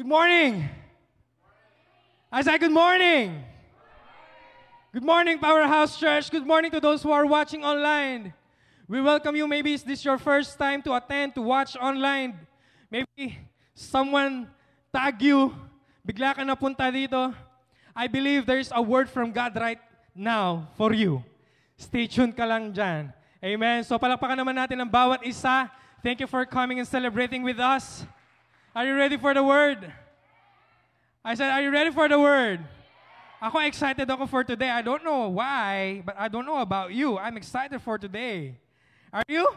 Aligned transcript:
Good 0.00 0.08
morning. 0.08 0.64
I 2.32 2.40
said, 2.40 2.56
Good 2.56 2.72
morning. 2.72 3.44
Good 4.96 5.04
morning, 5.04 5.36
Powerhouse 5.36 6.00
Church. 6.00 6.32
Good 6.32 6.46
morning 6.48 6.72
to 6.72 6.80
those 6.80 7.04
who 7.04 7.12
are 7.12 7.28
watching 7.28 7.60
online. 7.68 8.32
We 8.88 9.04
welcome 9.04 9.36
you. 9.36 9.44
Maybe 9.44 9.76
is 9.76 9.84
this 9.84 10.00
your 10.02 10.16
first 10.16 10.56
time 10.56 10.80
to 10.88 10.96
attend, 10.96 11.36
to 11.36 11.44
watch 11.44 11.76
online. 11.76 12.32
Maybe 12.88 13.44
someone 13.76 14.48
tag 14.88 15.20
you, 15.20 15.52
bigla 16.00 16.32
ka 16.32 16.48
napunta 16.48 16.88
dito. 16.88 17.36
I 17.92 18.08
believe 18.08 18.48
there's 18.48 18.72
a 18.72 18.80
word 18.80 19.04
from 19.04 19.36
God 19.36 19.52
right 19.60 19.84
now 20.16 20.72
for 20.80 20.96
you. 20.96 21.20
Stay 21.76 22.08
tuned 22.08 22.32
ka 22.32 22.48
lang 22.48 22.72
dyan. 22.72 23.12
Amen. 23.44 23.84
So 23.84 24.00
palakpakan 24.00 24.40
naman 24.40 24.56
natin 24.56 24.80
ang 24.80 24.88
bawat 24.88 25.20
isa. 25.28 25.68
Thank 26.00 26.24
you 26.24 26.26
for 26.26 26.48
coming 26.48 26.80
and 26.80 26.88
celebrating 26.88 27.44
with 27.44 27.60
us. 27.60 28.08
Are 28.74 28.86
you 28.86 28.94
ready 28.94 29.16
for 29.16 29.34
the 29.34 29.42
word? 29.42 29.92
I 31.24 31.34
said, 31.34 31.50
are 31.50 31.60
you 31.60 31.70
ready 31.70 31.90
for 31.90 32.08
the 32.08 32.18
word? 32.18 32.60
Ako 33.42 33.58
excited 33.60 34.08
ako 34.08 34.26
for 34.26 34.44
today. 34.44 34.70
I 34.70 34.82
don't 34.82 35.02
know 35.02 35.28
why, 35.28 36.02
but 36.06 36.14
I 36.18 36.28
don't 36.28 36.46
know 36.46 36.60
about 36.60 36.92
you. 36.92 37.18
I'm 37.18 37.36
excited 37.36 37.80
for 37.82 37.98
today. 37.98 38.54
Are 39.12 39.24
you? 39.26 39.48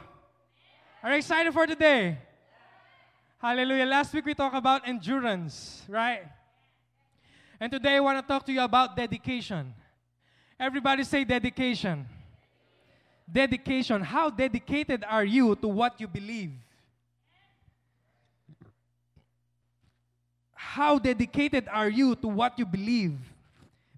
Are 1.03 1.11
you 1.11 1.17
excited 1.17 1.53
for 1.53 1.67
today? 1.67 2.17
Hallelujah. 3.37 3.85
Last 3.85 4.13
week 4.13 4.25
we 4.25 4.33
talked 4.33 4.55
about 4.55 4.87
endurance, 4.87 5.83
right? 5.87 6.23
And 7.59 7.71
today 7.71 7.97
I 7.97 7.99
want 7.99 8.17
to 8.17 8.25
talk 8.25 8.45
to 8.47 8.53
you 8.53 8.61
about 8.61 8.95
dedication. 8.95 9.73
Everybody 10.57 11.03
say 11.03 11.23
dedication. 11.23 12.07
Dedication. 13.31 14.01
How 14.01 14.29
dedicated 14.29 15.03
are 15.07 15.25
you 15.25 15.55
to 15.57 15.67
what 15.67 15.99
you 15.99 16.07
believe? 16.07 16.62
How 20.63 20.97
dedicated 20.97 21.67
are 21.67 21.89
you 21.89 22.15
to 22.15 22.27
what 22.27 22.57
you 22.57 22.65
believe? 22.65 23.19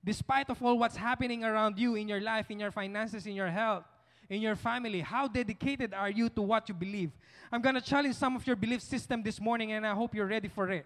Despite 0.03 0.49
of 0.49 0.61
all 0.61 0.77
what's 0.77 0.97
happening 0.97 1.43
around 1.43 1.79
you 1.79 1.95
in 1.95 2.09
your 2.09 2.19
life, 2.19 2.51
in 2.51 2.59
your 2.59 2.71
finances, 2.71 3.25
in 3.27 3.33
your 3.33 3.47
health, 3.47 3.85
in 4.29 4.41
your 4.41 4.55
family, 4.55 4.99
how 4.99 5.27
dedicated 5.27 5.93
are 5.93 6.09
you 6.09 6.27
to 6.29 6.41
what 6.41 6.67
you 6.67 6.75
believe? 6.75 7.11
I'm 7.51 7.61
going 7.61 7.75
to 7.75 7.81
challenge 7.81 8.15
some 8.15 8.35
of 8.35 8.45
your 8.45 8.55
belief 8.57 8.81
system 8.81 9.23
this 9.23 9.39
morning 9.39 9.71
and 9.71 9.85
I 9.85 9.93
hope 9.93 10.13
you're 10.13 10.25
ready 10.25 10.49
for 10.49 10.69
it. 10.71 10.85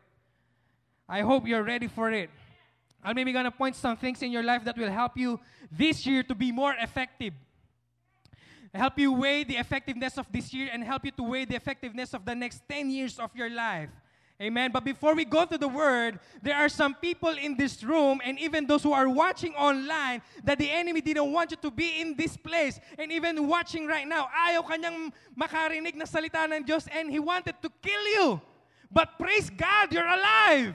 I 1.08 1.22
hope 1.22 1.48
you're 1.48 1.64
ready 1.64 1.88
for 1.88 2.12
it. 2.12 2.30
I'm 3.04 3.16
maybe 3.16 3.32
going 3.32 3.46
to 3.46 3.52
point 3.52 3.76
some 3.76 3.98
things 3.98 4.22
in 4.22 4.32
your 4.32 4.44
life 4.44 4.64
that 4.66 4.78
will 4.78 4.92
help 4.92 5.18
you 5.18 5.40
this 5.72 6.06
year 6.06 6.22
to 6.24 6.36
be 6.36 6.52
more 6.52 6.76
effective. 6.80 7.34
Help 8.76 9.00
you 9.00 9.14
weigh 9.14 9.44
the 9.44 9.56
effectiveness 9.56 10.18
of 10.18 10.28
this 10.32 10.54
year 10.54 10.70
and 10.72 10.84
help 10.84 11.04
you 11.06 11.12
to 11.12 11.24
weigh 11.24 11.46
the 11.46 11.56
effectiveness 11.56 12.14
of 12.14 12.26
the 12.26 12.36
next 12.36 12.62
10 12.70 12.92
years 12.92 13.18
of 13.18 13.34
your 13.34 13.50
life. 13.50 13.90
Amen. 14.42 14.72
But 14.72 14.86
before 14.86 15.16
we 15.16 15.26
go 15.26 15.44
to 15.44 15.58
the 15.58 15.68
word, 15.68 16.18
there 16.42 16.56
are 16.56 16.70
some 16.70 16.96
people 16.96 17.36
in 17.36 17.58
this 17.58 17.84
room 17.84 18.22
and 18.24 18.40
even 18.40 18.66
those 18.66 18.82
who 18.82 18.94
are 18.94 19.10
watching 19.10 19.54
online 19.56 20.22
that 20.46 20.58
the 20.58 20.72
enemy 20.72 21.02
didn't 21.02 21.34
want 21.34 21.52
you 21.52 21.58
to 21.58 21.70
be 21.70 22.00
in 22.00 22.16
this 22.16 22.38
place. 22.38 22.80
And 22.98 23.12
even 23.12 23.50
watching 23.50 23.86
right 23.86 24.08
now, 24.08 24.30
ayaw 24.32 24.64
kanyang 24.64 25.12
makarinig 25.38 25.96
na 25.96 26.06
salita 26.06 26.48
ng 26.48 26.64
Diyos 26.64 26.88
and 26.90 27.12
he 27.12 27.20
wanted 27.20 27.56
to 27.62 27.70
kill 27.84 28.08
you. 28.08 28.40
But 28.90 29.20
praise 29.20 29.50
God, 29.50 29.92
you're 29.92 30.08
alive. 30.08 30.74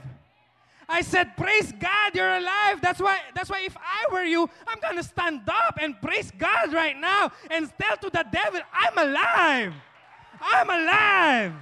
I 0.86 1.00
said, 1.00 1.34
praise 1.34 1.72
God, 1.72 2.14
you're 2.14 2.36
alive. 2.36 2.82
That's 2.82 3.00
why, 3.00 3.18
that's 3.34 3.48
why 3.48 3.62
if 3.64 3.74
I 3.78 4.12
were 4.12 4.24
you, 4.24 4.48
I'm 4.68 4.78
gonna 4.80 5.02
stand 5.02 5.40
up 5.48 5.78
and 5.80 5.96
praise 6.02 6.30
God 6.36 6.74
right 6.74 7.00
now 7.00 7.32
and 7.50 7.72
tell 7.80 7.96
to 7.96 8.10
the 8.10 8.26
devil, 8.30 8.60
I'm 8.74 8.98
alive. 8.98 9.72
I'm 10.38 10.68
alive. 10.68 11.52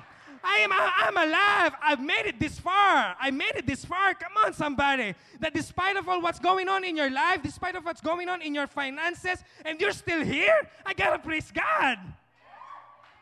I 0.44 0.58
am 0.58 0.70
I'm 0.72 1.16
alive. 1.16 1.72
I've 1.82 2.00
made 2.00 2.26
it 2.26 2.40
this 2.40 2.58
far. 2.58 3.16
I 3.20 3.30
made 3.30 3.54
it 3.54 3.66
this 3.66 3.84
far. 3.84 4.14
Come 4.14 4.32
on, 4.44 4.52
somebody. 4.52 5.14
That 5.40 5.54
despite 5.54 5.96
of 5.96 6.08
all 6.08 6.20
what's 6.20 6.40
going 6.40 6.68
on 6.68 6.84
in 6.84 6.96
your 6.96 7.10
life, 7.10 7.42
despite 7.42 7.76
of 7.76 7.84
what's 7.84 8.00
going 8.00 8.28
on 8.28 8.42
in 8.42 8.54
your 8.54 8.66
finances, 8.66 9.44
and 9.64 9.80
you're 9.80 9.92
still 9.92 10.24
here, 10.24 10.68
I 10.84 10.94
gotta 10.94 11.18
praise 11.18 11.52
God. 11.52 11.98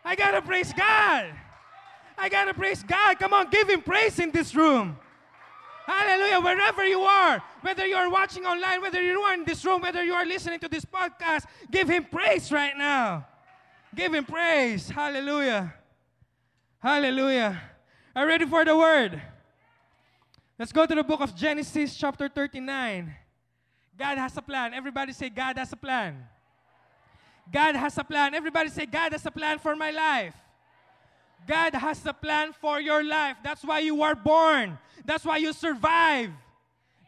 I 0.05 0.15
gotta 0.15 0.41
praise 0.41 0.73
God. 0.73 1.27
I 2.17 2.29
gotta 2.29 2.55
praise 2.55 2.83
God. 2.83 3.19
Come 3.19 3.35
on, 3.35 3.51
give 3.51 3.69
him 3.69 3.83
praise 3.83 4.19
in 4.19 4.31
this 4.31 4.55
room. 4.55 4.97
Hallelujah. 5.87 6.41
Wherever 6.41 6.87
you 6.87 7.01
are, 7.01 7.43
whether 7.63 7.87
you 7.87 7.97
are 7.97 8.09
watching 8.09 8.47
online, 8.47 8.81
whether 8.81 9.03
you 9.03 9.21
are 9.21 9.35
in 9.35 9.45
this 9.45 9.65
room, 9.65 9.83
whether 9.83 10.05
you 10.05 10.15
are 10.15 10.25
listening 10.25 10.61
to 10.61 10.69
this 10.69 10.85
podcast, 10.85 11.47
give 11.71 11.89
him 11.89 12.05
praise 12.05 12.53
right 12.53 12.77
now. 12.77 13.27
Give 13.95 14.15
him 14.15 14.25
praise. 14.25 14.89
Hallelujah. 14.89 15.75
Hallelujah. 16.81 17.61
Are 18.17 18.23
you 18.23 18.29
ready 18.29 18.47
for 18.47 18.65
the 18.65 18.75
word? 18.75 19.21
Let's 20.59 20.73
go 20.73 20.87
to 20.87 20.95
the 20.95 21.05
book 21.05 21.21
of 21.21 21.37
Genesis, 21.37 21.95
chapter 21.95 22.27
39. 22.27 23.15
God 23.99 24.17
has 24.17 24.35
a 24.39 24.41
plan. 24.41 24.73
Everybody 24.73 25.13
say, 25.13 25.29
God 25.29 25.59
has 25.59 25.75
a 25.75 25.77
plan. 25.77 26.17
God 27.53 27.77
has 27.77 27.99
a 27.99 28.05
plan. 28.05 28.35
Everybody 28.35 28.71
say, 28.71 28.87
God 28.87 29.13
has 29.13 29.27
a 29.27 29.31
plan 29.31 29.59
for 29.59 29.77
my 29.77 29.91
life. 29.91 30.35
God 31.47 31.75
has 31.75 32.05
a 32.07 32.15
plan 32.15 32.55
for 32.59 32.81
your 32.81 33.05
life. 33.05 33.37
That's 33.45 33.63
why 33.63 33.81
you 33.81 33.97
were 33.97 34.15
born. 34.15 34.79
That's 35.05 35.27
why 35.27 35.37
you 35.37 35.53
survive. 35.53 36.31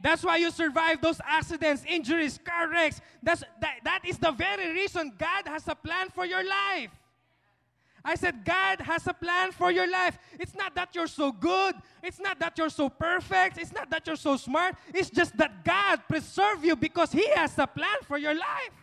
That's 0.03 0.22
why 0.22 0.37
you 0.37 0.50
survive 0.50 1.00
those 1.00 1.21
accidents, 1.25 1.83
injuries, 1.89 2.39
car 2.44 2.69
wrecks. 2.69 3.00
That's, 3.22 3.43
that, 3.62 3.77
that 3.84 4.03
is 4.04 4.19
the 4.19 4.33
very 4.33 4.75
reason 4.75 5.15
God 5.16 5.47
has 5.47 5.66
a 5.66 5.75
plan 5.75 6.10
for 6.10 6.27
your 6.27 6.44
life. 6.44 6.91
I 8.05 8.17
said, 8.17 8.45
God 8.45 8.81
has 8.81 9.07
a 9.07 9.15
plan 9.15 9.53
for 9.53 9.71
your 9.71 9.89
life. 9.91 10.19
It's 10.39 10.55
not 10.55 10.75
that 10.75 10.95
you're 10.95 11.07
so 11.07 11.31
good. 11.31 11.75
It's 12.03 12.19
not 12.19 12.39
that 12.41 12.59
you're 12.59 12.71
so 12.71 12.89
perfect. 12.89 13.59
It's 13.59 13.73
not 13.73 13.91
that 13.91 14.07
you're 14.07 14.17
so 14.17 14.37
smart. 14.37 14.75
It's 14.93 15.11
just 15.11 15.37
that 15.37 15.65
God 15.65 16.03
preserve 16.09 16.65
you 16.65 16.75
because 16.75 17.13
He 17.13 17.29
has 17.31 17.57
a 17.59 17.67
plan 17.67 17.99
for 18.03 18.19
your 18.19 18.35
life. 18.35 18.75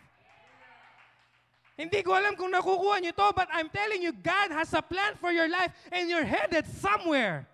Hindi 1.76 2.02
ko 2.02 2.12
alam 2.12 2.36
kung 2.36 2.52
nakukuha 2.52 3.00
niyo 3.00 3.16
to, 3.16 3.32
but 3.32 3.48
I'm 3.52 3.68
telling 3.68 4.02
you, 4.02 4.12
God 4.12 4.52
has 4.52 4.72
a 4.74 4.82
plan 4.82 5.16
for 5.16 5.32
your 5.32 5.48
life 5.48 5.72
and 5.92 6.08
you're 6.08 6.24
headed 6.24 6.66
somewhere. 6.66 7.48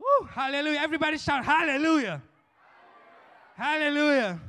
Woo, 0.00 0.28
hallelujah. 0.28 0.80
Everybody 0.80 1.18
shout, 1.18 1.44
hallelujah. 1.44 2.22
Hallelujah. 3.56 4.40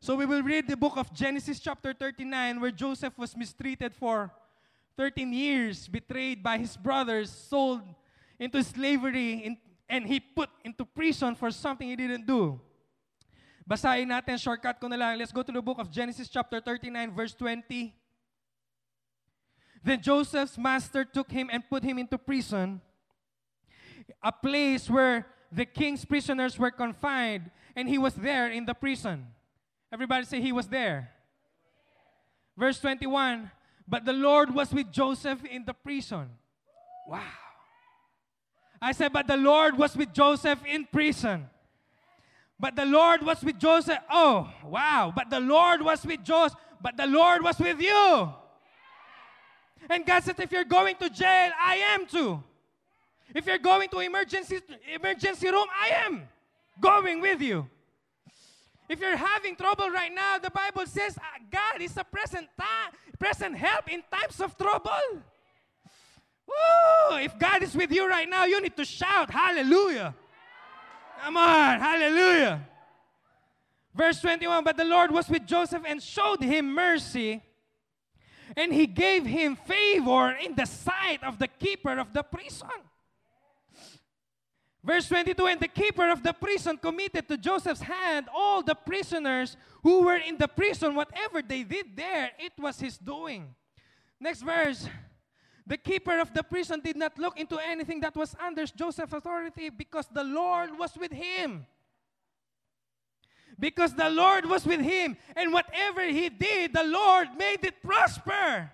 So 0.00 0.16
we 0.16 0.26
will 0.26 0.42
read 0.42 0.66
the 0.66 0.76
book 0.76 0.96
of 0.96 1.12
Genesis 1.14 1.60
chapter 1.60 1.92
39 1.92 2.60
where 2.60 2.70
Joseph 2.70 3.16
was 3.16 3.36
mistreated 3.36 3.94
for 3.94 4.32
13 4.96 5.32
years, 5.32 5.88
betrayed 5.88 6.42
by 6.42 6.58
his 6.58 6.76
brothers, 6.76 7.30
sold 7.30 7.82
into 8.38 8.62
slavery, 8.62 9.44
in, 9.44 9.56
and 9.88 10.06
he 10.06 10.20
put 10.20 10.50
into 10.64 10.84
prison 10.84 11.34
for 11.34 11.50
something 11.50 11.88
he 11.88 11.96
didn't 11.96 12.26
do. 12.26 12.60
Basahin 13.68 14.08
natin, 14.08 14.38
shortcut 14.38 14.78
ko 14.80 14.88
na 14.88 14.96
lang. 14.96 15.18
Let's 15.18 15.32
go 15.32 15.42
to 15.42 15.52
the 15.52 15.62
book 15.62 15.78
of 15.78 15.90
Genesis 15.90 16.28
chapter 16.28 16.60
39, 16.60 17.14
verse 17.14 17.34
20. 17.34 17.94
Then 19.82 20.00
Joseph's 20.00 20.56
master 20.56 21.04
took 21.04 21.30
him 21.30 21.48
and 21.52 21.62
put 21.68 21.82
him 21.82 21.98
into 21.98 22.16
prison, 22.16 22.80
a 24.22 24.32
place 24.32 24.88
where 24.88 25.26
the 25.52 25.64
king's 25.64 26.04
prisoners 26.04 26.58
were 26.58 26.70
confined, 26.70 27.50
and 27.76 27.88
he 27.88 27.98
was 27.98 28.14
there 28.14 28.48
in 28.48 28.64
the 28.64 28.74
prison. 28.74 29.26
Everybody 29.92 30.24
say 30.26 30.40
he 30.40 30.52
was 30.52 30.68
there. 30.68 31.10
Verse 32.56 32.80
21 32.80 33.50
But 33.86 34.04
the 34.04 34.12
Lord 34.12 34.54
was 34.54 34.72
with 34.72 34.90
Joseph 34.90 35.44
in 35.44 35.64
the 35.64 35.74
prison. 35.74 36.30
Wow. 37.06 37.20
I 38.80 38.92
said, 38.92 39.12
but 39.12 39.26
the 39.26 39.36
Lord 39.36 39.76
was 39.76 39.96
with 39.96 40.12
Joseph 40.12 40.58
in 40.66 40.86
prison. 40.86 41.48
But 42.58 42.76
the 42.76 42.84
Lord 42.86 43.22
was 43.22 43.42
with 43.42 43.58
Joseph. 43.58 43.98
Oh, 44.10 44.50
wow. 44.64 45.12
But 45.14 45.30
the 45.30 45.40
Lord 45.40 45.82
was 45.82 46.04
with 46.04 46.24
Joseph. 46.24 46.58
But 46.80 46.96
the 46.96 47.06
Lord 47.06 47.42
was 47.42 47.58
with 47.58 47.80
you. 47.80 48.32
And 49.88 50.06
God 50.06 50.22
said, 50.22 50.38
if 50.38 50.52
you're 50.52 50.64
going 50.64 50.96
to 50.96 51.10
jail, 51.10 51.50
I 51.60 51.76
am 51.76 52.06
too. 52.06 52.42
If 53.34 53.46
you're 53.46 53.58
going 53.58 53.88
to 53.88 53.98
emergency 54.00 54.60
emergency 54.94 55.50
room, 55.50 55.66
I 55.78 55.88
am 56.06 56.28
going 56.80 57.20
with 57.20 57.40
you. 57.40 57.68
If 58.88 59.00
you're 59.00 59.16
having 59.16 59.56
trouble 59.56 59.90
right 59.90 60.12
now, 60.14 60.38
the 60.38 60.50
Bible 60.50 60.86
says 60.86 61.16
uh, 61.16 61.22
God 61.50 61.80
is 61.80 61.96
a 61.96 62.04
present 62.04 62.48
present 63.18 63.56
help 63.56 63.90
in 63.90 64.02
times 64.12 64.40
of 64.40 64.56
trouble. 64.56 64.90
Woo! 66.46 67.16
If 67.16 67.38
God 67.38 67.62
is 67.62 67.74
with 67.74 67.90
you 67.90 68.08
right 68.08 68.28
now, 68.28 68.44
you 68.44 68.60
need 68.60 68.76
to 68.76 68.84
shout 68.84 69.30
hallelujah. 69.30 70.14
Come 71.22 71.36
on, 71.38 71.80
hallelujah. 71.80 72.60
Verse 73.94 74.20
21 74.20 74.64
But 74.64 74.76
the 74.76 74.84
Lord 74.84 75.10
was 75.10 75.28
with 75.28 75.46
Joseph 75.46 75.82
and 75.86 76.02
showed 76.02 76.42
him 76.42 76.74
mercy, 76.74 77.42
and 78.56 78.74
he 78.74 78.86
gave 78.86 79.24
him 79.24 79.56
favor 79.56 80.32
in 80.32 80.54
the 80.54 80.66
sight 80.66 81.22
of 81.22 81.38
the 81.38 81.48
keeper 81.48 81.98
of 81.98 82.12
the 82.12 82.22
prison. 82.22 82.68
Verse 84.84 85.08
22 85.08 85.46
And 85.46 85.60
the 85.60 85.68
keeper 85.68 86.10
of 86.10 86.22
the 86.22 86.34
prison 86.34 86.76
committed 86.76 87.26
to 87.28 87.38
Joseph's 87.38 87.80
hand 87.80 88.28
all 88.34 88.62
the 88.62 88.74
prisoners 88.74 89.56
who 89.82 90.02
were 90.02 90.16
in 90.16 90.36
the 90.36 90.46
prison. 90.46 90.94
Whatever 90.94 91.40
they 91.40 91.62
did 91.62 91.96
there, 91.96 92.30
it 92.38 92.52
was 92.58 92.78
his 92.78 92.98
doing. 92.98 93.54
Next 94.20 94.42
verse. 94.42 94.86
The 95.66 95.78
keeper 95.78 96.18
of 96.20 96.34
the 96.34 96.42
prison 96.42 96.80
did 96.84 96.96
not 96.96 97.18
look 97.18 97.40
into 97.40 97.58
anything 97.58 98.00
that 98.00 98.14
was 98.14 98.36
under 98.38 98.66
Joseph's 98.66 99.14
authority 99.14 99.70
because 99.70 100.06
the 100.12 100.22
Lord 100.22 100.78
was 100.78 100.92
with 100.94 101.10
him. 101.10 101.64
Because 103.58 103.94
the 103.94 104.10
Lord 104.10 104.44
was 104.44 104.66
with 104.66 104.80
him, 104.80 105.16
and 105.36 105.52
whatever 105.52 106.02
he 106.02 106.28
did, 106.28 106.74
the 106.74 106.82
Lord 106.82 107.28
made 107.38 107.64
it 107.64 107.82
prosper. 107.82 108.70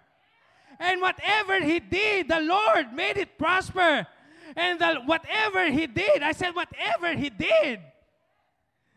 And 0.81 1.01
whatever 1.01 1.63
he 1.63 1.79
did, 1.79 2.29
the 2.29 2.41
Lord 2.41 2.93
made 2.95 3.19
it 3.19 3.39
prosper. 3.39 4.07
And 4.57 4.81
the, 4.81 5.01
whatever 5.07 5.71
he 5.71 5.87
did, 5.87 6.23
I 6.23 6.33
said, 6.33 6.51
whatever 6.51 7.15
he 7.15 7.31
did, 7.31 7.81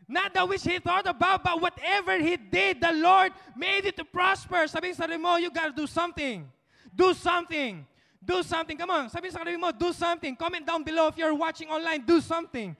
not 0.07 0.33
that 0.33 0.47
which 0.47 0.63
he 0.63 0.79
thought 0.79 1.07
about, 1.07 1.43
but 1.43 1.61
whatever 1.61 2.19
he 2.19 2.37
did, 2.37 2.81
the 2.81 2.91
Lord 2.91 3.31
made 3.55 3.85
it 3.85 3.95
to 3.97 4.05
prosper. 4.05 4.67
Sabi 4.67 4.93
sa 4.93 5.07
mo, 5.07 5.37
you 5.37 5.49
gotta 5.49 5.71
do 5.71 5.87
something. 5.87 6.49
Do 6.95 7.13
something. 7.13 7.85
Do 8.23 8.43
something. 8.43 8.77
Come 8.77 8.91
on. 8.91 9.09
Sabi 9.09 9.29
sa 9.29 9.43
mo, 9.43 9.71
do 9.71 9.93
something. 9.93 10.35
Comment 10.35 10.65
down 10.65 10.83
below 10.83 11.07
if 11.07 11.17
you're 11.17 11.33
watching 11.33 11.69
online. 11.69 12.05
Do 12.05 12.21
something. 12.21 12.75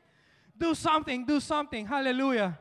Do 0.57 0.75
something. 0.75 1.25
Do 1.25 1.39
something. 1.39 1.85
Hallelujah. 1.85 2.59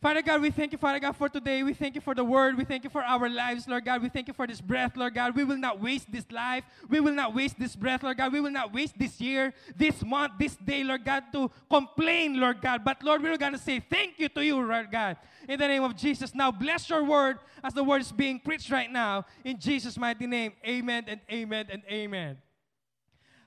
Father 0.00 0.22
God, 0.22 0.40
we 0.40 0.50
thank 0.50 0.72
you, 0.72 0.78
Father 0.78 0.98
God, 0.98 1.14
for 1.14 1.28
today. 1.28 1.62
We 1.62 1.74
thank 1.74 1.94
you 1.94 2.00
for 2.00 2.14
the 2.14 2.24
word. 2.24 2.56
We 2.56 2.64
thank 2.64 2.84
you 2.84 2.90
for 2.90 3.02
our 3.02 3.28
lives, 3.28 3.68
Lord 3.68 3.84
God. 3.84 4.00
We 4.00 4.08
thank 4.08 4.28
you 4.28 4.32
for 4.32 4.46
this 4.46 4.60
breath, 4.60 4.96
Lord 4.96 5.14
God. 5.14 5.36
We 5.36 5.44
will 5.44 5.58
not 5.58 5.78
waste 5.78 6.10
this 6.10 6.24
life. 6.32 6.64
We 6.88 7.00
will 7.00 7.12
not 7.12 7.34
waste 7.34 7.58
this 7.58 7.76
breath, 7.76 8.02
Lord 8.02 8.16
God. 8.16 8.32
We 8.32 8.40
will 8.40 8.50
not 8.50 8.72
waste 8.72 8.98
this 8.98 9.20
year, 9.20 9.52
this 9.76 10.02
month, 10.02 10.32
this 10.38 10.56
day, 10.56 10.84
Lord 10.84 11.04
God, 11.04 11.24
to 11.34 11.50
complain, 11.68 12.40
Lord 12.40 12.62
God. 12.62 12.82
But 12.82 13.02
Lord, 13.02 13.22
we're 13.22 13.36
going 13.36 13.52
to 13.52 13.58
say 13.58 13.78
thank 13.78 14.18
you 14.18 14.30
to 14.30 14.42
you, 14.42 14.56
Lord 14.56 14.90
God. 14.90 15.18
In 15.46 15.58
the 15.58 15.68
name 15.68 15.82
of 15.82 15.94
Jesus. 15.96 16.34
Now, 16.34 16.50
bless 16.50 16.88
your 16.88 17.04
word 17.04 17.38
as 17.62 17.74
the 17.74 17.84
word 17.84 18.00
is 18.00 18.10
being 18.10 18.40
preached 18.40 18.70
right 18.70 18.90
now. 18.90 19.26
In 19.44 19.58
Jesus' 19.58 19.98
mighty 19.98 20.26
name, 20.26 20.54
amen 20.66 21.04
and 21.08 21.20
amen 21.30 21.66
and 21.68 21.82
amen. 21.90 22.38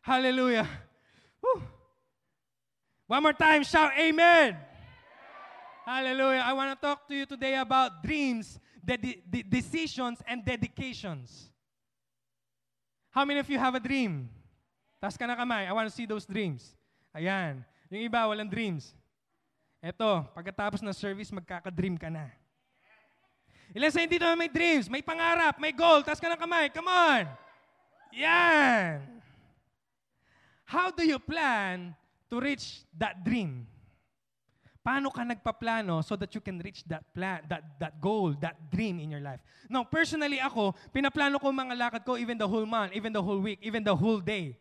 Hallelujah. 0.04 0.68
One 3.08 3.24
more 3.24 3.34
time, 3.34 3.64
shout 3.64 3.94
amen. 3.98 4.56
Hallelujah. 5.84 6.44
I 6.48 6.54
want 6.56 6.72
to 6.72 6.80
talk 6.80 7.08
to 7.08 7.14
you 7.16 7.26
today 7.28 7.56
about 7.60 8.04
dreams, 8.04 8.60
the, 8.80 9.20
the 9.28 9.44
decisions, 9.44 10.24
and 10.26 10.40
dedications. 10.44 11.52
How 13.12 13.26
many 13.26 13.40
of 13.40 13.50
you 13.50 13.60
have 13.60 13.76
a 13.76 13.84
dream? 13.84 14.30
Tas 15.04 15.20
ka 15.20 15.28
na 15.28 15.36
kamay. 15.36 15.68
I 15.68 15.74
want 15.76 15.92
to 15.92 15.94
see 15.94 16.08
those 16.08 16.24
dreams. 16.24 16.72
Ayan. 17.12 17.68
Yung 17.92 18.08
iba, 18.08 18.24
walang 18.24 18.48
dreams. 18.48 18.96
Eto, 19.84 20.24
pagkatapos 20.32 20.80
ng 20.80 20.96
service, 20.96 21.28
magkaka-dream 21.36 22.00
ka 22.00 22.08
na. 22.08 22.32
Ilan 23.76 23.92
sa 23.92 24.00
hindi 24.00 24.16
naman 24.16 24.40
may 24.40 24.48
dreams, 24.48 24.88
may 24.88 25.04
pangarap, 25.04 25.60
may 25.60 25.76
goal, 25.76 26.00
tas 26.00 26.24
ka 26.24 26.32
na 26.32 26.40
kamay. 26.40 26.72
Come 26.72 26.88
on! 26.88 27.28
Yan! 28.16 29.04
How 30.64 30.88
do 30.96 31.04
you 31.04 31.20
plan 31.20 31.92
to 32.32 32.40
reach 32.40 32.88
that 32.96 33.20
dream? 33.28 33.68
Paano 34.84 35.08
ka 35.08 35.24
nagpaplano 35.24 36.04
so 36.04 36.20
that 36.20 36.36
you 36.36 36.42
can 36.44 36.60
reach 36.60 36.84
that 36.92 37.08
plan, 37.16 37.40
that, 37.48 37.64
that 37.80 38.02
goal, 38.04 38.36
that 38.44 38.60
dream 38.70 39.00
in 39.00 39.10
your 39.10 39.24
life? 39.24 39.40
Now, 39.72 39.88
personally 39.88 40.44
ako, 40.44 40.76
pinaplano 40.92 41.40
ko 41.40 41.56
mga 41.56 41.72
lakad 41.80 42.04
ko 42.04 42.20
even 42.20 42.38
the 42.38 42.48
whole 42.48 42.68
month, 42.68 42.92
even 42.92 43.16
the 43.16 43.24
whole 43.24 43.40
week, 43.40 43.60
even 43.64 43.82
the 43.82 43.96
whole 43.96 44.20
day. 44.20 44.60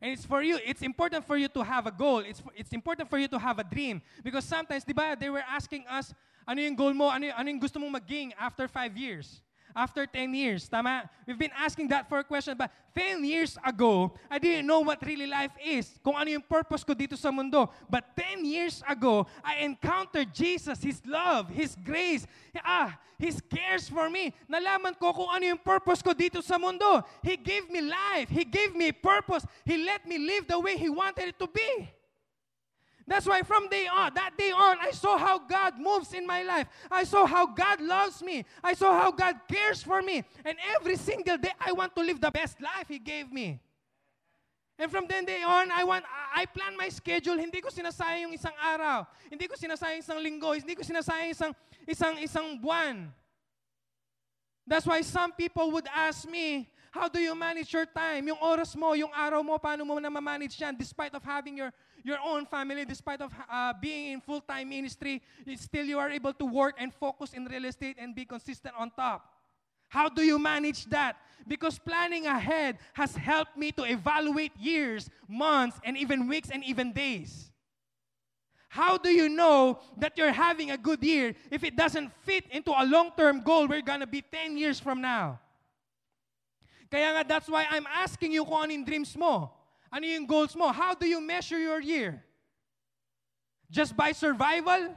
And 0.00 0.12
it's 0.12 0.24
for 0.24 0.42
you, 0.42 0.60
it's 0.62 0.82
important 0.82 1.26
for 1.26 1.36
you 1.36 1.48
to 1.48 1.64
have 1.64 1.86
a 1.86 1.90
goal. 1.90 2.18
It's, 2.20 2.42
it's 2.54 2.72
important 2.72 3.10
for 3.10 3.18
you 3.18 3.26
to 3.26 3.38
have 3.38 3.58
a 3.58 3.64
dream. 3.64 4.02
Because 4.22 4.44
sometimes, 4.44 4.84
di 4.84 4.92
ba, 4.92 5.16
they 5.18 5.30
were 5.30 5.42
asking 5.50 5.82
us, 5.90 6.14
ano 6.46 6.60
yung 6.60 6.76
goal 6.76 6.94
mo, 6.94 7.10
ano, 7.10 7.26
ano 7.34 7.48
yung 7.50 7.58
gusto 7.58 7.80
mong 7.80 7.98
maging 7.98 8.30
after 8.38 8.68
five 8.68 8.94
years? 8.94 9.42
After 9.76 10.06
10 10.06 10.32
years. 10.32 10.68
Tama? 10.68 11.08
We've 11.28 11.38
been 11.38 11.54
asking 11.54 11.88
that 11.88 12.08
for 12.08 12.18
a 12.18 12.24
question. 12.24 12.56
But 12.56 12.72
10 12.96 13.22
years 13.24 13.58
ago, 13.64 14.16
I 14.30 14.38
didn't 14.38 14.66
know 14.66 14.80
what 14.80 15.04
really 15.04 15.28
life 15.28 15.52
is. 15.62 16.00
Kung 16.02 16.16
ano 16.16 16.32
yung 16.32 16.42
purpose 16.42 16.82
ko 16.82 16.96
dito 16.96 17.14
sa 17.14 17.30
mundo. 17.30 17.68
But 17.88 18.16
10 18.16 18.48
years 18.48 18.82
ago, 18.88 19.28
I 19.44 19.60
encountered 19.68 20.32
Jesus, 20.32 20.80
His 20.80 21.04
love, 21.04 21.52
His 21.52 21.76
grace, 21.76 22.26
ah, 22.64 22.96
His 23.20 23.40
cares 23.44 23.88
for 23.88 24.08
me. 24.08 24.32
Nalaman 24.48 24.96
ko 24.96 25.12
kung 25.12 25.28
ano 25.28 25.44
yung 25.44 25.60
purpose 25.60 26.00
ko 26.00 26.16
dito 26.16 26.40
sa 26.40 26.56
mundo. 26.56 27.04
He 27.20 27.36
gave 27.36 27.68
me 27.68 27.84
life. 27.84 28.32
He 28.32 28.48
gave 28.48 28.72
me 28.72 28.90
purpose. 28.90 29.44
He 29.68 29.76
let 29.84 30.08
me 30.08 30.16
live 30.16 30.48
the 30.48 30.58
way 30.58 30.80
He 30.80 30.88
wanted 30.88 31.36
it 31.36 31.38
to 31.38 31.46
be. 31.46 31.95
That's 33.06 33.26
why 33.26 33.42
from 33.42 33.68
day 33.68 33.86
on, 33.86 34.14
that 34.14 34.36
day 34.36 34.50
on, 34.50 34.78
I 34.82 34.90
saw 34.90 35.16
how 35.16 35.38
God 35.38 35.78
moves 35.78 36.12
in 36.12 36.26
my 36.26 36.42
life. 36.42 36.66
I 36.90 37.04
saw 37.04 37.24
how 37.24 37.46
God 37.46 37.80
loves 37.80 38.20
me. 38.20 38.44
I 38.64 38.74
saw 38.74 38.98
how 38.98 39.12
God 39.12 39.36
cares 39.46 39.80
for 39.80 40.02
me. 40.02 40.24
And 40.44 40.58
every 40.74 40.96
single 40.96 41.38
day, 41.38 41.52
I 41.60 41.70
want 41.70 41.94
to 41.94 42.02
live 42.02 42.20
the 42.20 42.32
best 42.32 42.60
life 42.60 42.88
He 42.88 42.98
gave 42.98 43.30
me. 43.30 43.60
And 44.78 44.90
from 44.90 45.06
then 45.08 45.24
day 45.24 45.42
on, 45.42 45.70
I 45.70 45.84
want 45.84 46.04
I 46.34 46.44
plan 46.44 46.76
my 46.76 46.90
schedule. 46.90 47.38
Hindi 47.38 47.62
ko 47.62 47.70
sinasayang 47.70 48.28
yung 48.28 48.34
isang 48.36 48.52
araw. 48.60 49.06
Hindi 49.30 49.48
ko 49.48 49.56
sinasayang 49.56 50.04
isang 50.04 50.20
linggo. 50.20 50.52
Hindi 50.52 50.74
ko 50.76 50.82
sinasayang 50.84 51.32
isang 51.32 51.52
isang 51.88 52.14
isang 52.20 52.60
buwan. 52.60 53.08
That's 54.66 54.84
why 54.84 55.00
some 55.00 55.32
people 55.32 55.70
would 55.70 55.86
ask 55.94 56.28
me, 56.28 56.68
how 56.96 57.08
do 57.08 57.20
you 57.20 57.34
manage 57.34 57.72
your 57.72 57.84
time? 57.84 58.26
Yung 58.26 58.40
oras 58.40 58.72
mo, 58.74 58.96
yung 58.96 59.12
araw 59.12 59.44
mo, 59.44 59.60
paano 59.60 59.84
mo 59.84 60.00
na 60.00 60.08
ma-manage 60.08 60.56
yan 60.56 60.72
despite 60.72 61.12
of 61.12 61.22
having 61.22 61.60
your 61.60 61.70
your 62.00 62.16
own 62.24 62.46
family, 62.46 62.86
despite 62.86 63.20
of 63.20 63.34
uh, 63.50 63.74
being 63.82 64.14
in 64.14 64.20
full-time 64.20 64.68
ministry, 64.68 65.20
still 65.58 65.84
you 65.84 65.98
are 65.98 66.08
able 66.08 66.32
to 66.32 66.46
work 66.46 66.78
and 66.78 66.94
focus 66.94 67.34
in 67.34 67.44
real 67.44 67.66
estate 67.66 67.96
and 67.98 68.14
be 68.14 68.24
consistent 68.24 68.72
on 68.78 68.90
top. 68.94 69.26
How 69.88 70.08
do 70.08 70.22
you 70.22 70.38
manage 70.38 70.86
that? 70.86 71.18
Because 71.46 71.78
planning 71.78 72.26
ahead 72.26 72.78
has 72.94 73.14
helped 73.14 73.56
me 73.58 73.72
to 73.72 73.82
evaluate 73.82 74.54
years, 74.56 75.10
months, 75.28 75.78
and 75.82 75.98
even 75.98 76.28
weeks 76.28 76.48
and 76.48 76.62
even 76.62 76.92
days. 76.92 77.50
How 78.68 78.98
do 78.98 79.10
you 79.10 79.28
know 79.28 79.80
that 79.98 80.16
you're 80.16 80.32
having 80.32 80.70
a 80.70 80.78
good 80.78 81.02
year 81.02 81.34
if 81.50 81.64
it 81.64 81.76
doesn't 81.76 82.12
fit 82.22 82.44
into 82.50 82.70
a 82.70 82.86
long-term 82.86 83.42
goal 83.42 83.66
we're 83.66 83.82
gonna 83.82 84.06
be 84.06 84.22
10 84.22 84.56
years 84.56 84.78
from 84.78 85.00
now? 85.00 85.40
Kaya 86.90 87.12
nga, 87.12 87.22
that's 87.26 87.48
why 87.48 87.66
I'm 87.70 87.86
asking 87.86 88.32
you 88.32 88.44
kung 88.44 88.70
anong 88.70 88.86
dreams 88.86 89.16
mo. 89.16 89.50
Ano 89.90 90.06
yung 90.06 90.26
goals 90.26 90.54
mo? 90.54 90.70
How 90.70 90.94
do 90.94 91.06
you 91.06 91.20
measure 91.20 91.58
your 91.58 91.80
year? 91.80 92.22
Just 93.70 93.96
by 93.96 94.12
survival? 94.12 94.94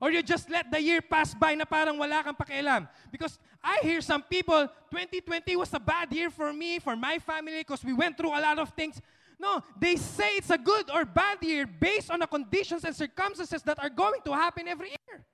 Or 0.00 0.10
you 0.10 0.22
just 0.22 0.48
let 0.48 0.70
the 0.70 0.80
year 0.80 1.02
pass 1.02 1.34
by 1.34 1.54
na 1.54 1.64
parang 1.64 1.98
wala 1.98 2.22
kang 2.22 2.36
pakialam? 2.36 2.88
Because 3.10 3.38
I 3.62 3.80
hear 3.82 4.00
some 4.00 4.22
people, 4.22 4.68
2020 4.90 5.56
was 5.56 5.74
a 5.74 5.80
bad 5.80 6.12
year 6.12 6.30
for 6.30 6.52
me, 6.52 6.78
for 6.78 6.94
my 6.94 7.18
family, 7.18 7.58
because 7.58 7.82
we 7.82 7.92
went 7.92 8.16
through 8.16 8.30
a 8.30 8.40
lot 8.40 8.58
of 8.58 8.70
things. 8.70 9.00
No, 9.38 9.62
they 9.78 9.96
say 9.96 10.38
it's 10.38 10.50
a 10.50 10.58
good 10.58 10.90
or 10.90 11.04
bad 11.04 11.42
year 11.42 11.66
based 11.66 12.10
on 12.10 12.20
the 12.20 12.26
conditions 12.26 12.84
and 12.84 12.94
circumstances 12.94 13.62
that 13.62 13.78
are 13.82 13.90
going 13.90 14.20
to 14.24 14.32
happen 14.32 14.66
every 14.68 14.90
year. 14.90 15.24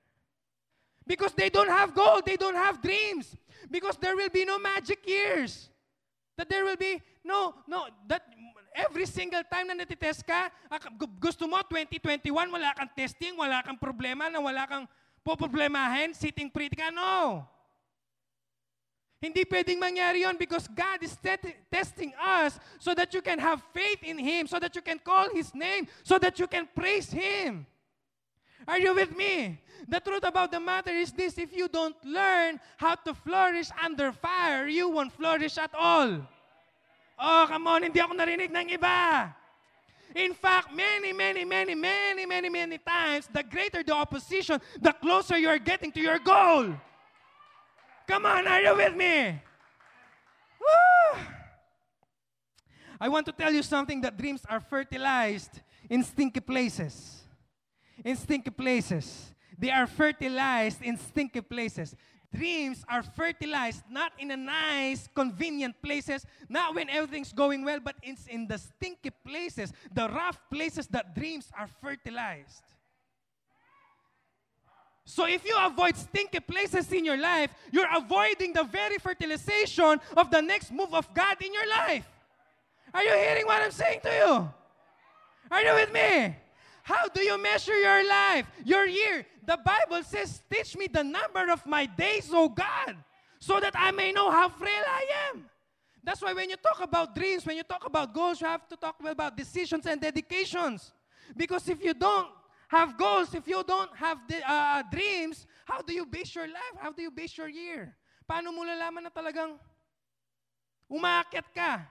Because 1.05 1.33
they 1.33 1.49
don't 1.49 1.69
have 1.69 1.93
goal, 1.93 2.21
they 2.25 2.35
don't 2.35 2.55
have 2.55 2.81
dreams. 2.81 3.35
Because 3.69 3.97
there 3.97 4.15
will 4.15 4.29
be 4.29 4.45
no 4.45 4.59
magic 4.59 5.07
years. 5.07 5.69
That 6.37 6.49
there 6.49 6.65
will 6.65 6.75
be, 6.75 7.01
no, 7.23 7.55
no, 7.67 7.87
that 8.07 8.21
every 8.75 9.05
single 9.05 9.41
time 9.47 9.71
na 9.71 9.73
natitest 9.73 10.27
ka, 10.27 10.51
gusto 11.19 11.47
mo 11.47 11.63
2021, 11.63 12.27
wala 12.51 12.75
kang 12.75 12.91
testing, 12.91 13.39
wala 13.39 13.63
kang 13.63 13.79
problema, 13.79 14.27
na 14.27 14.43
wala 14.43 14.67
kang 14.67 14.85
poproblemahin, 15.23 16.13
sitting 16.13 16.51
pretty 16.51 16.75
ka, 16.75 16.91
no. 16.91 17.47
Hindi 19.23 19.47
pwedeng 19.47 19.79
mangyari 19.79 20.27
yon 20.27 20.35
because 20.37 20.67
God 20.67 21.01
is 21.01 21.15
testing 21.71 22.13
us 22.19 22.59
so 22.77 22.93
that 22.93 23.09
you 23.15 23.23
can 23.23 23.39
have 23.39 23.63
faith 23.73 24.03
in 24.03 24.19
Him, 24.19 24.45
so 24.45 24.59
that 24.59 24.75
you 24.75 24.83
can 24.83 24.99
call 24.99 25.31
His 25.31 25.55
name, 25.55 25.87
so 26.03 26.19
that 26.19 26.37
you 26.37 26.45
can 26.45 26.67
praise 26.67 27.09
Him. 27.09 27.65
Are 28.67 28.79
you 28.79 28.93
with 28.93 29.15
me? 29.15 29.59
The 29.87 29.99
truth 29.99 30.23
about 30.23 30.51
the 30.51 30.59
matter 30.59 30.91
is 30.91 31.11
this 31.11 31.37
if 31.37 31.53
you 31.53 31.67
don't 31.67 31.95
learn 32.03 32.59
how 32.77 32.95
to 32.95 33.13
flourish 33.13 33.69
under 33.83 34.11
fire, 34.11 34.67
you 34.67 34.89
won't 34.89 35.13
flourish 35.13 35.57
at 35.57 35.71
all. 35.77 36.25
Oh, 37.19 37.45
come 37.47 37.67
on, 37.67 37.83
hindi 37.83 38.01
ako 38.01 38.17
narinig 38.17 38.49
ng 38.51 38.75
iba. 38.75 39.31
In 40.15 40.33
fact, 40.33 40.73
many, 40.73 41.13
many, 41.13 41.45
many, 41.45 41.75
many, 41.75 42.25
many, 42.25 42.49
many 42.49 42.77
times, 42.79 43.27
the 43.31 43.43
greater 43.43 43.83
the 43.83 43.93
opposition, 43.93 44.59
the 44.81 44.93
closer 44.93 45.37
you 45.37 45.49
are 45.49 45.59
getting 45.59 45.91
to 45.91 46.01
your 46.01 46.19
goal. 46.19 46.73
Come 48.07 48.25
on, 48.25 48.47
are 48.47 48.61
you 48.61 48.75
with 48.75 48.95
me? 48.95 49.39
Woo! 50.59 51.19
I 52.99 53.09
want 53.09 53.25
to 53.27 53.33
tell 53.33 53.51
you 53.51 53.61
something 53.61 54.01
that 54.01 54.17
dreams 54.17 54.41
are 54.49 54.59
fertilized 54.59 55.61
in 55.89 56.03
stinky 56.03 56.39
places. 56.39 57.14
In 58.05 58.15
stinky 58.15 58.51
places. 58.51 59.33
They 59.57 59.71
are 59.71 59.87
fertilized 59.87 60.83
in 60.83 60.95
stinky 60.97 61.41
places. 61.41 61.95
Dreams 62.31 62.85
are 62.87 63.01
fertilized 63.01 63.83
not 63.89 64.11
in 64.19 64.29
a 64.29 64.37
nice, 64.37 65.09
convenient 65.15 65.81
places, 65.81 66.25
not 66.47 66.75
when 66.75 66.89
everything's 66.89 67.33
going 67.33 67.65
well, 67.65 67.79
but 67.79 67.95
it's 68.03 68.27
in 68.27 68.47
the 68.47 68.57
stinky 68.57 69.09
places, 69.09 69.73
the 69.91 70.07
rough 70.09 70.39
places 70.51 70.85
that 70.87 71.15
dreams 71.15 71.49
are 71.57 71.67
fertilized. 71.81 72.61
So 75.05 75.25
if 75.27 75.45
you 75.45 75.55
avoid 75.57 75.95
stinky 75.95 76.41
places 76.41 76.91
in 76.91 77.05
your 77.05 77.17
life, 77.17 77.51
you're 77.71 77.89
avoiding 77.95 78.53
the 78.53 78.63
very 78.63 78.97
fertilization 78.97 79.99
of 80.17 80.29
the 80.29 80.41
next 80.41 80.71
move 80.71 80.93
of 80.93 81.11
God 81.13 81.37
in 81.41 81.53
your 81.53 81.69
life. 81.69 82.07
Are 82.93 83.03
you 83.03 83.13
hearing 83.13 83.45
what 83.45 83.61
I'm 83.63 83.71
saying 83.71 84.01
to 84.03 84.09
you? 84.09 84.49
Are 85.49 85.61
you 85.61 85.73
with 85.73 85.93
me? 85.93 86.35
How 86.85 87.09
do 87.09 87.17
you 87.25 87.41
measure 87.41 87.73
your 87.73 88.07
life, 88.07 88.45
your 88.63 88.85
year? 88.85 89.25
The 89.41 89.57
Bible 89.57 90.03
says, 90.03 90.39
Teach 90.53 90.77
me 90.77 90.85
the 90.85 91.03
number 91.03 91.49
of 91.49 91.65
my 91.65 91.87
days, 91.87 92.29
O 92.31 92.47
God, 92.47 92.93
so 93.39 93.59
that 93.59 93.73
I 93.73 93.89
may 93.89 94.11
know 94.11 94.29
how 94.29 94.49
frail 94.49 94.85
I 94.85 95.33
am. 95.33 95.49
That's 96.03 96.21
why 96.21 96.33
when 96.33 96.47
you 96.47 96.57
talk 96.61 96.85
about 96.85 97.15
dreams, 97.15 97.43
when 97.43 97.57
you 97.57 97.63
talk 97.63 97.89
about 97.89 98.13
goals, 98.13 98.39
you 98.39 98.45
have 98.45 98.67
to 98.69 98.77
talk 98.77 99.01
about 99.01 99.35
decisions 99.35 99.87
and 99.87 99.99
dedications. 99.99 100.93
Because 101.35 101.67
if 101.67 101.83
you 101.83 101.95
don't 101.95 102.29
have 102.67 102.95
goals, 102.95 103.33
if 103.33 103.47
you 103.47 103.63
don't 103.65 103.89
have 103.97 104.19
the, 104.29 104.47
uh, 104.47 104.83
dreams, 104.91 105.47
how 105.65 105.81
do 105.81 105.91
you 105.91 106.05
base 106.05 106.35
your 106.35 106.45
life? 106.45 106.75
How 106.77 106.91
do 106.91 107.01
you 107.01 107.09
base 107.09 107.35
your 107.35 107.49
year? 107.49 107.97
Paano 108.29 108.53
mo 108.53 108.61
lalaman 108.61 109.01
na 109.01 109.09
talagang 109.09 109.57
umaakit 110.85 111.49
ka? 111.49 111.81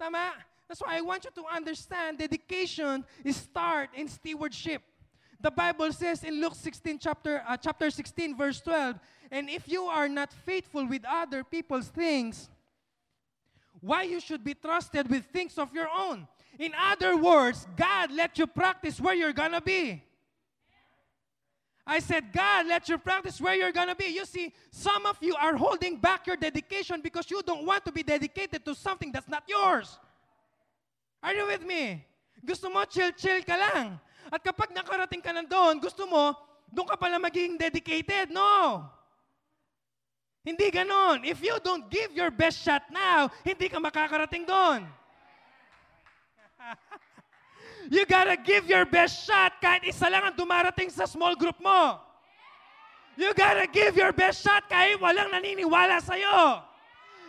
Tama? 0.00 0.32
That's 0.70 0.82
why 0.82 0.98
I 0.98 1.00
want 1.00 1.24
you 1.24 1.32
to 1.34 1.48
understand 1.52 2.18
dedication 2.18 3.04
is 3.24 3.34
start 3.34 3.90
in 3.92 4.06
stewardship. 4.06 4.80
The 5.40 5.50
Bible 5.50 5.92
says 5.92 6.22
in 6.22 6.40
Luke 6.40 6.54
16 6.54 7.00
chapter 7.00 7.42
uh, 7.44 7.56
chapter 7.56 7.90
16 7.90 8.36
verse 8.36 8.60
12, 8.60 9.00
and 9.32 9.50
if 9.50 9.66
you 9.66 9.82
are 9.86 10.08
not 10.08 10.32
faithful 10.32 10.86
with 10.86 11.02
other 11.04 11.42
people's 11.42 11.88
things, 11.88 12.48
why 13.80 14.04
you 14.04 14.20
should 14.20 14.44
be 14.44 14.54
trusted 14.54 15.10
with 15.10 15.24
things 15.32 15.58
of 15.58 15.74
your 15.74 15.88
own? 15.92 16.28
In 16.56 16.70
other 16.80 17.16
words, 17.16 17.66
God 17.76 18.12
let 18.12 18.38
you 18.38 18.46
practice 18.46 19.00
where 19.00 19.14
you're 19.14 19.32
gonna 19.32 19.60
be. 19.60 20.00
I 21.84 21.98
said, 21.98 22.32
God, 22.32 22.68
let 22.68 22.88
you 22.88 22.96
practice 22.96 23.40
where 23.40 23.56
you're 23.56 23.72
gonna 23.72 23.96
be. 23.96 24.04
You 24.04 24.24
see, 24.24 24.54
some 24.70 25.04
of 25.04 25.18
you 25.20 25.34
are 25.34 25.56
holding 25.56 25.96
back 25.96 26.28
your 26.28 26.36
dedication 26.36 27.00
because 27.00 27.28
you 27.28 27.42
don't 27.42 27.66
want 27.66 27.84
to 27.86 27.90
be 27.90 28.04
dedicated 28.04 28.64
to 28.66 28.76
something 28.76 29.10
that's 29.10 29.26
not 29.26 29.42
yours. 29.48 29.98
Are 31.20 31.36
you 31.36 31.44
with 31.46 31.64
me? 31.64 32.00
Gusto 32.40 32.72
mo 32.72 32.84
chill-chill 32.88 33.44
ka 33.44 33.56
lang. 33.56 34.00
At 34.32 34.40
kapag 34.40 34.72
nakarating 34.72 35.20
ka 35.20 35.36
nandoon, 35.36 35.76
gusto 35.80 36.08
mo, 36.08 36.32
doon 36.72 36.88
ka 36.88 36.96
pala 36.96 37.20
magiging 37.20 37.60
dedicated. 37.60 38.32
No! 38.32 38.84
Hindi 40.40 40.72
ganon. 40.72 41.20
If 41.28 41.44
you 41.44 41.60
don't 41.60 41.84
give 41.92 42.16
your 42.16 42.32
best 42.32 42.64
shot 42.64 42.88
now, 42.88 43.28
hindi 43.44 43.68
ka 43.68 43.76
makakarating 43.76 44.48
doon. 44.48 44.88
you 47.94 48.08
gotta 48.08 48.40
give 48.40 48.64
your 48.64 48.88
best 48.88 49.28
shot 49.28 49.60
kahit 49.60 49.84
isa 49.84 50.08
lang 50.08 50.32
ang 50.32 50.36
dumarating 50.36 50.88
sa 50.88 51.04
small 51.04 51.36
group 51.36 51.60
mo. 51.60 52.00
You 53.20 53.36
gotta 53.36 53.68
give 53.68 54.00
your 54.00 54.16
best 54.16 54.40
shot 54.40 54.64
kahit 54.64 54.96
walang 54.96 55.28
naniniwala 55.28 56.00
sa'yo. 56.00 56.64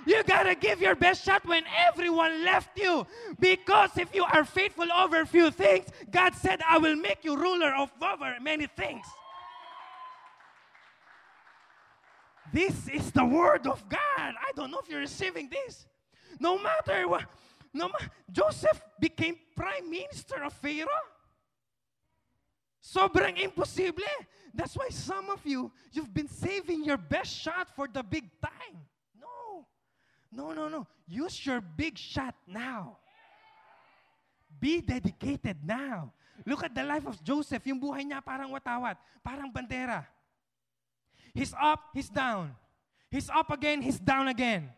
You 0.06 0.24
gotta 0.24 0.56
give 0.56 0.82
your 0.82 0.96
best 0.96 1.24
shot 1.24 1.46
when 1.46 1.64
everyone 1.88 2.44
left 2.44 2.78
you. 2.78 3.06
Because 3.40 3.98
if 3.98 4.14
you 4.14 4.24
are 4.24 4.44
faithful 4.44 4.92
over 4.92 5.26
few 5.26 5.52
things, 5.52 5.88
God 6.10 6.34
said, 6.36 6.60
I 6.68 6.78
will 6.78 6.96
make 6.96 7.24
you 7.24 7.38
ruler 7.38 7.74
of 7.76 7.92
over 8.02 8.36
many 8.42 8.68
things. 8.68 9.06
This 12.52 12.88
is 12.90 13.12
the 13.12 13.24
word 13.24 13.68
of 13.68 13.88
God. 13.88 14.00
I 14.18 14.52
don't 14.56 14.72
know 14.72 14.80
if 14.80 14.90
you're 14.90 15.00
receiving 15.00 15.50
this. 15.50 15.86
No 16.40 16.58
matter 16.58 17.08
what, 17.08 17.26
no 17.74 17.88
ma- 17.88 18.08
Joseph 18.32 18.82
became 19.00 19.38
prime 19.56 19.90
minister 19.90 20.44
of 20.44 20.54
Pharaoh. 20.54 20.88
Sobrang 22.84 23.40
imposible. 23.40 24.04
That's 24.54 24.76
why 24.76 24.90
some 24.90 25.30
of 25.30 25.40
you, 25.46 25.72
you've 25.94 26.14
been 26.14 26.28
saving 26.28 26.84
your 26.84 26.98
best 26.98 27.34
shot 27.34 27.74
for 27.74 27.88
the 27.88 28.04
big 28.04 28.26
time. 28.42 28.80
No, 30.32 30.56
no, 30.56 30.72
no. 30.72 30.88
Use 31.08 31.46
your 31.46 31.60
big 31.60 32.00
shot 32.00 32.36
now. 32.48 32.98
Be 34.60 34.80
dedicated 34.80 35.60
now. 35.64 36.14
Look 36.46 36.64
at 36.64 36.74
the 36.74 36.84
life 36.84 37.06
of 37.06 37.20
Joseph. 37.22 37.62
Yung 37.68 37.78
buhay 37.78 38.08
niya 38.08 38.24
parang 38.24 38.50
watawat, 38.50 38.96
parang 39.22 39.52
bandera. 39.52 40.08
He's 41.36 41.54
up, 41.54 41.92
he's 41.94 42.10
down. 42.10 42.56
He's 43.12 43.30
up 43.30 43.52
again, 43.52 43.84
he's 43.84 44.00
down 44.00 44.32
again. 44.32 44.72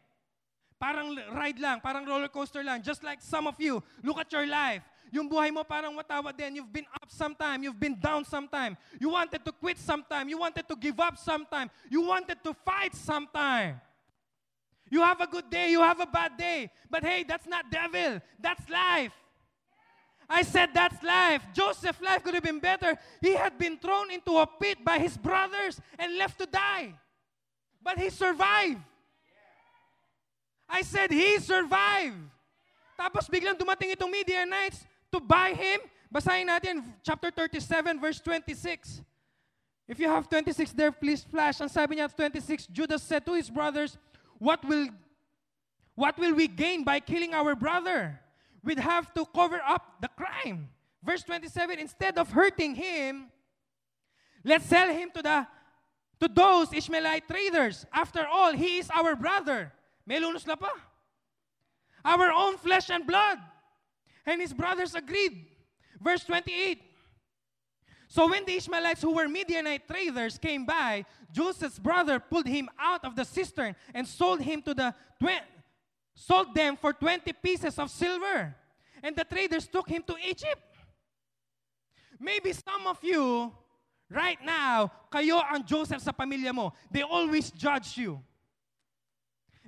Parang 0.82 1.16
ride 1.32 1.62
lang, 1.62 1.80
parang 1.80 2.04
roller 2.04 2.28
coaster 2.28 2.66
lang. 2.66 2.82
Just 2.82 3.06
like 3.06 3.22
some 3.22 3.48
of 3.48 3.56
you, 3.62 3.80
look 4.02 4.18
at 4.18 4.28
your 4.34 4.46
life. 4.50 4.84
Yung 5.14 5.30
buhay 5.30 5.54
mo 5.54 5.62
parang 5.62 5.94
watawat 5.94 6.34
din. 6.34 6.58
You've 6.58 6.74
been 6.74 6.90
up 6.90 7.08
sometime, 7.14 7.62
you've 7.62 7.80
been 7.80 7.96
down 7.96 8.26
sometime. 8.26 8.76
You 8.98 9.14
wanted 9.14 9.46
to 9.46 9.54
quit 9.54 9.78
sometime, 9.78 10.28
you 10.28 10.42
wanted 10.42 10.66
to 10.68 10.76
give 10.76 11.00
up 11.00 11.16
sometime. 11.22 11.70
You 11.88 12.02
wanted 12.02 12.42
to 12.42 12.52
fight 12.66 12.98
sometime. 12.98 13.80
You 14.94 15.02
have 15.02 15.22
a 15.22 15.26
good 15.26 15.50
day, 15.50 15.72
you 15.74 15.82
have 15.82 16.00
a 16.00 16.06
bad 16.06 16.38
day. 16.38 16.70
But 16.86 17.02
hey, 17.02 17.26
that's 17.26 17.50
not 17.50 17.66
devil, 17.72 18.22
that's 18.38 18.70
life. 18.70 19.12
I 20.30 20.44
said 20.44 20.70
that's 20.70 21.02
life. 21.02 21.42
Joseph's 21.52 22.00
life 22.00 22.22
could 22.22 22.36
have 22.36 22.44
been 22.46 22.60
better. 22.62 22.94
He 23.20 23.34
had 23.34 23.58
been 23.58 23.82
thrown 23.82 24.12
into 24.12 24.38
a 24.38 24.46
pit 24.46 24.86
by 24.86 25.00
his 25.00 25.18
brothers 25.18 25.82
and 25.98 26.16
left 26.16 26.38
to 26.38 26.46
die. 26.46 26.94
But 27.82 27.98
he 27.98 28.12
survived. 28.12 28.86
I 30.70 30.84
said 30.84 31.10
he 31.10 31.40
survived. 31.40 32.22
Tapos 32.94 33.26
biglang 33.34 33.58
dumating 33.58 33.98
itong 33.98 34.14
Midianites 34.14 34.86
to 35.10 35.18
buy 35.20 35.58
him. 35.58 35.82
Basahin 36.14 36.46
natin 36.46 36.86
chapter 37.02 37.34
37 37.34 37.98
verse 37.98 38.22
26. 38.22 39.02
If 39.90 39.98
you 39.98 40.08
have 40.08 40.30
26 40.30 40.72
there, 40.78 40.94
please 40.94 41.26
flash. 41.26 41.60
Ang 41.60 41.68
sabi 41.68 41.98
niya 41.98 42.14
26, 42.14 42.70
Judas 42.70 43.02
said 43.02 43.26
to 43.26 43.34
his 43.34 43.50
brothers, 43.50 43.98
what 44.40 44.64
will 44.66 44.88
what 45.96 46.18
will 46.18 46.34
we 46.34 46.48
gain 46.48 46.84
by 46.84 47.00
killing 47.00 47.34
our 47.34 47.56
brother? 47.56 48.20
We'd 48.64 48.80
have 48.80 49.14
to 49.14 49.26
cover 49.26 49.62
up 49.66 50.02
the 50.02 50.08
crime. 50.08 50.70
Verse 51.04 51.22
27, 51.24 51.78
instead 51.78 52.18
of 52.18 52.32
hurting 52.32 52.76
him, 52.76 53.28
let's 54.44 54.66
sell 54.66 54.90
him 54.90 55.12
to 55.14 55.22
the 55.22 55.48
to 56.20 56.28
those 56.28 56.72
Ishmaelite 56.74 57.28
traders. 57.28 57.86
After 57.92 58.26
all, 58.26 58.54
he 58.54 58.78
is 58.78 58.90
our 58.90 59.16
brother. 59.16 59.74
May 60.06 60.20
lunos. 60.20 60.46
Our 62.06 62.32
own 62.32 62.58
flesh 62.58 62.90
and 62.90 63.06
blood. 63.06 63.40
And 64.26 64.40
his 64.42 64.54
brothers 64.54 64.96
agreed. 64.96 65.46
Verse 66.02 66.24
28. 66.24 66.82
So 68.14 68.30
when 68.30 68.46
the 68.46 68.54
Ishmaelites 68.54 69.02
who 69.02 69.10
were 69.10 69.28
Midianite 69.28 69.88
traders 69.88 70.38
came 70.38 70.68
by, 70.68 71.04
Joseph's 71.32 71.80
brother 71.80 72.20
pulled 72.20 72.46
him 72.46 72.70
out 72.78 73.04
of 73.06 73.16
the 73.16 73.26
cistern 73.26 73.76
and 73.92 74.08
sold 74.08 74.40
him 74.40 74.62
to 74.62 74.76
the 74.76 74.94
sold 76.14 76.54
them 76.54 76.78
for 76.78 76.94
20 76.94 77.34
pieces 77.42 77.80
of 77.80 77.90
silver. 77.90 78.54
And 79.02 79.16
the 79.16 79.24
traders 79.24 79.66
took 79.66 79.90
him 79.90 80.04
to 80.06 80.14
Egypt. 80.30 80.62
Maybe 82.20 82.54
some 82.54 82.86
of 82.86 83.00
you 83.02 83.52
right 84.12 84.38
now, 84.46 84.92
kayo 85.12 85.42
ang 85.50 85.66
Joseph 85.66 86.04
sa 86.04 86.12
pamilya 86.12 86.54
mo. 86.54 86.72
They 86.92 87.02
always 87.02 87.50
judge 87.50 87.98
you. 87.98 88.22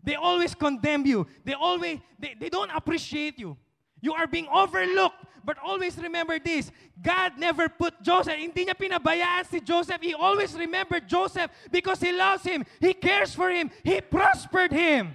They 0.03 0.21
always 0.21 0.53
condemn 0.53 1.03
you. 1.07 1.25
They 1.43 1.53
always 1.57 1.97
they, 2.19 2.35
they 2.39 2.49
don't 2.49 2.69
appreciate 2.69 3.39
you. 3.39 3.57
You 4.01 4.13
are 4.13 4.27
being 4.27 4.45
overlooked. 4.53 5.33
But 5.45 5.61
always 5.61 5.95
remember 6.01 6.39
this, 6.39 6.71
God 6.97 7.37
never 7.37 7.69
put 7.69 8.01
Joseph, 8.01 8.33
hindi 8.33 8.65
niya 8.65 8.73
pinabayaan 8.73 9.45
si 9.45 9.61
Joseph. 9.61 10.01
He 10.01 10.17
always 10.17 10.57
remembered 10.57 11.05
Joseph 11.05 11.53
because 11.69 12.01
he 12.01 12.09
loves 12.11 12.41
him. 12.41 12.65
He 12.81 12.97
cares 12.97 13.37
for 13.37 13.53
him. 13.53 13.69
He 13.85 14.01
prospered 14.01 14.73
him. 14.73 15.13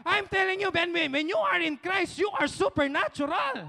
I'm 0.00 0.24
telling 0.32 0.60
you, 0.60 0.72
Ben, 0.72 0.88
when 0.92 1.28
you 1.28 1.36
are 1.36 1.60
in 1.60 1.76
Christ, 1.76 2.18
you 2.18 2.32
are 2.32 2.48
supernatural. 2.48 3.68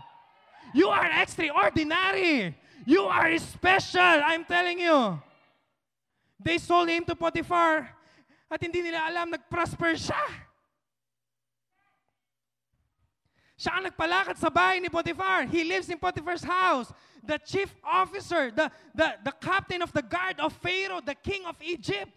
You 0.74 0.88
are 0.88 1.12
extraordinary. 1.22 2.55
You 2.86 3.03
are 3.12 3.38
special. 3.38 4.00
I'm 4.00 4.44
telling 4.48 4.79
you. 4.79 5.20
They 6.39 6.58
sold 6.58 6.88
him 6.88 7.03
to 7.05 7.15
Potiphar 7.15 7.89
at 8.51 8.62
hindi 8.62 8.79
nila 8.79 9.12
alam, 9.12 9.32
nag-prosper 9.32 9.96
siya. 10.00 10.44
Siya 13.55 13.79
ang 13.79 13.88
nagpalakad 13.88 14.35
sa 14.35 14.51
bahay 14.51 14.83
ni 14.83 14.91
Potiphar. 14.91 15.47
He 15.47 15.63
lives 15.63 15.88
in 15.88 15.95
Potiphar's 15.97 16.43
house. 16.43 16.91
The 17.24 17.39
chief 17.39 17.74
officer, 17.81 18.51
the, 18.51 18.69
the, 18.93 19.15
the 19.24 19.31
captain 19.39 19.81
of 19.81 19.91
the 19.95 20.03
guard 20.03 20.39
of 20.39 20.53
Pharaoh, 20.59 21.01
the 21.01 21.15
king 21.15 21.47
of 21.47 21.55
Egypt. 21.63 22.12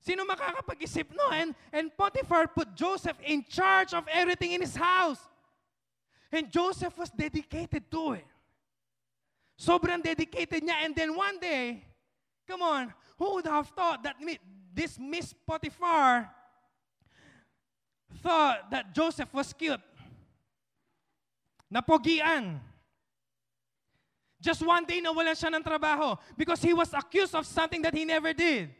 Sino 0.00 0.24
makakapag-isip 0.24 1.12
no? 1.12 1.28
And, 1.30 1.54
and 1.72 1.92
Potiphar 1.92 2.48
put 2.48 2.74
Joseph 2.74 3.20
in 3.22 3.44
charge 3.44 3.92
of 3.92 4.08
everything 4.08 4.52
in 4.52 4.62
his 4.62 4.74
house. 4.74 5.20
And 6.32 6.50
Joseph 6.50 6.96
was 6.96 7.10
dedicated 7.10 7.90
to 7.90 8.12
it. 8.16 8.24
Sobrang 9.60 10.02
dedicated 10.02 10.64
niya. 10.64 10.88
And 10.88 10.96
then 10.96 11.14
one 11.14 11.38
day, 11.38 11.84
come 12.48 12.62
on, 12.62 12.94
who 13.18 13.34
would 13.34 13.46
have 13.46 13.68
thought 13.68 14.02
that 14.04 14.16
this 14.72 14.98
Miss 14.98 15.34
Potiphar 15.46 16.30
thought 18.22 18.70
that 18.70 18.94
Joseph 18.94 19.28
was 19.34 19.52
cute? 19.52 19.80
Napogian. 21.72 22.60
Just 24.40 24.64
one 24.64 24.84
day 24.84 25.00
nawalan 25.00 25.36
siya 25.36 25.54
ng 25.54 25.62
trabaho 25.62 26.18
because 26.36 26.60
he 26.64 26.72
was 26.72 26.90
accused 26.92 27.34
of 27.34 27.46
something 27.46 27.80
that 27.82 27.94
he 27.94 28.04
never 28.04 28.32
did. 28.32 28.72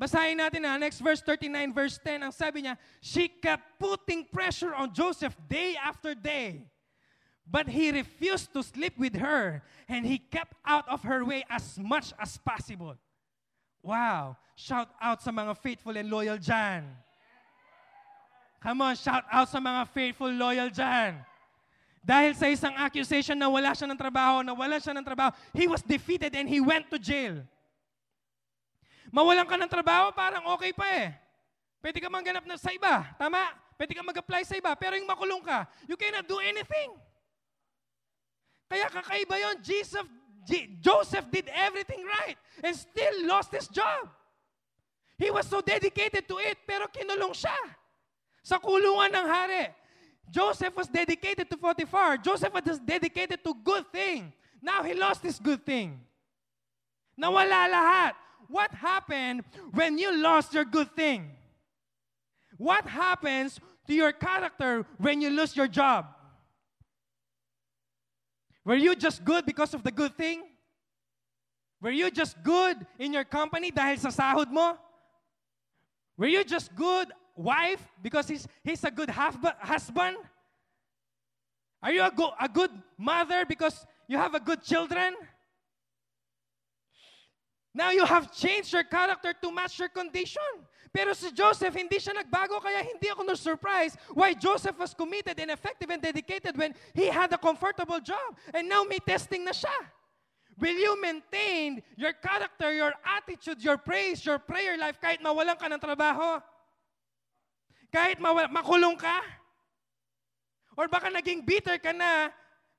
Basahin 0.00 0.40
natin 0.40 0.64
na 0.64 0.80
next 0.80 1.02
verse 1.04 1.20
39 1.20 1.76
verse 1.76 2.00
10 2.00 2.24
ang 2.24 2.32
sabi 2.32 2.64
niya, 2.64 2.78
she 3.04 3.28
kept 3.28 3.76
putting 3.76 4.24
pressure 4.24 4.72
on 4.72 4.94
Joseph 4.94 5.36
day 5.50 5.76
after 5.76 6.14
day. 6.14 6.64
But 7.44 7.68
he 7.68 7.90
refused 7.90 8.54
to 8.54 8.62
sleep 8.62 8.96
with 8.96 9.18
her 9.18 9.60
and 9.90 10.06
he 10.06 10.16
kept 10.16 10.54
out 10.64 10.88
of 10.88 11.02
her 11.02 11.26
way 11.26 11.44
as 11.50 11.76
much 11.76 12.14
as 12.16 12.38
possible. 12.38 12.96
Wow! 13.82 14.38
Shout 14.54 14.88
out 15.02 15.20
sa 15.20 15.34
mga 15.34 15.58
faithful 15.58 15.96
and 15.96 16.08
loyal 16.08 16.38
dyan. 16.38 16.84
Come 18.60 18.80
on, 18.84 18.94
shout 18.94 19.24
out 19.32 19.48
sa 19.48 19.56
mga 19.56 19.88
faithful, 19.88 20.30
loyal 20.30 20.68
dyan. 20.68 21.16
Dahil 22.00 22.32
sa 22.32 22.48
isang 22.48 22.72
accusation 22.80 23.36
na 23.36 23.52
wala 23.52 23.76
siya 23.76 23.84
ng 23.84 24.00
trabaho, 24.00 24.40
na 24.40 24.56
wala 24.56 24.80
siya 24.80 24.96
ng 24.96 25.04
trabaho, 25.04 25.36
he 25.52 25.68
was 25.68 25.84
defeated 25.84 26.32
and 26.32 26.48
he 26.48 26.56
went 26.56 26.88
to 26.88 26.96
jail. 26.96 27.44
Mawalan 29.12 29.44
ka 29.44 29.60
ng 29.60 29.68
trabaho, 29.68 30.08
parang 30.16 30.48
okay 30.56 30.72
pa 30.72 30.86
eh. 30.88 31.12
Pwede 31.80 32.00
ka 32.00 32.08
mangganap 32.08 32.44
na 32.48 32.56
sa 32.56 32.72
iba. 32.72 33.04
Tama? 33.20 33.40
Pwede 33.76 33.92
ka 33.96 34.04
mag-apply 34.04 34.44
sa 34.44 34.56
iba. 34.56 34.72
Pero 34.76 34.96
yung 34.96 35.08
makulong 35.08 35.44
ka, 35.44 35.68
you 35.88 35.96
cannot 35.96 36.24
do 36.24 36.40
anything. 36.40 36.92
Kaya 38.68 38.86
kakaiba 38.92 39.36
yon. 39.40 39.56
Jesus, 39.60 40.04
Joseph 40.80 41.26
did 41.28 41.48
everything 41.52 42.04
right 42.06 42.36
and 42.62 42.76
still 42.76 43.16
lost 43.26 43.52
his 43.52 43.68
job. 43.68 44.08
He 45.20 45.28
was 45.28 45.44
so 45.48 45.60
dedicated 45.60 46.24
to 46.28 46.40
it, 46.40 46.64
pero 46.64 46.88
kinulong 46.88 47.36
siya 47.36 47.56
sa 48.40 48.56
kulungan 48.56 49.12
ng 49.12 49.26
hari. 49.28 49.68
Joseph 50.30 50.76
was 50.76 50.86
dedicated 50.86 51.50
to 51.50 51.56
Potiphar. 51.56 52.16
Joseph 52.18 52.54
was 52.54 52.78
dedicated 52.78 53.42
to 53.42 53.54
good 53.64 53.90
thing. 53.92 54.32
Now 54.62 54.82
he 54.82 54.94
lost 54.94 55.22
his 55.22 55.38
good 55.38 55.66
thing. 55.66 56.00
Nawala 57.20 57.68
lahat. 57.68 58.12
What 58.48 58.72
happened 58.72 59.44
when 59.72 59.98
you 59.98 60.16
lost 60.16 60.54
your 60.54 60.64
good 60.64 60.94
thing? 60.96 61.30
What 62.56 62.86
happens 62.86 63.60
to 63.86 63.94
your 63.94 64.12
character 64.12 64.86
when 64.98 65.20
you 65.20 65.30
lose 65.30 65.56
your 65.56 65.68
job? 65.68 66.06
Were 68.64 68.76
you 68.76 68.94
just 68.94 69.24
good 69.24 69.46
because 69.46 69.72
of 69.72 69.82
the 69.82 69.90
good 69.90 70.16
thing? 70.16 70.42
Were 71.80 71.90
you 71.90 72.10
just 72.10 72.36
good 72.42 72.76
in 72.98 73.12
your 73.12 73.24
company 73.24 73.70
dahil 73.70 73.98
sa 73.98 74.10
sahod 74.10 74.50
mo? 74.50 74.76
Were 76.18 76.28
you 76.28 76.44
just 76.44 76.74
good 76.76 77.08
wife 77.40 77.80
because 78.02 78.28
he's, 78.28 78.46
he's 78.62 78.84
a 78.84 78.90
good 78.90 79.10
husband? 79.10 80.16
Are 81.82 81.92
you 81.92 82.02
a, 82.02 82.12
go, 82.14 82.32
a 82.40 82.48
good 82.48 82.70
mother 82.98 83.44
because 83.48 83.86
you 84.06 84.18
have 84.18 84.34
a 84.34 84.40
good 84.40 84.62
children? 84.62 85.14
Now 87.74 87.90
you 87.90 88.04
have 88.04 88.32
changed 88.34 88.72
your 88.72 88.84
character 88.84 89.32
to 89.32 89.52
match 89.52 89.78
your 89.78 89.88
condition. 89.88 90.42
Pero 90.92 91.14
si 91.14 91.30
Joseph, 91.30 91.72
hindi 91.72 92.02
siya 92.02 92.18
nagbago, 92.18 92.58
kaya 92.58 92.82
hindi 92.82 93.06
ako 93.14 93.22
na-surprise 93.22 93.94
why 94.10 94.34
Joseph 94.34 94.74
was 94.74 94.90
committed 94.90 95.38
and 95.38 95.54
effective 95.54 95.86
and 95.88 96.02
dedicated 96.02 96.58
when 96.58 96.74
he 96.92 97.06
had 97.06 97.32
a 97.32 97.38
comfortable 97.38 98.02
job. 98.02 98.34
And 98.52 98.68
now 98.68 98.82
may 98.82 98.98
testing 98.98 99.46
na 99.46 99.54
siya. 99.54 99.70
Will 100.58 100.74
you 100.74 101.00
maintain 101.00 101.80
your 101.96 102.12
character, 102.12 102.74
your 102.74 102.92
attitude, 103.06 103.62
your 103.62 103.78
praise, 103.78 104.26
your 104.26 104.42
prayer 104.42 104.76
life 104.76 104.98
kahit 104.98 105.22
mawalan 105.22 105.54
ka 105.56 105.70
ng 105.70 105.78
trabaho? 105.78 106.42
Kahit 107.90 108.22
mawala, 108.22 108.46
makulong 108.48 108.96
ka? 108.96 109.18
Or 110.78 110.88
baka 110.88 111.10
naging 111.10 111.44
bitter 111.44 111.76
ka 111.76 111.92
na 111.92 112.30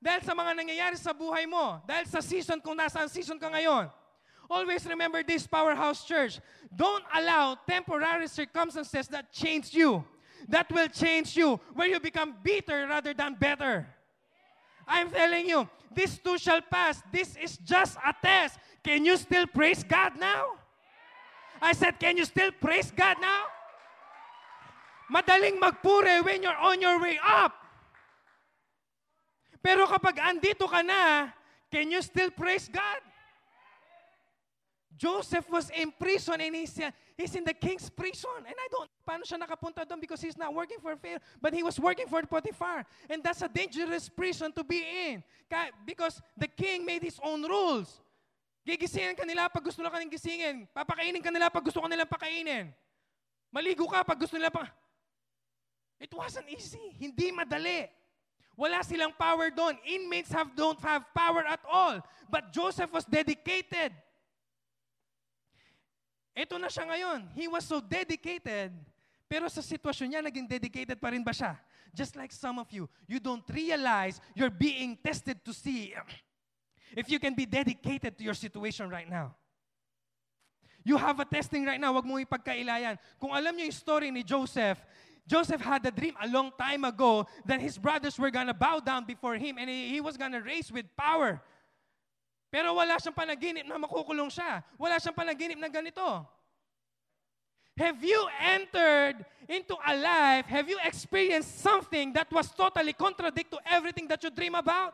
dahil 0.02 0.24
sa 0.26 0.34
mga 0.34 0.58
nangyayari 0.58 0.96
sa 0.98 1.14
buhay 1.14 1.46
mo. 1.46 1.78
Dahil 1.86 2.08
sa 2.10 2.18
season 2.18 2.58
kung 2.58 2.74
nasaan 2.74 3.06
season 3.06 3.38
ka 3.38 3.46
ngayon. 3.46 3.86
Always 4.50 4.84
remember 4.84 5.22
this, 5.22 5.46
Powerhouse 5.46 6.04
Church. 6.04 6.42
Don't 6.68 7.04
allow 7.14 7.56
temporary 7.64 8.26
circumstances 8.26 9.06
that 9.08 9.30
change 9.32 9.72
you. 9.72 10.04
That 10.50 10.66
will 10.74 10.88
change 10.90 11.38
you, 11.38 11.60
where 11.72 11.86
you 11.86 12.00
become 12.02 12.34
bitter 12.42 12.88
rather 12.90 13.14
than 13.14 13.38
better. 13.38 13.86
I'm 14.88 15.08
telling 15.08 15.46
you, 15.46 15.70
this 15.94 16.18
too 16.18 16.36
shall 16.36 16.60
pass. 16.60 17.00
This 17.12 17.38
is 17.38 17.56
just 17.62 17.96
a 18.02 18.10
test. 18.10 18.58
Can 18.82 19.06
you 19.06 19.16
still 19.16 19.46
praise 19.46 19.84
God 19.86 20.18
now? 20.18 20.58
I 21.62 21.72
said, 21.72 21.94
can 22.00 22.16
you 22.16 22.24
still 22.24 22.50
praise 22.50 22.90
God 22.90 23.18
now? 23.22 23.46
Madaling 25.12 25.60
magpure 25.60 26.24
when 26.24 26.40
you're 26.40 26.56
on 26.56 26.80
your 26.80 26.96
way 26.96 27.20
up. 27.20 27.52
Pero 29.60 29.84
kapag 29.84 30.16
andito 30.18 30.64
ka 30.64 30.80
na, 30.80 31.28
can 31.68 31.92
you 31.92 32.00
still 32.00 32.32
praise 32.32 32.66
God? 32.72 33.12
Joseph 34.96 35.48
was 35.50 35.70
in 35.70 35.90
prison 35.92 36.40
and 36.40 36.54
he's, 36.54 36.78
uh, 36.78 36.90
he's 37.16 37.34
in 37.34 37.44
the 37.44 37.54
king's 37.54 37.90
prison. 37.90 38.44
And 38.46 38.54
I 38.54 38.68
don't 38.70 38.88
paano 39.02 39.26
siya 39.26 39.40
nakapunta 39.40 39.82
doon 39.88 40.00
because 40.00 40.20
he's 40.20 40.36
not 40.36 40.54
working 40.54 40.78
for 40.78 40.94
Pharaoh, 40.96 41.22
but 41.40 41.52
he 41.52 41.62
was 41.62 41.78
working 41.80 42.06
for 42.06 42.22
Potiphar. 42.22 42.84
And 43.10 43.22
that's 43.22 43.42
a 43.42 43.48
dangerous 43.48 44.08
prison 44.08 44.52
to 44.52 44.62
be 44.64 44.84
in. 44.84 45.24
Because 45.84 46.20
the 46.36 46.46
king 46.46 46.86
made 46.86 47.02
his 47.02 47.18
own 47.22 47.42
rules. 47.42 48.00
Gigisingin 48.62 49.18
ka 49.18 49.26
nila 49.26 49.50
pag 49.50 49.66
gusto 49.66 49.82
nila 49.82 49.90
kanilang 49.90 50.14
gisingin. 50.14 50.70
Papakainin 50.70 51.18
ka 51.18 51.34
nila 51.34 51.50
pag 51.50 51.66
gusto 51.66 51.82
ka 51.82 51.90
nilang 51.90 52.06
pakainin. 52.06 52.70
Maligo 53.50 53.90
ka 53.90 54.06
pag 54.06 54.18
gusto 54.22 54.38
nila 54.38 54.54
pa. 54.54 54.70
It 56.02 56.10
wasn't 56.10 56.50
easy. 56.50 56.98
Hindi 56.98 57.30
madali. 57.30 57.86
Wala 58.58 58.82
silang 58.82 59.14
power 59.14 59.54
doon. 59.54 59.78
Inmates 59.86 60.34
have, 60.34 60.50
don't 60.58 60.82
have 60.82 61.06
power 61.14 61.46
at 61.46 61.62
all. 61.70 62.02
But 62.26 62.50
Joseph 62.50 62.90
was 62.90 63.06
dedicated. 63.06 63.94
Ito 66.34 66.58
na 66.58 66.66
siya 66.66 66.90
ngayon. 66.90 67.30
He 67.38 67.46
was 67.46 67.62
so 67.62 67.78
dedicated, 67.78 68.72
pero 69.28 69.46
sa 69.52 69.60
sitwasyon 69.60 70.08
niya, 70.10 70.20
naging 70.24 70.48
dedicated 70.48 70.96
pa 70.98 71.12
rin 71.12 71.22
ba 71.22 71.30
siya? 71.30 71.54
Just 71.92 72.16
like 72.16 72.32
some 72.32 72.58
of 72.58 72.66
you, 72.72 72.88
you 73.04 73.20
don't 73.20 73.44
realize 73.52 74.16
you're 74.32 74.52
being 74.52 74.96
tested 74.96 75.44
to 75.44 75.52
see 75.52 75.92
if 76.96 77.06
you 77.12 77.20
can 77.20 77.36
be 77.36 77.44
dedicated 77.44 78.16
to 78.16 78.24
your 78.24 78.36
situation 78.36 78.88
right 78.88 79.08
now. 79.08 79.36
You 80.82 80.96
have 80.96 81.20
a 81.20 81.28
testing 81.28 81.68
right 81.68 81.78
now, 81.78 81.92
wag 81.94 82.08
mo 82.08 82.16
ipagkailayan. 82.16 82.98
Kung 83.20 83.30
alam 83.30 83.54
niyo 83.54 83.70
yung 83.70 83.76
story 83.76 84.08
ni 84.10 84.24
Joseph, 84.24 84.80
Joseph 85.26 85.60
had 85.60 85.86
a 85.86 85.90
dream 85.90 86.14
a 86.20 86.28
long 86.28 86.50
time 86.58 86.84
ago 86.84 87.26
that 87.46 87.60
his 87.60 87.78
brothers 87.78 88.18
were 88.18 88.30
gonna 88.30 88.54
bow 88.54 88.80
down 88.80 89.04
before 89.04 89.36
him 89.36 89.56
and 89.58 89.70
he, 89.70 89.88
he 89.88 90.00
was 90.00 90.16
gonna 90.16 90.40
raise 90.40 90.70
with 90.72 90.86
power. 90.96 91.40
Pero 92.50 92.74
wala 92.74 93.00
siyang 93.00 93.14
panaginip 93.14 93.64
na 93.64 93.78
makukulong 93.78 94.28
siya. 94.28 94.62
Wala 94.76 95.00
siyang 95.00 95.16
panaginip 95.16 95.56
na 95.56 95.68
ganito. 95.72 96.26
Have 97.78 98.04
you 98.04 98.28
entered 98.44 99.24
into 99.48 99.74
a 99.86 99.96
life, 99.96 100.46
have 100.46 100.68
you 100.68 100.78
experienced 100.84 101.60
something 101.60 102.12
that 102.12 102.30
was 102.30 102.50
totally 102.50 102.92
contradict 102.92 103.50
to 103.50 103.58
everything 103.64 104.06
that 104.08 104.22
you 104.22 104.30
dream 104.30 104.54
about? 104.54 104.92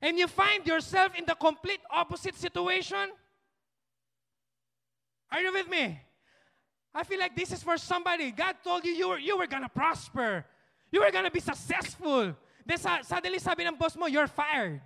And 0.00 0.18
you 0.18 0.28
find 0.28 0.64
yourself 0.64 1.12
in 1.18 1.24
the 1.26 1.34
complete 1.34 1.80
opposite 1.90 2.36
situation? 2.36 3.10
Are 5.32 5.40
you 5.40 5.52
with 5.52 5.68
me? 5.68 6.05
I 6.96 7.04
feel 7.04 7.20
like 7.20 7.36
this 7.36 7.52
is 7.52 7.62
for 7.62 7.76
somebody. 7.76 8.30
God 8.32 8.56
told 8.64 8.82
you 8.86 8.92
you 8.92 9.08
were, 9.10 9.18
you 9.18 9.36
were 9.36 9.46
gonna 9.46 9.68
prosper. 9.68 10.46
You 10.90 11.04
were 11.04 11.10
gonna 11.10 11.30
be 11.30 11.40
successful. 11.40 12.34
Then 12.64 12.78
suddenly 12.78 13.38
sabi 13.38 13.68
ng 13.68 13.76
boss 13.76 14.00
mo, 14.00 14.06
you're 14.08 14.26
fired. 14.26 14.80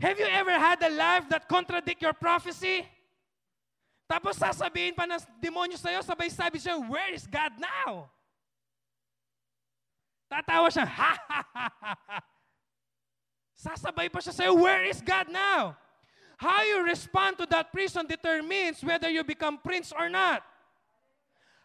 Have 0.00 0.18
you 0.18 0.24
ever 0.24 0.56
had 0.56 0.80
a 0.82 0.88
life 0.88 1.28
that 1.28 1.44
contradict 1.46 2.00
your 2.00 2.16
prophecy? 2.16 2.88
Tapos 4.08 4.40
sasabihin 4.40 4.96
pa 4.96 5.04
ng 5.04 5.20
demonyo 5.36 5.76
sa'yo, 5.76 6.00
sabay 6.00 6.32
sabi 6.32 6.56
siya, 6.56 6.80
where 6.80 7.12
is 7.12 7.28
God 7.28 7.52
now? 7.60 8.08
Tatawa 10.32 10.72
siya, 10.72 10.88
ha 10.98 11.12
ha 11.28 11.40
ha 11.44 11.68
ha 11.68 11.94
ha. 12.08 12.18
Sasabay 13.60 14.08
pa 14.08 14.24
siya 14.24 14.32
sa'yo, 14.32 14.56
where 14.56 14.88
is 14.88 15.04
God 15.04 15.28
now? 15.28 15.76
How 16.40 16.62
you 16.62 16.82
respond 16.82 17.36
to 17.36 17.46
that 17.50 17.70
prison 17.70 18.06
determines 18.06 18.82
whether 18.82 19.10
you 19.10 19.22
become 19.22 19.58
prince 19.58 19.92
or 19.92 20.08
not. 20.08 20.42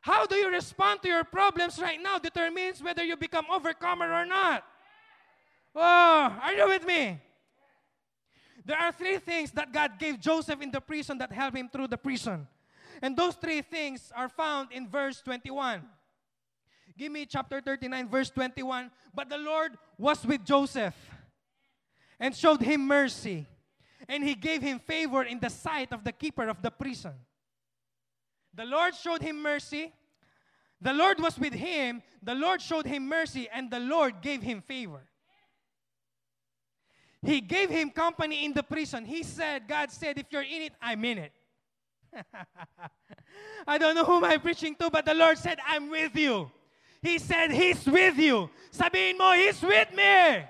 How 0.02 0.26
do 0.26 0.36
you 0.36 0.50
respond 0.50 1.02
to 1.04 1.08
your 1.08 1.24
problems 1.24 1.80
right 1.80 1.98
now 1.98 2.20
determines 2.20 2.84
whether 2.84 3.02
you 3.02 3.16
become 3.16 3.46
overcomer 3.50 4.12
or 4.12 4.26
not. 4.26 4.66
Oh, 5.74 6.38
are 6.44 6.54
you 6.54 6.68
with 6.68 6.86
me? 6.86 7.22
There 8.66 8.78
are 8.78 8.92
three 8.92 9.18
things 9.18 9.52
that 9.52 9.72
God 9.72 9.98
gave 9.98 10.20
Joseph 10.20 10.62
in 10.62 10.72
the 10.72 10.82
prison 10.82 11.20
that 11.20 11.32
helped 11.32 11.56
him 11.56 11.70
through 11.70 11.88
the 11.88 11.98
prison. 11.98 12.46
And 13.02 13.16
those 13.16 13.36
three 13.36 13.62
things 13.62 14.12
are 14.14 14.28
found 14.28 14.74
in 14.74 14.90
verse 14.90 15.22
21. 15.22 15.84
Give 16.98 17.14
me 17.14 17.26
chapter 17.26 17.62
39, 17.62 18.10
verse 18.10 18.30
21. 18.30 18.92
But 19.14 19.30
the 19.30 19.38
Lord 19.38 19.78
was 19.98 20.26
with 20.26 20.44
Joseph 20.44 20.96
and 22.20 22.36
showed 22.36 22.62
him 22.62 22.86
mercy 22.86 23.48
and 24.08 24.24
he 24.24 24.36
gave 24.36 24.62
him 24.62 24.80
favor 24.80 25.24
in 25.24 25.40
the 25.40 25.50
sight 25.50 25.92
of 25.92 26.04
the 26.04 26.12
keeper 26.12 26.48
of 26.48 26.62
the 26.62 26.72
prison. 26.72 27.14
The 28.54 28.66
Lord 28.66 28.96
showed 28.96 29.22
him 29.22 29.42
mercy. 29.42 29.94
The 30.82 30.94
Lord 30.94 31.20
was 31.20 31.38
with 31.38 31.54
him. 31.54 32.02
The 32.22 32.36
Lord 32.36 32.62
showed 32.62 32.86
him 32.86 33.08
mercy, 33.08 33.48
and 33.52 33.70
the 33.70 33.80
Lord 33.80 34.22
gave 34.22 34.42
him 34.42 34.62
favor. 34.62 35.02
He 37.24 37.42
gave 37.42 37.70
him 37.70 37.90
company 37.90 38.46
in 38.46 38.54
the 38.54 38.64
prison. 38.64 39.06
He 39.06 39.24
said, 39.24 39.68
God 39.68 39.92
said, 39.92 40.18
if 40.20 40.28
you're 40.30 40.44
in 40.44 40.62
it, 40.62 40.74
I'm 40.82 41.04
in 41.06 41.18
it. 41.18 41.32
I 43.68 43.78
don't 43.78 43.96
know 43.96 44.06
whom 44.06 44.24
I'm 44.24 44.40
preaching 44.40 44.76
to, 44.76 44.90
but 44.90 45.06
the 45.06 45.14
Lord 45.14 45.38
said, 45.38 45.58
I'm 45.68 45.90
with 45.90 46.16
you. 46.16 46.52
He 47.02 47.20
said, 47.20 47.52
He's 47.52 47.86
with 47.86 48.18
you. 48.18 48.50
Sabihin 48.72 49.18
mo, 49.18 49.34
He's 49.34 49.62
with 49.62 49.94
me. 49.94 50.44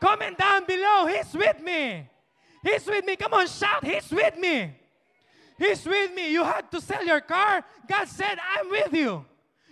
Comment 0.00 0.36
down 0.36 0.64
below, 0.66 1.06
He's 1.06 1.32
with 1.34 1.60
me. 1.60 2.08
He's 2.62 2.86
with 2.86 3.04
me. 3.04 3.16
Come 3.16 3.34
on, 3.34 3.46
shout, 3.46 3.84
He's 3.84 4.10
with 4.10 4.36
me. 4.38 4.72
He's 5.58 5.84
with 5.84 6.14
me. 6.14 6.32
You 6.32 6.44
had 6.44 6.70
to 6.70 6.80
sell 6.80 7.04
your 7.04 7.20
car. 7.20 7.64
God 7.88 8.06
said, 8.06 8.38
I'm 8.38 8.70
with 8.70 8.92
you. 8.92 9.24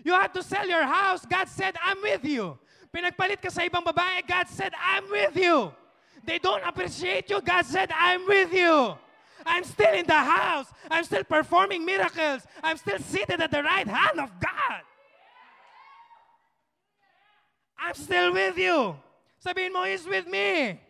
You 0.04 0.14
had 0.14 0.34
to 0.34 0.42
sell 0.42 0.66
your 0.66 0.82
house. 0.82 1.24
God 1.24 1.48
said, 1.48 1.76
I'm 1.82 2.02
with 2.02 2.24
you. 2.24 2.58
Pinagpalit 2.94 3.42
ka 3.42 3.50
sa 3.50 3.62
ibang 3.62 3.84
babae. 3.86 4.26
God 4.26 4.48
said, 4.48 4.74
I'm 4.74 5.08
with 5.10 5.36
you. 5.36 5.70
They 6.24 6.38
don't 6.38 6.62
appreciate 6.66 7.30
you. 7.30 7.40
God 7.40 7.66
said, 7.66 7.90
I'm 7.94 8.26
with 8.26 8.52
you. 8.52 8.94
I'm 9.44 9.62
still 9.62 9.94
in 9.94 10.06
the 10.06 10.18
house. 10.18 10.66
I'm 10.90 11.04
still 11.04 11.22
performing 11.22 11.84
miracles. 11.84 12.42
I'm 12.62 12.76
still 12.76 12.98
seated 12.98 13.40
at 13.40 13.50
the 13.50 13.62
right 13.62 13.86
hand 13.86 14.18
of 14.18 14.30
God. 14.40 14.82
I'm 17.78 17.94
still 17.94 18.32
with 18.32 18.58
you. 18.58 18.96
Sabihin 19.44 19.72
mo, 19.72 19.84
He's 19.84 20.06
with 20.06 20.26
me. 20.26 20.80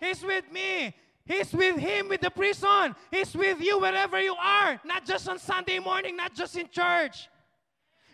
He's 0.00 0.22
with 0.22 0.48
me. 0.52 0.94
He's 1.26 1.52
with 1.52 1.76
him 1.76 2.08
with 2.08 2.20
the 2.20 2.30
prison. 2.30 2.94
He's 3.10 3.34
with 3.34 3.60
you 3.60 3.80
wherever 3.80 4.20
you 4.20 4.34
are. 4.34 4.80
Not 4.84 5.04
just 5.04 5.28
on 5.28 5.38
Sunday 5.38 5.78
morning, 5.78 6.16
not 6.16 6.34
just 6.34 6.56
in 6.56 6.70
church. 6.70 7.28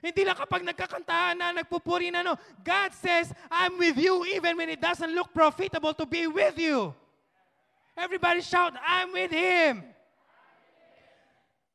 Hindi 0.02 0.24
lang 0.24 0.34
kapag 0.34 0.66
nagkakantahan 0.66 1.38
na, 1.38 1.52
nagpupuri 1.52 2.10
na, 2.10 2.26
no. 2.26 2.34
God 2.64 2.90
says, 2.90 3.30
I'm 3.52 3.78
with 3.78 3.94
you 4.00 4.24
even 4.34 4.56
when 4.56 4.68
it 4.72 4.80
doesn't 4.80 5.14
look 5.14 5.30
profitable 5.30 5.94
to 5.94 6.06
be 6.06 6.26
with 6.26 6.58
you. 6.58 6.94
Everybody 7.96 8.40
shout, 8.40 8.72
I'm 8.80 9.12
with 9.12 9.30
Him. 9.30 9.84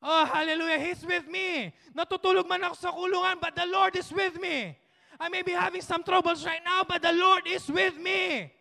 Oh, 0.02 0.26
hallelujah. 0.26 0.80
He's 0.80 1.06
with 1.06 1.28
me. 1.28 1.74
Natutulog 1.96 2.50
man 2.50 2.64
ako 2.66 2.76
sa 2.76 2.92
kulungan, 2.92 3.42
but 3.42 3.56
the 3.56 3.66
Lord 3.66 3.96
is 3.96 4.12
with 4.12 4.38
me. 4.42 4.78
I 5.20 5.30
may 5.30 5.42
be 5.42 5.54
having 5.54 5.82
some 5.82 6.04
troubles 6.04 6.46
right 6.46 6.62
now, 6.66 6.84
but 6.84 7.02
the 7.02 7.14
Lord 7.14 7.48
is 7.48 7.66
with 7.70 7.98
me. 7.98 8.54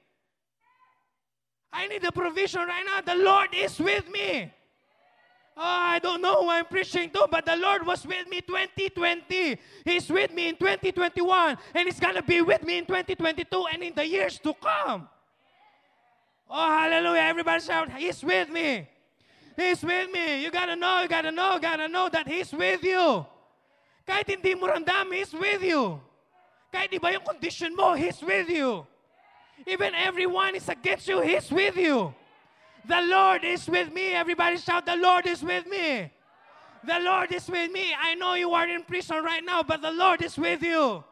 I 1.73 1.87
need 1.89 2.05
a 2.05 2.13
provision 2.13 2.63
right 2.63 2.85
now. 2.85 3.01
The 3.01 3.21
Lord 3.23 3.49
is 3.55 3.79
with 3.79 4.09
me. 4.11 4.53
Oh, 5.59 5.63
I 5.63 5.99
don't 6.01 6.21
know 6.21 6.43
who 6.43 6.51
I'm 6.51 6.67
preaching 6.67 7.09
to, 7.11 7.27
but 7.31 7.47
the 7.47 7.57
Lord 7.57 7.87
was 7.87 8.07
with 8.07 8.29
me 8.29 8.43
2020. 8.43 9.59
He's 9.87 10.11
with 10.11 10.31
me 10.33 10.49
in 10.51 10.57
2021, 10.57 11.57
and 11.75 11.89
He's 11.89 11.99
going 11.99 12.15
to 12.15 12.23
be 12.23 12.43
with 12.43 12.63
me 12.63 12.79
in 12.79 12.85
2022 12.85 13.65
and 13.73 13.83
in 13.83 13.95
the 13.95 14.07
years 14.07 14.39
to 14.41 14.53
come. 14.53 15.09
Oh, 16.51 16.69
hallelujah. 16.69 17.23
Everybody 17.23 17.65
shout, 17.65 17.91
He's 17.97 18.23
with 18.23 18.51
me. 18.51 18.87
He's 19.57 19.83
with 19.83 20.13
me. 20.13 20.45
You 20.45 20.51
got 20.51 20.67
to 20.67 20.77
know, 20.77 21.01
you 21.01 21.09
got 21.09 21.23
to 21.23 21.33
know, 21.33 21.59
got 21.59 21.77
to 21.77 21.89
know 21.89 22.11
that 22.13 22.29
He's 22.29 22.53
with 22.53 22.85
you. 22.85 23.25
Kahit 24.07 24.29
hindi 24.29 24.55
mo 24.55 24.69
randam, 24.69 25.09
He's 25.15 25.33
with 25.33 25.63
you. 25.63 25.99
Kahit 26.69 26.93
iba 26.93 27.17
yung 27.17 27.25
condition 27.25 27.75
mo, 27.75 27.95
He's 27.95 28.21
with 28.21 28.51
you. 28.51 28.87
Even 29.67 29.95
everyone 29.95 30.55
is 30.57 30.69
against 30.69 31.09
you, 31.09 31.21
He's 31.21 31.51
with 31.51 31.77
you. 31.77 32.15
The 32.87 33.01
Lord 33.03 33.45
is 33.45 33.69
with 33.69 33.93
me. 33.93 34.13
Everybody 34.13 34.59
shout, 34.59 34.87
The 34.87 34.97
Lord 34.97 35.27
is 35.27 35.43
with 35.43 35.67
me. 35.67 36.11
The 36.85 37.01
Lord 37.01 37.33
is 37.33 37.49
with 37.49 37.73
me. 37.73 37.93
I 37.99 38.15
know 38.15 38.35
you 38.35 38.53
are 38.53 38.69
in 38.69 38.83
prison 38.85 39.25
right 39.25 39.45
now, 39.45 39.63
but 39.63 39.83
the 39.83 39.91
Lord 39.91 40.23
is 40.23 40.37
with 40.37 40.63
you. 40.63 41.03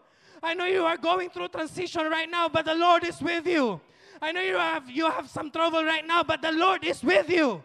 I 0.42 0.54
know 0.54 0.66
you 0.66 0.85
are 0.85 0.96
going 0.96 1.30
through 1.30 1.48
transition 1.48 2.02
right 2.11 2.30
now, 2.30 2.48
but 2.48 2.64
the 2.64 2.74
Lord 2.74 3.02
is 3.04 3.20
with 3.20 3.46
you. 3.46 3.80
I 4.22 4.30
know 4.30 4.40
you 4.40 4.57
have 4.57 4.88
you 4.88 5.11
have 5.11 5.28
some 5.28 5.50
trouble 5.50 5.83
right 5.83 6.07
now, 6.07 6.22
but 6.22 6.42
the 6.42 6.52
Lord 6.52 6.85
is 6.85 7.02
with 7.02 7.28
you. 7.28 7.62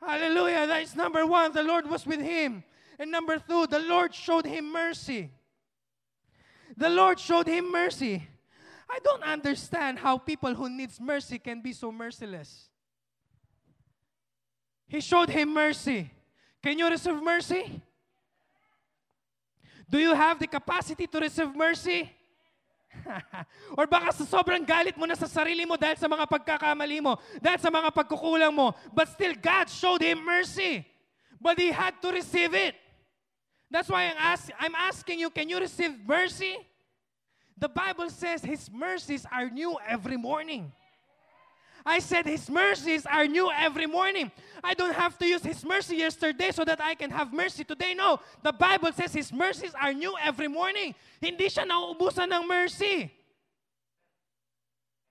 Hallelujah. 0.00 0.66
That 0.66 0.82
is 0.82 0.96
number 0.96 1.26
one. 1.26 1.52
The 1.52 1.62
Lord 1.62 1.88
was 1.88 2.06
with 2.06 2.20
him. 2.20 2.64
And 2.98 3.10
number 3.10 3.38
two, 3.38 3.66
the 3.66 3.80
Lord 3.80 4.14
showed 4.14 4.46
him 4.46 4.72
mercy. 4.72 5.30
The 6.76 6.88
Lord 6.88 7.18
showed 7.20 7.46
him 7.46 7.70
mercy. 7.70 8.26
I 8.90 8.98
don't 9.04 9.22
understand 9.22 9.98
how 9.98 10.18
people 10.18 10.52
who 10.52 10.68
needs 10.68 10.98
mercy 11.00 11.38
can 11.38 11.62
be 11.62 11.72
so 11.72 11.92
merciless. 11.92 12.68
He 14.88 15.00
showed 15.00 15.30
him 15.30 15.54
mercy. 15.54 16.10
Can 16.60 16.76
you 16.76 16.90
receive 16.90 17.22
mercy? 17.22 17.80
Do 19.88 19.98
you 19.98 20.14
have 20.14 20.38
the 20.38 20.46
capacity 20.46 21.06
to 21.06 21.18
receive 21.20 21.54
mercy? 21.54 22.10
Or 23.78 23.86
baka 23.86 24.10
sa 24.10 24.26
sobrang 24.26 24.66
galit 24.66 24.98
mo 24.98 25.06
na 25.06 25.14
sa 25.14 25.30
sarili 25.30 25.62
mo 25.62 25.78
dahil 25.78 25.94
sa 25.94 26.10
mga 26.10 26.26
pagkakamali 26.26 26.98
mo, 26.98 27.14
dahil 27.38 27.62
sa 27.62 27.70
mga 27.70 27.94
pagkukulang 27.94 28.50
mo, 28.50 28.74
but 28.90 29.06
still 29.06 29.34
God 29.38 29.70
showed 29.70 30.02
him 30.02 30.26
mercy. 30.26 30.82
But 31.38 31.62
he 31.62 31.70
had 31.70 32.02
to 32.02 32.10
receive 32.10 32.52
it. 32.52 32.74
That's 33.70 33.86
why 33.86 34.10
I'm, 34.10 34.18
ask, 34.18 34.50
I'm 34.58 34.74
asking 34.74 35.22
you, 35.22 35.30
can 35.30 35.48
you 35.48 35.62
receive 35.62 35.94
mercy? 36.02 36.58
The 37.60 37.68
Bible 37.68 38.08
says 38.08 38.42
His 38.42 38.70
mercies 38.72 39.26
are 39.30 39.48
new 39.50 39.76
every 39.86 40.16
morning. 40.16 40.72
I 41.84 41.98
said 41.98 42.24
His 42.24 42.48
mercies 42.48 43.04
are 43.04 43.26
new 43.26 43.50
every 43.52 43.86
morning. 43.86 44.32
I 44.64 44.72
don't 44.72 44.94
have 44.94 45.18
to 45.18 45.26
use 45.26 45.42
His 45.42 45.64
mercy 45.64 45.96
yesterday 45.96 46.52
so 46.52 46.64
that 46.64 46.80
I 46.80 46.94
can 46.94 47.10
have 47.10 47.32
mercy 47.32 47.64
today. 47.64 47.92
No, 47.94 48.20
the 48.42 48.52
Bible 48.52 48.92
says 48.92 49.12
His 49.12 49.32
mercies 49.32 49.72
are 49.80 49.92
new 49.92 50.16
every 50.24 50.48
morning. 50.48 50.94
Hindi 51.20 51.48
siya 51.48 51.68
nauubusan 51.68 52.32
ng 52.32 52.48
mercy. 52.48 53.12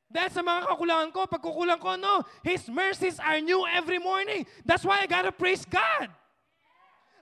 Dahil 0.09 0.33
sa 0.33 0.41
mga 0.41 0.65
kakulangan 0.73 1.09
ko, 1.13 1.29
pagkukulang 1.29 1.77
ko, 1.77 1.93
no. 1.93 2.25
His 2.41 2.65
mercies 2.65 3.21
are 3.21 3.37
new 3.37 3.61
every 3.69 4.01
morning. 4.01 4.41
That's 4.65 4.81
why 4.81 5.01
I 5.01 5.05
gotta 5.05 5.29
praise 5.29 5.69
God. 5.69 6.09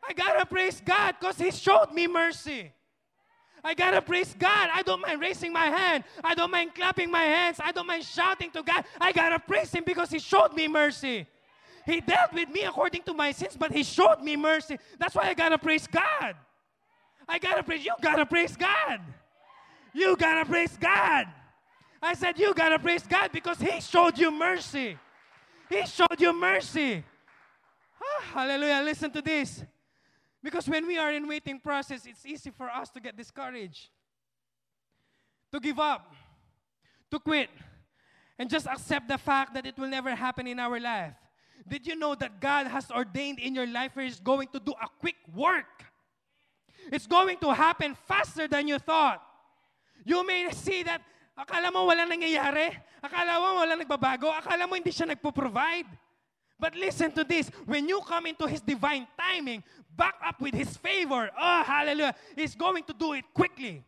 I 0.08 0.16
gotta 0.16 0.48
praise 0.48 0.80
God 0.80 1.20
because 1.20 1.36
He 1.36 1.52
showed 1.52 1.92
me 1.92 2.08
mercy. 2.08 2.72
I 3.68 3.74
gotta 3.74 4.02
praise 4.02 4.34
God. 4.40 4.70
I 4.74 4.82
don't 4.82 5.02
mind 5.02 5.20
raising 5.20 5.52
my 5.52 5.66
hand. 5.66 6.06
I 6.24 6.34
don't 6.36 6.50
mind 6.50 6.74
clapping 6.74 7.12
my 7.12 7.24
hands. 7.24 7.60
I 7.62 7.74
don't 7.74 7.86
mind 7.86 8.06
shouting 8.06 8.50
to 8.52 8.64
God. 8.64 8.86
I 9.00 9.12
gotta 9.12 9.40
praise 9.40 9.74
Him 9.74 9.84
because 9.86 10.10
He 10.10 10.20
showed 10.20 10.54
me 10.54 10.70
mercy. 10.70 11.28
He 11.86 12.00
dealt 12.00 12.32
with 12.32 12.48
me 12.48 12.64
according 12.64 13.02
to 13.04 13.14
my 13.14 13.34
sins, 13.34 13.58
but 13.60 13.74
He 13.74 13.84
showed 13.84 14.22
me 14.22 14.38
mercy. 14.38 14.78
That's 14.98 15.14
why 15.16 15.24
I 15.24 15.34
gotta 15.34 15.58
praise 15.58 15.86
God. 15.86 16.38
I 17.28 17.40
gotta 17.40 17.62
praise 17.62 17.84
you. 17.84 17.94
Gotta 18.02 18.26
praise 18.26 18.56
God. 18.56 19.02
You 19.94 20.16
gotta 20.16 20.46
praise 20.46 20.78
God. 20.80 21.28
I 22.02 22.14
said 22.14 22.40
you 22.40 22.54
gotta 22.54 22.80
praise 22.80 23.04
God 23.06 23.34
because 23.34 23.60
He 23.60 23.82
showed 23.82 24.18
you 24.18 24.32
mercy. 24.32 24.98
He 25.70 25.86
showed 25.88 26.20
you 26.20 26.32
mercy. 26.32 27.04
Oh, 28.02 28.24
hallelujah. 28.34 28.82
Listen 28.86 29.12
to 29.12 29.22
this. 29.22 29.62
Because 30.44 30.68
when 30.70 30.86
we 30.86 30.98
are 30.98 31.12
in 31.12 31.28
waiting 31.28 31.60
process, 31.60 32.06
it's 32.06 32.26
easy 32.26 32.52
for 32.52 32.70
us 32.70 32.90
to 32.92 33.00
get 33.00 33.18
discouraged, 33.18 33.90
to 35.52 35.60
give 35.60 35.80
up, 35.80 36.14
to 37.12 37.20
quit, 37.20 37.50
and 38.38 38.50
just 38.50 38.68
accept 38.68 39.08
the 39.08 39.18
fact 39.18 39.54
that 39.56 39.66
it 39.66 39.78
will 39.78 39.90
never 39.90 40.14
happen 40.14 40.48
in 40.48 40.60
our 40.60 40.80
life. 40.80 41.14
Did 41.68 41.88
you 41.88 41.96
know 41.96 42.16
that 42.16 42.40
God 42.40 42.68
has 42.68 42.92
ordained 42.92 43.40
in 43.40 43.56
your 43.56 43.68
life 43.68 43.96
where 43.96 44.06
He's 44.06 44.20
going 44.20 44.48
to 44.54 44.60
do 44.60 44.72
a 44.72 44.88
quick 45.00 45.18
work? 45.36 45.84
It's 46.92 47.08
going 47.08 47.38
to 47.40 47.54
happen 47.54 47.98
faster 48.08 48.48
than 48.48 48.68
you 48.68 48.80
thought. 48.80 49.22
You 50.06 50.26
may 50.26 50.52
see 50.52 50.84
that 50.84 51.02
akala 51.38 51.74
mo 51.74 51.84
wala 51.86 52.06
nangyayari, 52.06 52.72
akala 53.04 53.42
mo 53.42 53.60
wala 53.60 53.76
nagbabago, 53.76 54.32
akala 54.32 54.70
mo 54.70 54.76
hindi 54.76 54.92
siya 54.92 55.12
nagpo-provide. 55.12 55.88
But 56.60 56.76
listen 56.76 57.12
to 57.14 57.24
this. 57.24 57.50
When 57.66 57.88
you 57.88 58.02
come 58.02 58.26
into 58.26 58.48
His 58.48 58.62
divine 58.62 59.08
timing, 59.18 59.64
back 59.96 60.16
up 60.26 60.42
with 60.42 60.54
His 60.54 60.76
favor, 60.78 61.30
oh, 61.40 61.64
hallelujah, 61.64 62.16
He's 62.36 62.56
going 62.56 62.84
to 62.84 62.94
do 62.94 63.14
it 63.14 63.26
quickly. 63.34 63.84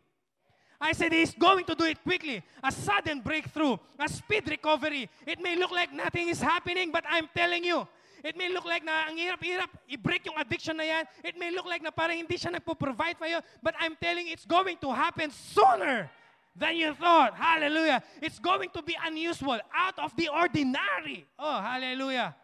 I 0.80 0.92
said 0.92 1.12
He's 1.12 1.34
going 1.34 1.64
to 1.66 1.74
do 1.74 1.84
it 1.84 2.02
quickly. 2.02 2.42
A 2.62 2.72
sudden 2.72 3.20
breakthrough, 3.20 3.76
a 3.98 4.08
speed 4.08 4.48
recovery. 4.48 5.10
It 5.26 5.40
may 5.40 5.56
look 5.56 5.72
like 5.72 5.92
nothing 5.92 6.28
is 6.28 6.40
happening, 6.40 6.90
but 6.90 7.04
I'm 7.08 7.28
telling 7.34 7.64
you, 7.64 7.86
it 8.22 8.36
may 8.36 8.52
look 8.52 8.64
like 8.64 8.84
na 8.84 9.08
ang 9.08 9.16
hirap-hirap, 9.16 9.70
i-break 9.88 10.26
yung 10.26 10.36
addiction 10.36 10.76
na 10.76 10.84
yan. 10.84 11.04
It 11.24 11.38
may 11.40 11.50
look 11.50 11.64
like 11.64 11.82
na 11.82 11.90
parang 11.90 12.20
hindi 12.20 12.36
siya 12.36 12.52
nagpo-provide 12.52 13.16
for 13.16 13.26
you, 13.26 13.40
but 13.62 13.74
I'm 13.80 13.96
telling 13.96 14.28
you, 14.28 14.32
it's 14.36 14.44
going 14.44 14.76
to 14.84 14.92
happen 14.92 15.32
sooner 15.32 16.10
than 16.54 16.76
you 16.76 16.92
thought. 16.92 17.32
Hallelujah. 17.34 18.02
It's 18.20 18.38
going 18.38 18.68
to 18.76 18.82
be 18.82 18.96
unusual, 19.06 19.58
out 19.72 19.98
of 19.98 20.14
the 20.16 20.28
ordinary. 20.28 21.24
Oh, 21.38 21.60
hallelujah. 21.60 22.36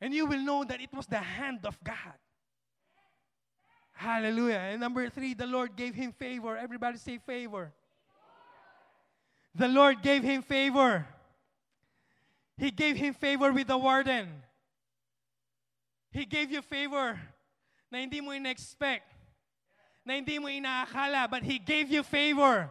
And 0.00 0.12
you 0.12 0.26
will 0.26 0.40
know 0.40 0.64
that 0.64 0.80
it 0.80 0.92
was 0.92 1.06
the 1.06 1.18
hand 1.18 1.60
of 1.64 1.82
God. 1.82 2.18
Hallelujah. 3.92 4.58
And 4.58 4.80
number 4.80 5.08
three, 5.08 5.32
the 5.32 5.46
Lord 5.46 5.74
gave 5.74 5.94
him 5.94 6.12
favor. 6.12 6.56
Everybody 6.56 6.98
say 6.98 7.18
favor. 7.18 7.72
The 9.54 9.68
Lord 9.68 10.02
gave 10.02 10.22
him 10.22 10.42
favor. 10.42 11.06
He 12.58 12.70
gave 12.70 12.96
him 12.96 13.14
favor 13.14 13.52
with 13.52 13.68
the 13.68 13.78
warden. 13.78 14.28
He 16.10 16.24
gave 16.24 16.50
you 16.50 16.62
favor 16.62 17.18
na 17.90 17.98
hindi 17.98 18.20
mo 18.20 18.32
in-expect, 18.32 19.04
na 20.04 20.14
hindi 20.14 20.38
mo 20.38 20.48
inaakala, 20.48 21.30
but 21.30 21.42
He 21.42 21.58
gave 21.58 21.90
you 21.90 22.02
favor. 22.02 22.70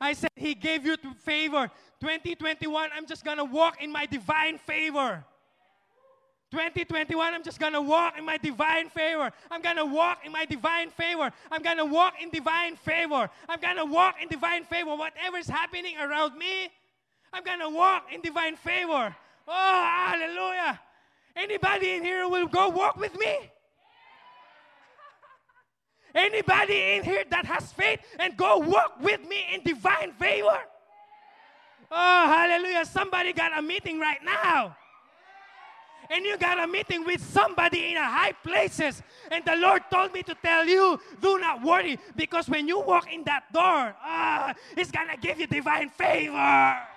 I 0.00 0.12
said, 0.12 0.30
He 0.36 0.54
gave 0.54 0.84
you 0.84 0.96
favor. 1.24 1.70
2021, 2.00 2.90
I'm 2.94 3.06
just 3.06 3.24
to 3.24 3.44
walk 3.44 3.82
in 3.82 3.90
my 3.90 4.06
divine 4.06 4.58
favor. 4.58 5.24
2021, 6.54 7.34
I'm 7.34 7.42
just 7.42 7.58
gonna 7.58 7.82
walk 7.82 8.16
in 8.16 8.24
my 8.24 8.36
divine 8.36 8.88
favor. 8.88 9.32
I'm 9.50 9.60
gonna 9.60 9.84
walk 9.84 10.20
in 10.24 10.30
my 10.30 10.44
divine 10.44 10.88
favor. 10.88 11.32
I'm 11.50 11.62
gonna 11.62 11.84
walk 11.84 12.14
in 12.22 12.30
divine 12.30 12.76
favor. 12.76 13.28
I'm 13.48 13.60
gonna 13.60 13.84
walk 13.84 14.22
in 14.22 14.28
divine 14.28 14.62
favor. 14.62 14.94
Whatever 14.94 15.38
is 15.38 15.48
happening 15.48 15.96
around 15.98 16.38
me, 16.38 16.70
I'm 17.32 17.42
gonna 17.42 17.68
walk 17.68 18.04
in 18.14 18.20
divine 18.20 18.54
favor. 18.54 19.16
Oh, 19.48 20.06
hallelujah. 20.08 20.78
Anybody 21.34 21.94
in 21.94 22.04
here 22.04 22.28
will 22.28 22.46
go 22.46 22.68
walk 22.68 22.98
with 22.98 23.18
me? 23.18 23.50
Anybody 26.14 26.92
in 26.92 27.02
here 27.02 27.24
that 27.30 27.46
has 27.46 27.72
faith 27.72 27.98
and 28.20 28.36
go 28.36 28.58
walk 28.58 29.00
with 29.00 29.28
me 29.28 29.44
in 29.52 29.64
divine 29.64 30.12
favor? 30.12 30.60
Oh, 31.90 32.28
hallelujah. 32.28 32.84
Somebody 32.86 33.32
got 33.32 33.58
a 33.58 33.60
meeting 33.60 33.98
right 33.98 34.22
now 34.24 34.76
and 36.10 36.24
you 36.24 36.36
got 36.38 36.62
a 36.62 36.66
meeting 36.66 37.04
with 37.04 37.22
somebody 37.22 37.92
in 37.92 37.96
a 37.96 38.04
high 38.04 38.32
places. 38.32 39.02
And 39.30 39.44
the 39.44 39.56
lord 39.56 39.82
told 39.90 40.12
me 40.12 40.22
to 40.22 40.34
tell 40.34 40.66
you 40.66 41.00
do 41.20 41.38
not 41.38 41.62
worry 41.62 41.98
because 42.16 42.48
when 42.48 42.68
you 42.68 42.80
walk 42.80 43.12
in 43.12 43.24
that 43.24 43.52
door 43.52 43.94
ah, 44.02 44.54
it's 44.76 44.90
gonna 44.90 45.16
give 45.16 45.40
you 45.40 45.46
divine 45.46 45.88
favor 45.90 46.93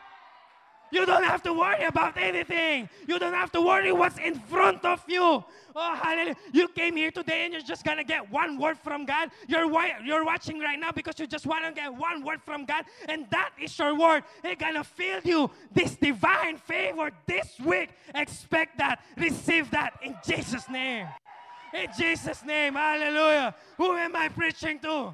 you 0.92 1.06
don't 1.06 1.24
have 1.24 1.44
to 1.44 1.54
worry 1.54 1.84
about 1.84 2.18
anything. 2.18 2.90
You 3.08 3.20
don't 3.20 3.34
have 3.34 3.52
to 3.54 3.62
worry 3.62 3.92
what's 3.92 4.18
in 4.18 4.40
front 4.40 4.84
of 4.86 5.04
you. 5.08 5.44
Oh, 5.76 5.96
hallelujah. 5.96 6.36
You 6.54 6.68
came 6.70 6.96
here 6.96 7.12
today 7.12 7.46
and 7.46 7.54
you're 7.54 7.62
just 7.62 7.86
going 7.86 7.98
to 7.98 8.04
get 8.04 8.32
one 8.32 8.58
word 8.58 8.78
from 8.80 9.06
God. 9.06 9.30
You're, 9.48 9.70
you're 10.04 10.26
watching 10.26 10.60
right 10.60 10.80
now 10.80 10.92
because 10.92 11.20
you 11.20 11.28
just 11.28 11.46
want 11.46 11.66
to 11.66 11.72
get 11.72 11.94
one 11.94 12.24
word 12.24 12.42
from 12.42 12.66
God, 12.66 12.86
and 13.08 13.28
that 13.30 13.52
is 13.62 13.78
your 13.78 13.98
word. 13.98 14.24
It's 14.44 14.60
going 14.60 14.74
to 14.74 14.84
fill 14.84 15.22
you 15.24 15.52
this 15.74 15.96
divine 15.96 16.58
favor 16.58 17.12
this 17.28 17.60
week. 17.64 17.90
Expect 18.16 18.80
that. 18.80 19.02
Receive 19.18 19.70
that 19.72 19.94
in 20.02 20.16
Jesus' 20.26 20.68
name. 20.70 21.08
In 21.74 21.88
Jesus' 21.98 22.44
name. 22.44 22.74
Hallelujah. 22.74 23.54
Who 23.78 23.94
am 23.94 24.16
I 24.16 24.30
preaching 24.30 24.80
to? 24.80 25.14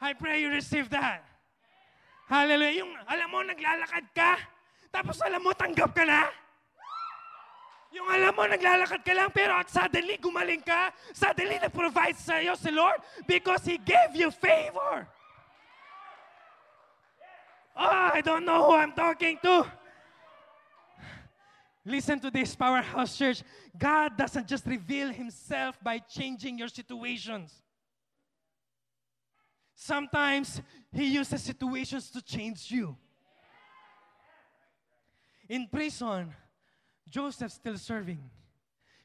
I 0.00 0.12
pray 0.12 0.42
you 0.42 0.50
receive 0.50 0.90
that. 0.90 1.24
Hallelujah. 2.26 2.82
Yung, 2.82 2.92
alam 3.08 3.28
mo, 3.30 3.38
naglalakad 3.44 4.08
ka, 4.14 4.36
Tapos 4.92 5.16
alam 5.24 5.40
mo, 5.40 5.56
tanggap 5.56 5.96
ka 5.96 6.04
na? 6.04 6.28
Yung 7.92 8.08
alam 8.08 8.32
mo, 8.36 8.44
naglalakad 8.44 9.00
ka 9.04 9.12
lang, 9.16 9.28
pero 9.32 9.56
suddenly, 9.68 10.20
gumaling 10.20 10.60
ka, 10.60 10.92
suddenly, 11.12 11.56
nag-provide 11.60 12.16
sa 12.16 12.40
iyo 12.40 12.52
si 12.56 12.68
Lord 12.68 13.00
because 13.24 13.64
He 13.64 13.80
gave 13.80 14.12
you 14.12 14.28
favor. 14.28 15.08
Oh, 17.72 18.08
I 18.12 18.20
don't 18.20 18.44
know 18.44 18.68
who 18.68 18.76
I'm 18.76 18.92
talking 18.92 19.40
to. 19.44 19.64
Listen 21.84 22.20
to 22.20 22.30
this, 22.30 22.54
Powerhouse 22.54 23.16
Church. 23.16 23.42
God 23.76 24.16
doesn't 24.16 24.46
just 24.46 24.64
reveal 24.66 25.08
Himself 25.08 25.76
by 25.82 25.98
changing 25.98 26.60
your 26.60 26.68
situations. 26.68 27.52
Sometimes 29.74 30.62
He 30.92 31.12
uses 31.16 31.42
situations 31.42 32.08
to 32.10 32.22
change 32.22 32.70
you. 32.70 32.96
In 35.52 35.68
prison, 35.68 36.32
Joseph's 37.10 37.60
still 37.60 37.76
serving. 37.76 38.24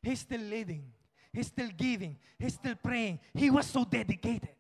He's 0.02 0.22
still 0.22 0.40
leading. 0.40 0.86
He's 1.34 1.48
still 1.48 1.68
giving. 1.76 2.16
He's 2.40 2.54
still 2.54 2.76
praying. 2.82 3.20
He 3.34 3.50
was 3.50 3.66
so 3.68 3.84
dedicated. 3.84 4.56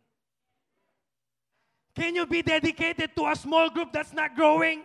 Can 1.95 2.13
you 2.13 2.25
be 2.25 2.41
dedicated 2.41 3.15
to 3.15 3.27
a 3.27 3.35
small 3.37 3.69
group 3.69 3.93
that's 3.93 4.11
not 4.11 4.35
growing? 4.35 4.83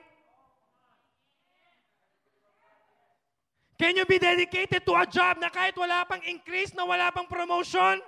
Can 3.81 3.97
you 3.97 4.07
be 4.07 4.21
dedicated 4.21 4.87
to 4.87 4.95
a 4.95 5.05
job 5.05 5.39
na 5.41 5.51
kahit 5.51 5.75
wala 5.75 6.07
pang 6.09 6.23
increase, 6.23 6.73
na 6.73 6.87
wala 6.87 7.11
pang 7.11 7.27
promotion? 7.27 7.99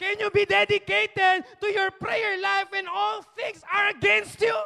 Can 0.00 0.16
you 0.18 0.30
be 0.30 0.46
dedicated 0.46 1.44
to 1.60 1.66
your 1.68 1.90
prayer 1.90 2.40
life 2.40 2.72
when 2.72 2.88
all 2.88 3.20
things 3.36 3.60
are 3.68 3.92
against 3.92 4.40
you? 4.40 4.56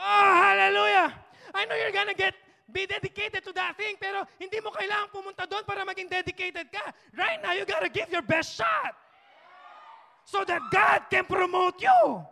Oh, 0.00 0.32
hallelujah! 0.32 1.12
I 1.52 1.68
know 1.68 1.76
you're 1.76 1.92
gonna 1.92 2.16
get 2.16 2.32
be 2.72 2.86
dedicated 2.86 3.44
to 3.44 3.52
that 3.52 3.76
thing, 3.76 3.96
pero 4.00 4.24
hindi 4.38 4.62
mo 4.64 4.70
kailangan 4.72 5.12
pumunta 5.12 5.44
doon 5.44 5.66
para 5.66 5.84
maging 5.84 6.08
dedicated 6.08 6.72
ka. 6.72 6.94
Right 7.12 7.42
now, 7.42 7.52
you 7.52 7.68
gotta 7.68 7.90
give 7.90 8.08
your 8.08 8.22
best 8.22 8.56
shot 8.56 8.96
so 10.24 10.46
that 10.46 10.62
God 10.70 11.10
can 11.10 11.26
promote 11.26 11.82
you. 11.82 12.24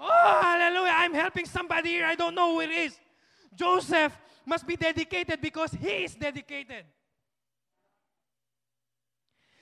Oh, 0.00 0.38
hallelujah. 0.42 0.96
I'm 0.96 1.14
helping 1.14 1.46
somebody 1.46 1.90
here. 2.00 2.06
I 2.06 2.16
don't 2.16 2.34
know 2.34 2.58
who 2.58 2.60
it 2.66 2.72
is. 2.72 2.98
Joseph 3.54 4.16
must 4.44 4.66
be 4.66 4.74
dedicated 4.74 5.40
because 5.40 5.70
he 5.70 6.04
is 6.04 6.14
dedicated. 6.14 6.84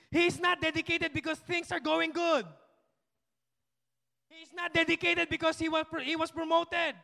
He 0.09 0.25
is 0.25 0.39
not 0.39 0.61
dedicated 0.61 1.13
because 1.13 1.37
things 1.39 1.71
are 1.71 1.79
going 1.79 2.11
good. 2.11 2.45
He's 4.39 4.53
not 4.53 4.73
dedicated 4.73 5.29
because 5.29 5.59
he 5.59 5.69
was, 5.69 5.85
he 6.03 6.15
was 6.15 6.31
promoted. 6.31 6.95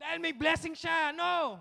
Dahil 0.00 0.20
may 0.20 0.32
blessing 0.32 0.74
siya. 0.74 1.14
No. 1.16 1.60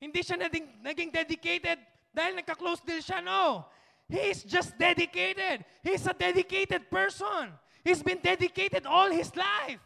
Hindi 0.00 0.22
siya 0.22 0.36
naging, 0.40 0.66
naging 0.84 1.12
dedicated 1.12 1.78
dahil 2.16 2.40
nagka-close 2.40 2.80
deal 2.80 3.00
siya. 3.00 3.24
No. 3.24 3.64
He's 4.08 4.42
just 4.44 4.76
dedicated. 4.76 5.64
He's 5.82 6.06
a 6.06 6.12
dedicated 6.12 6.90
person. 6.90 7.52
He's 7.84 8.02
been 8.02 8.18
dedicated 8.22 8.84
all 8.86 9.10
his 9.10 9.34
life. 9.36 9.80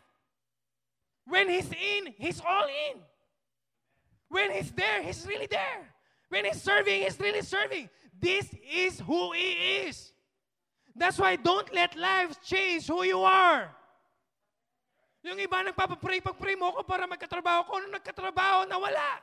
When 1.26 1.48
he's 1.48 1.70
in, 1.70 2.14
he's 2.18 2.40
all 2.40 2.66
in. 2.66 2.98
When 4.28 4.50
he's 4.50 4.70
there, 4.72 5.02
he's 5.02 5.26
really 5.26 5.46
there. 5.46 5.94
When 6.28 6.44
he's 6.44 6.60
serving, 6.62 7.02
he's 7.02 7.18
really 7.18 7.42
serving. 7.42 7.88
This 8.18 8.46
is 8.72 9.00
who 9.00 9.32
he 9.32 9.86
is. 9.86 10.12
That's 10.96 11.20
why 11.20 11.36
don't 11.36 11.68
let 11.76 11.92
life 11.94 12.40
change 12.40 12.88
who 12.88 13.04
you 13.04 13.20
are. 13.20 13.68
Yung 15.20 15.36
iba 15.36 15.60
nagpapapray, 15.60 16.24
pag-pray 16.24 16.56
mo 16.56 16.72
ako 16.72 16.88
para 16.88 17.04
magkatrabaho 17.04 17.68
ko, 17.68 17.72
nung 17.84 17.92
nagkatrabaho, 17.92 18.64
nawala. 18.64 19.20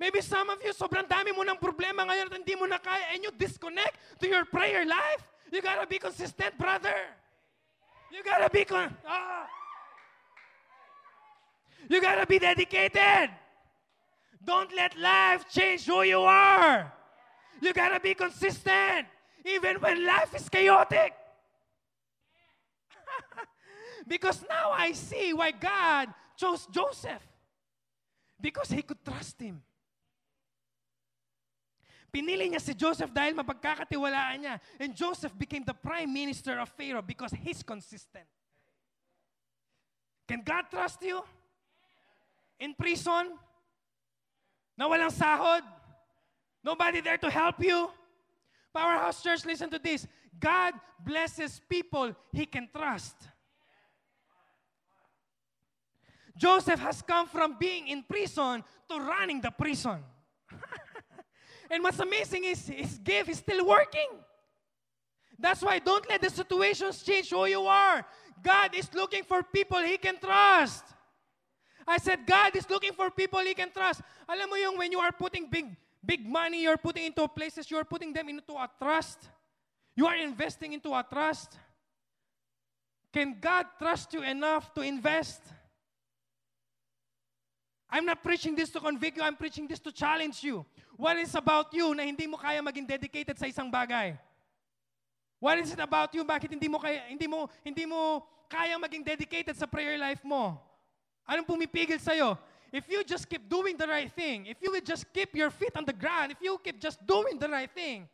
Maybe 0.00 0.24
some 0.24 0.48
of 0.50 0.58
you, 0.64 0.72
sobrang 0.74 1.06
dami 1.06 1.30
mo 1.30 1.44
ng 1.44 1.60
problema 1.60 2.02
ngayon 2.08 2.32
at 2.32 2.34
hindi 2.40 2.56
mo 2.56 2.64
na 2.64 2.80
kaya 2.80 3.14
and 3.14 3.22
you 3.22 3.30
disconnect 3.36 4.00
to 4.18 4.26
your 4.26 4.48
prayer 4.48 4.82
life. 4.82 5.22
You 5.52 5.60
gotta 5.60 5.86
be 5.86 6.00
consistent, 6.00 6.56
brother. 6.56 6.96
You 8.10 8.24
gotta 8.24 8.48
be 8.50 8.64
con- 8.64 8.96
ah. 9.06 9.46
You 11.86 12.00
gotta 12.00 12.24
be 12.24 12.40
dedicated. 12.40 13.30
Don't 14.40 14.72
let 14.72 14.96
life 14.96 15.44
change 15.52 15.84
who 15.84 16.00
you 16.02 16.24
are. 16.24 16.90
You 17.60 17.72
gotta 17.72 18.00
be 18.00 18.14
consistent, 18.14 19.06
even 19.44 19.76
when 19.80 20.04
life 20.04 20.34
is 20.34 20.48
chaotic. 20.48 21.12
because 24.08 24.42
now 24.48 24.72
I 24.72 24.92
see 24.92 25.32
why 25.32 25.52
God 25.52 26.08
chose 26.36 26.66
Joseph. 26.66 27.22
Because 28.40 28.70
he 28.70 28.80
could 28.80 29.04
trust 29.04 29.40
him. 29.40 29.60
Pinili 32.10 32.50
niya 32.50 32.58
si 32.58 32.74
Joseph 32.74 33.14
dahil 33.14 33.38
mapagkakatiwalaan 33.38 34.42
niya. 34.42 34.56
And 34.82 34.96
Joseph 34.96 35.36
became 35.38 35.62
the 35.62 35.76
prime 35.76 36.10
minister 36.10 36.58
of 36.58 36.72
Pharaoh 36.74 37.06
because 37.06 37.30
he's 37.38 37.62
consistent. 37.62 38.26
Can 40.26 40.42
God 40.42 40.66
trust 40.70 40.98
you? 41.06 41.22
In 42.58 42.74
prison? 42.74 43.38
Na 44.74 44.90
walang 44.90 45.14
sahod? 45.14 45.62
Nobody 46.62 47.00
there 47.00 47.18
to 47.18 47.30
help 47.30 47.62
you? 47.62 47.90
Powerhouse 48.74 49.22
Church, 49.22 49.44
listen 49.44 49.70
to 49.70 49.78
this. 49.78 50.06
God 50.38 50.74
blesses 51.04 51.60
people 51.68 52.14
he 52.32 52.46
can 52.46 52.68
trust. 52.74 53.16
Joseph 56.36 56.80
has 56.80 57.02
come 57.02 57.26
from 57.26 57.56
being 57.58 57.88
in 57.88 58.02
prison 58.02 58.64
to 58.88 58.98
running 58.98 59.40
the 59.40 59.50
prison. 59.50 59.98
and 61.70 61.82
what's 61.82 61.98
amazing 61.98 62.44
is 62.44 62.66
his 62.66 62.98
gift 62.98 63.28
is 63.28 63.38
still 63.38 63.66
working. 63.66 64.08
That's 65.38 65.62
why 65.62 65.78
don't 65.78 66.08
let 66.08 66.22
the 66.22 66.30
situations 66.30 67.02
change 67.02 67.30
who 67.30 67.46
you 67.46 67.62
are. 67.62 68.04
God 68.42 68.74
is 68.74 68.88
looking 68.94 69.24
for 69.24 69.42
people 69.42 69.78
he 69.78 69.98
can 69.98 70.18
trust. 70.18 70.84
I 71.86 71.98
said, 71.98 72.26
God 72.26 72.54
is 72.56 72.68
looking 72.70 72.92
for 72.92 73.10
people 73.10 73.40
he 73.40 73.54
can 73.54 73.70
trust. 73.70 74.00
Alam 74.28 74.48
mo 74.48 74.56
yung 74.56 74.78
when 74.78 74.92
you 74.92 75.00
are 75.00 75.12
putting 75.12 75.48
big 75.50 75.76
big 76.04 76.26
money 76.26 76.62
you're 76.62 76.80
putting 76.80 77.06
into 77.06 77.26
places, 77.28 77.70
you're 77.70 77.84
putting 77.84 78.12
them 78.12 78.28
into 78.28 78.52
a 78.52 78.68
trust. 78.80 79.28
You 79.94 80.06
are 80.06 80.16
investing 80.16 80.72
into 80.72 80.92
a 80.92 81.04
trust. 81.04 81.56
Can 83.12 83.36
God 83.40 83.66
trust 83.78 84.12
you 84.14 84.22
enough 84.22 84.72
to 84.74 84.82
invest? 84.82 85.42
I'm 87.90 88.06
not 88.06 88.22
preaching 88.22 88.54
this 88.54 88.70
to 88.70 88.80
convict 88.80 89.16
you, 89.16 89.22
I'm 89.22 89.36
preaching 89.36 89.66
this 89.66 89.80
to 89.80 89.90
challenge 89.90 90.44
you. 90.44 90.64
What 90.96 91.16
is 91.18 91.34
about 91.34 91.74
you 91.74 91.94
na 91.94 92.04
hindi 92.06 92.26
mo 92.26 92.38
kaya 92.38 92.62
maging 92.62 92.86
dedicated 92.86 93.34
sa 93.34 93.50
isang 93.50 93.66
bagay? 93.66 94.14
What 95.40 95.58
is 95.58 95.72
it 95.72 95.80
about 95.80 96.14
you? 96.14 96.22
Bakit 96.22 96.54
hindi 96.54 96.68
mo 96.68 96.78
kaya 96.78 97.02
hindi 97.08 97.26
mo 97.26 97.48
hindi 97.64 97.88
mo 97.88 98.22
kaya 98.46 98.76
maging 98.78 99.02
dedicated 99.02 99.56
sa 99.56 99.66
prayer 99.66 99.98
life 99.98 100.22
mo? 100.22 100.60
Anong 101.26 101.48
pumipigil 101.48 101.98
sa 101.98 102.12
iyo? 102.14 102.36
If 102.72 102.88
you 102.88 103.02
just 103.04 103.28
keep 103.28 103.48
doing 103.48 103.76
the 103.76 103.86
right 103.86 104.10
thing, 104.10 104.46
if 104.46 104.58
you 104.62 104.70
will 104.70 104.80
just 104.80 105.12
keep 105.12 105.34
your 105.34 105.50
feet 105.50 105.72
on 105.76 105.84
the 105.84 105.92
ground, 105.92 106.32
if 106.32 106.38
you 106.40 106.58
keep 106.62 106.80
just 106.80 107.04
doing 107.06 107.38
the 107.38 107.48
right 107.48 107.70
thing, 107.70 108.08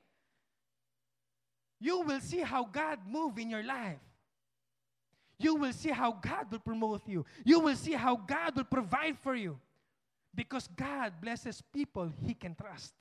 you 1.79 2.01
will 2.01 2.21
see 2.21 2.40
how 2.40 2.64
God 2.64 3.01
move 3.07 3.38
in 3.38 3.51
your 3.51 3.62
life. 3.62 3.99
You 5.38 5.57
will 5.57 5.73
see 5.73 5.90
how 5.90 6.12
God 6.12 6.51
will 6.51 6.61
promote 6.61 7.07
you. 7.07 7.27
You 7.45 7.61
will 7.61 7.77
see 7.77 7.92
how 7.92 8.16
God 8.16 8.57
will 8.57 8.64
provide 8.64 9.19
for 9.19 9.35
you. 9.35 9.59
Because 10.35 10.69
God 10.75 11.12
blesses 11.21 11.62
people 11.73 12.11
He 12.25 12.33
can 12.33 12.55
trust. 12.55 12.95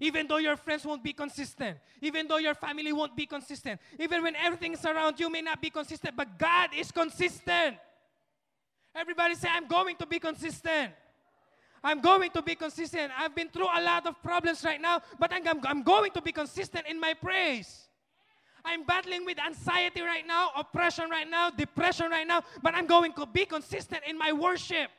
Even 0.00 0.26
though 0.26 0.36
your 0.36 0.56
friends 0.56 0.84
won't 0.84 1.02
be 1.02 1.12
consistent, 1.12 1.78
even 2.00 2.28
though 2.28 2.36
your 2.36 2.54
family 2.54 2.92
won't 2.92 3.16
be 3.16 3.26
consistent, 3.26 3.80
even 3.98 4.22
when 4.22 4.36
everything 4.36 4.74
is 4.74 4.84
around 4.84 5.18
you 5.18 5.30
may 5.30 5.40
not 5.40 5.60
be 5.60 5.70
consistent, 5.70 6.14
but 6.14 6.38
God 6.38 6.70
is 6.76 6.92
consistent. 6.92 7.76
Everybody 8.96 9.34
say, 9.34 9.48
I'm 9.50 9.68
going 9.68 9.96
to 9.96 10.06
be 10.06 10.18
consistent. 10.18 10.92
I'm 11.84 12.00
going 12.00 12.30
to 12.30 12.42
be 12.42 12.54
consistent. 12.54 13.12
I've 13.16 13.34
been 13.34 13.48
through 13.48 13.66
a 13.66 13.80
lot 13.82 14.06
of 14.06 14.20
problems 14.22 14.64
right 14.64 14.80
now, 14.80 15.02
but 15.18 15.32
I'm, 15.32 15.42
I'm 15.64 15.82
going 15.82 16.10
to 16.12 16.22
be 16.22 16.32
consistent 16.32 16.86
in 16.88 16.98
my 16.98 17.14
praise. 17.14 17.88
I'm 18.64 18.84
battling 18.84 19.24
with 19.24 19.38
anxiety 19.38 20.00
right 20.00 20.26
now, 20.26 20.50
oppression 20.56 21.08
right 21.08 21.28
now, 21.28 21.50
depression 21.50 22.10
right 22.10 22.26
now, 22.26 22.42
but 22.62 22.74
I'm 22.74 22.86
going 22.86 23.12
to 23.12 23.26
be 23.26 23.44
consistent 23.44 24.02
in 24.08 24.18
my 24.18 24.32
worship. 24.32 24.90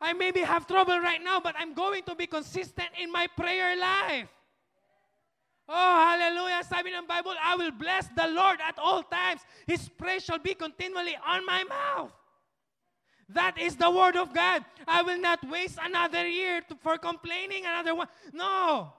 I 0.00 0.12
maybe 0.12 0.40
have 0.40 0.66
trouble 0.66 0.98
right 1.00 1.22
now, 1.22 1.40
but 1.40 1.56
I'm 1.58 1.74
going 1.74 2.04
to 2.04 2.14
be 2.14 2.26
consistent 2.26 2.88
in 3.00 3.10
my 3.10 3.26
prayer 3.26 3.76
life. 3.76 4.28
Oh, 5.68 6.18
hallelujah. 6.18 6.62
Sabi 6.64 6.90
ng 6.90 7.06
Bible, 7.06 7.34
I 7.42 7.56
will 7.56 7.70
bless 7.70 8.08
the 8.16 8.26
Lord 8.28 8.58
at 8.62 8.78
all 8.78 9.02
times. 9.02 9.40
His 9.66 9.88
praise 9.88 10.24
shall 10.24 10.38
be 10.38 10.54
continually 10.54 11.16
on 11.26 11.44
my 11.46 11.64
mouth. 11.64 12.12
That 13.32 13.58
is 13.58 13.76
the 13.76 13.90
word 13.90 14.16
of 14.16 14.34
God. 14.34 14.64
I 14.86 15.02
will 15.02 15.18
not 15.18 15.48
waste 15.48 15.78
another 15.82 16.26
year 16.26 16.62
to, 16.68 16.74
for 16.76 16.98
complaining 16.98 17.64
another 17.64 17.94
one. 17.94 18.08
No. 18.32 18.92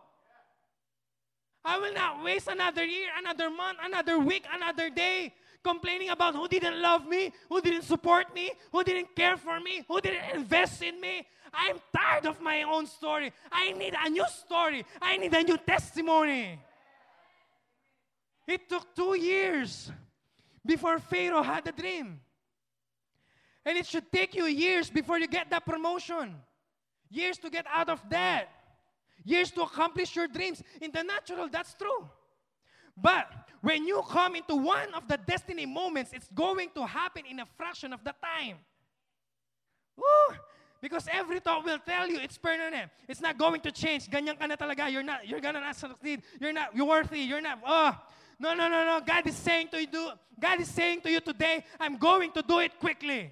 I 1.63 1.77
will 1.77 1.93
not 1.93 2.23
waste 2.23 2.47
another 2.47 2.83
year, 2.83 3.09
another 3.19 3.49
month, 3.49 3.77
another 3.83 4.17
week, 4.19 4.45
another 4.51 4.89
day 4.89 5.33
complaining 5.63 6.09
about 6.09 6.35
who 6.35 6.47
didn't 6.47 6.81
love 6.81 7.07
me, 7.07 7.31
who 7.49 7.61
didn't 7.61 7.83
support 7.83 8.33
me, 8.33 8.51
who 8.71 8.83
didn't 8.83 9.15
care 9.15 9.37
for 9.37 9.59
me, 9.59 9.83
who 9.87 10.01
didn't 10.01 10.35
invest 10.35 10.81
in 10.81 10.99
me. 10.99 11.25
I'm 11.53 11.77
tired 11.95 12.25
of 12.25 12.41
my 12.41 12.63
own 12.63 12.87
story. 12.87 13.31
I 13.51 13.71
need 13.73 13.93
a 13.93 14.09
new 14.09 14.25
story. 14.27 14.85
I 15.01 15.17
need 15.17 15.33
a 15.33 15.43
new 15.43 15.57
testimony. 15.57 16.59
It 18.47 18.67
took 18.67 18.95
two 18.95 19.17
years 19.17 19.91
before 20.65 20.99
Pharaoh 20.99 21.43
had 21.43 21.67
a 21.67 21.71
dream. 21.71 22.21
And 23.65 23.77
it 23.77 23.85
should 23.85 24.11
take 24.11 24.35
you 24.35 24.45
years 24.45 24.89
before 24.89 25.19
you 25.19 25.27
get 25.27 25.49
that 25.51 25.65
promotion, 25.65 26.35
years 27.09 27.37
to 27.39 27.49
get 27.49 27.65
out 27.71 27.89
of 27.89 28.01
debt, 28.09 28.49
years 29.23 29.51
to 29.51 29.61
accomplish 29.61 30.15
your 30.15 30.27
dreams. 30.27 30.63
In 30.81 30.91
the 30.91 31.03
natural, 31.03 31.47
that's 31.47 31.75
true. 31.75 32.09
But 32.97 33.27
when 33.61 33.85
you 33.87 34.01
come 34.09 34.35
into 34.35 34.55
one 34.55 34.93
of 34.93 35.07
the 35.07 35.17
destiny 35.17 35.65
moments, 35.65 36.11
it's 36.13 36.29
going 36.33 36.69
to 36.75 36.85
happen 36.85 37.23
in 37.29 37.39
a 37.39 37.45
fraction 37.57 37.93
of 37.93 38.03
the 38.03 38.13
time. 38.21 38.57
Woo! 39.95 40.35
Because 40.81 41.07
every 41.11 41.39
thought 41.39 41.63
will 41.63 41.77
tell 41.77 42.07
you 42.07 42.19
it's 42.19 42.39
permanent. 42.39 42.89
It's 43.07 43.21
not 43.21 43.37
going 43.37 43.61
to 43.61 43.71
change. 43.71 44.09
Ganyan 44.09 44.39
ka 44.39 44.47
na 44.47 44.55
talaga. 44.55 44.91
You're 44.91 45.03
not, 45.03 45.27
you're 45.27 45.39
gonna 45.39 45.61
not 45.61 45.75
succeed. 45.75 46.23
You're 46.39 46.53
not, 46.53 46.75
you're 46.75 46.87
worthy. 46.87 47.19
You're 47.19 47.41
not, 47.41 47.59
oh. 47.65 47.95
No, 48.39 48.55
no, 48.55 48.67
no, 48.67 48.83
no. 48.83 49.01
God 49.05 49.27
is 49.27 49.35
saying 49.35 49.67
to 49.69 49.79
you, 49.79 50.11
God 50.39 50.59
is 50.59 50.67
saying 50.67 51.01
to 51.01 51.11
you 51.11 51.19
today, 51.19 51.63
I'm 51.79 51.97
going 51.97 52.31
to 52.31 52.41
do 52.41 52.57
it 52.59 52.79
quickly. 52.79 53.31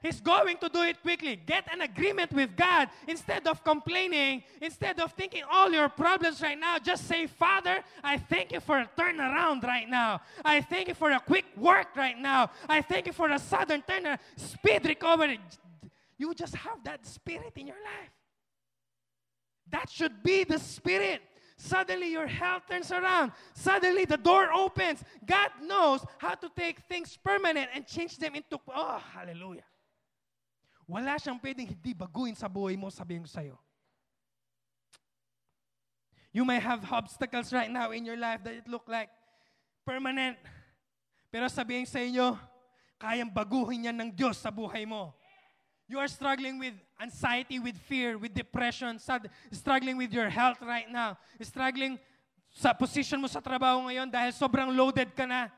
He's 0.00 0.20
going 0.20 0.56
to 0.58 0.68
do 0.68 0.82
it 0.82 1.02
quickly. 1.02 1.36
Get 1.36 1.64
an 1.72 1.80
agreement 1.80 2.32
with 2.32 2.56
God. 2.56 2.88
Instead 3.08 3.46
of 3.48 3.64
complaining, 3.64 4.44
instead 4.62 5.00
of 5.00 5.12
thinking 5.12 5.42
all 5.50 5.72
your 5.72 5.88
problems 5.88 6.40
right 6.40 6.58
now, 6.58 6.78
just 6.78 7.08
say, 7.08 7.26
Father, 7.26 7.78
I 8.02 8.18
thank 8.18 8.52
you 8.52 8.60
for 8.60 8.78
a 8.78 8.88
turnaround 8.96 9.64
right 9.64 9.88
now. 9.88 10.20
I 10.44 10.60
thank 10.60 10.88
you 10.88 10.94
for 10.94 11.10
a 11.10 11.18
quick 11.18 11.46
work 11.56 11.96
right 11.96 12.18
now. 12.18 12.50
I 12.68 12.82
thank 12.82 13.06
you 13.06 13.12
for 13.12 13.28
a 13.28 13.38
sudden 13.38 13.82
turnaround, 13.88 14.20
speed 14.36 14.86
recovery. 14.86 15.40
You 16.16 16.32
just 16.34 16.54
have 16.54 16.82
that 16.84 17.04
spirit 17.06 17.52
in 17.56 17.66
your 17.66 17.76
life. 17.76 18.12
That 19.70 19.90
should 19.90 20.22
be 20.22 20.44
the 20.44 20.58
spirit. 20.58 21.22
Suddenly 21.56 22.12
your 22.12 22.28
health 22.28 22.62
turns 22.70 22.92
around. 22.92 23.32
Suddenly 23.52 24.04
the 24.04 24.16
door 24.16 24.48
opens. 24.52 25.02
God 25.26 25.50
knows 25.60 26.04
how 26.18 26.34
to 26.34 26.48
take 26.56 26.80
things 26.88 27.18
permanent 27.22 27.68
and 27.74 27.84
change 27.84 28.16
them 28.16 28.36
into, 28.36 28.60
oh, 28.72 29.02
hallelujah. 29.12 29.64
Wala 30.88 31.20
siyang 31.20 31.36
pwedeng 31.36 31.68
hindi 31.68 31.92
baguhin 31.92 32.32
sa 32.32 32.48
buhay 32.48 32.72
mo, 32.72 32.88
sabihin 32.88 33.28
ko 33.28 33.30
sa'yo. 33.30 33.56
You 36.32 36.48
may 36.48 36.56
have 36.56 36.80
obstacles 36.88 37.52
right 37.52 37.68
now 37.68 37.92
in 37.92 38.08
your 38.08 38.16
life 38.16 38.40
that 38.44 38.64
it 38.64 38.66
look 38.68 38.88
like 38.88 39.12
permanent. 39.84 40.40
Pero 41.28 41.44
sabihin 41.52 41.84
sa 41.84 42.00
inyo, 42.00 42.40
kayang 42.96 43.28
baguhin 43.28 43.92
yan 43.92 43.96
ng 44.00 44.10
Diyos 44.16 44.40
sa 44.40 44.48
buhay 44.48 44.88
mo. 44.88 45.12
You 45.88 46.00
are 46.00 46.08
struggling 46.08 46.56
with 46.56 46.76
anxiety, 47.00 47.60
with 47.60 47.76
fear, 47.84 48.16
with 48.16 48.32
depression, 48.32 48.96
sad, 48.96 49.28
struggling 49.52 49.96
with 49.96 50.12
your 50.12 50.28
health 50.28 50.60
right 50.60 50.88
now, 50.88 51.16
struggling 51.40 51.96
sa 52.52 52.72
position 52.72 53.20
mo 53.20 53.28
sa 53.28 53.40
trabaho 53.40 53.88
ngayon 53.88 54.08
dahil 54.08 54.32
sobrang 54.32 54.72
loaded 54.72 55.12
ka 55.16 55.24
na, 55.24 55.48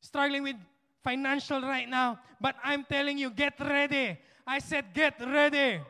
struggling 0.00 0.44
with 0.44 0.56
financial 1.04 1.60
right 1.60 1.88
now. 1.88 2.16
But 2.40 2.56
I'm 2.64 2.84
telling 2.84 3.16
you, 3.20 3.28
get 3.32 3.56
ready. 3.60 4.16
I 4.50 4.58
said, 4.58 4.92
get 4.92 5.14
ready. 5.20 5.80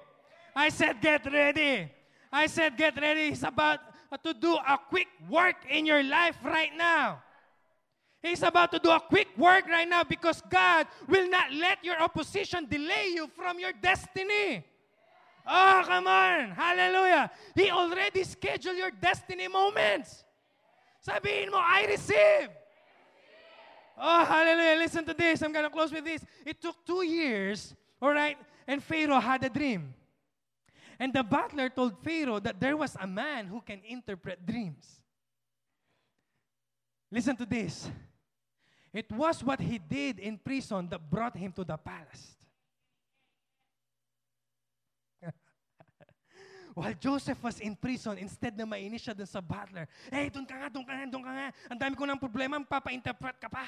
I 0.54 0.68
said, 0.68 1.00
get 1.00 1.24
ready. 1.32 1.90
I 2.30 2.46
said, 2.46 2.76
get 2.76 2.94
ready. 3.00 3.30
He's 3.30 3.42
about 3.42 3.80
to 4.22 4.34
do 4.34 4.52
a 4.54 4.78
quick 4.90 5.08
work 5.30 5.56
in 5.70 5.86
your 5.86 6.02
life 6.02 6.36
right 6.44 6.68
now. 6.76 7.22
He's 8.22 8.42
about 8.42 8.70
to 8.72 8.78
do 8.78 8.90
a 8.90 9.00
quick 9.00 9.28
work 9.38 9.64
right 9.66 9.88
now 9.88 10.04
because 10.04 10.42
God 10.50 10.86
will 11.08 11.26
not 11.30 11.50
let 11.54 11.82
your 11.82 11.98
opposition 12.02 12.66
delay 12.68 13.06
you 13.14 13.30
from 13.34 13.58
your 13.58 13.72
destiny. 13.72 14.62
Oh, 15.46 15.82
come 15.86 16.06
on. 16.06 16.50
Hallelujah. 16.50 17.30
He 17.54 17.70
already 17.70 18.24
scheduled 18.24 18.76
your 18.76 18.90
destiny 18.90 19.48
moments. 19.48 20.22
Sabihin 21.00 21.50
mo, 21.50 21.56
I 21.64 21.86
receive. 21.88 22.50
Oh, 23.96 24.22
hallelujah. 24.22 24.76
Listen 24.76 25.06
to 25.06 25.14
this. 25.14 25.40
I'm 25.40 25.50
going 25.50 25.64
to 25.64 25.70
close 25.70 25.90
with 25.90 26.04
this. 26.04 26.22
It 26.44 26.60
took 26.60 26.76
two 26.84 27.06
years, 27.06 27.74
all 28.02 28.12
right, 28.12 28.36
and 28.66 28.82
Pharaoh 28.82 29.20
had 29.20 29.44
a 29.44 29.48
dream. 29.48 29.94
And 30.98 31.12
the 31.14 31.22
butler 31.22 31.70
told 31.70 31.96
Pharaoh 32.04 32.40
that 32.40 32.60
there 32.60 32.76
was 32.76 32.96
a 33.00 33.06
man 33.06 33.46
who 33.46 33.60
can 33.60 33.80
interpret 33.88 34.44
dreams. 34.44 35.00
Listen 37.10 37.34
to 37.36 37.46
this. 37.46 37.90
It 38.92 39.10
was 39.10 39.42
what 39.42 39.60
he 39.60 39.78
did 39.78 40.18
in 40.18 40.36
prison 40.36 40.88
that 40.90 41.00
brought 41.10 41.36
him 41.36 41.52
to 41.52 41.64
the 41.64 41.76
palace. 41.76 42.36
While 46.74 46.94
Joseph 47.00 47.42
was 47.42 47.60
in 47.60 47.76
prison, 47.76 48.18
instead 48.18 48.58
na 48.58 48.66
mainis 48.66 49.06
siya 49.06 49.16
dun 49.16 49.26
sa 49.26 49.40
butler, 49.40 49.88
hey, 50.10 50.28
doon 50.28 50.44
ka 50.44 50.54
nga, 50.58 50.68
doon 50.68 50.84
ka 50.84 50.92
nga, 50.92 51.06
doon 51.06 51.22
ka 51.22 51.32
nga. 51.32 51.48
Ang 51.70 51.78
dami 51.78 51.94
ko 51.94 52.04
ng 52.04 52.18
problema, 52.18 52.58
papa-interpret 52.60 53.38
ka 53.40 53.48
pa. 53.48 53.64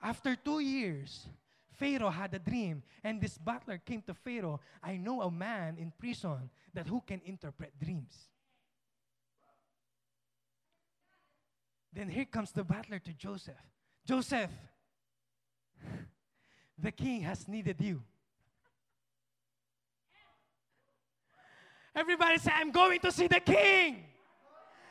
After 0.00 0.38
two 0.38 0.62
years, 0.62 1.26
Pharaoh 1.78 2.10
had 2.10 2.32
a 2.34 2.38
dream, 2.38 2.82
and 3.04 3.20
this 3.20 3.36
butler 3.38 3.78
came 3.78 4.02
to 4.02 4.14
Pharaoh. 4.14 4.60
I 4.82 4.96
know 4.96 5.22
a 5.22 5.30
man 5.30 5.76
in 5.78 5.92
prison 5.98 6.50
that 6.74 6.88
who 6.88 7.02
can 7.06 7.20
interpret 7.24 7.72
dreams. 7.78 8.28
Then 11.92 12.08
here 12.08 12.26
comes 12.26 12.52
the 12.52 12.64
butler 12.64 12.98
to 12.98 13.12
Joseph. 13.12 13.54
Joseph, 14.06 14.50
the 16.78 16.92
king 16.92 17.22
has 17.22 17.48
needed 17.48 17.80
you. 17.80 18.02
Everybody 21.94 22.38
say, 22.38 22.52
I'm 22.54 22.70
going 22.70 23.00
to 23.00 23.10
see 23.10 23.26
the 23.26 23.40
king. 23.40 24.04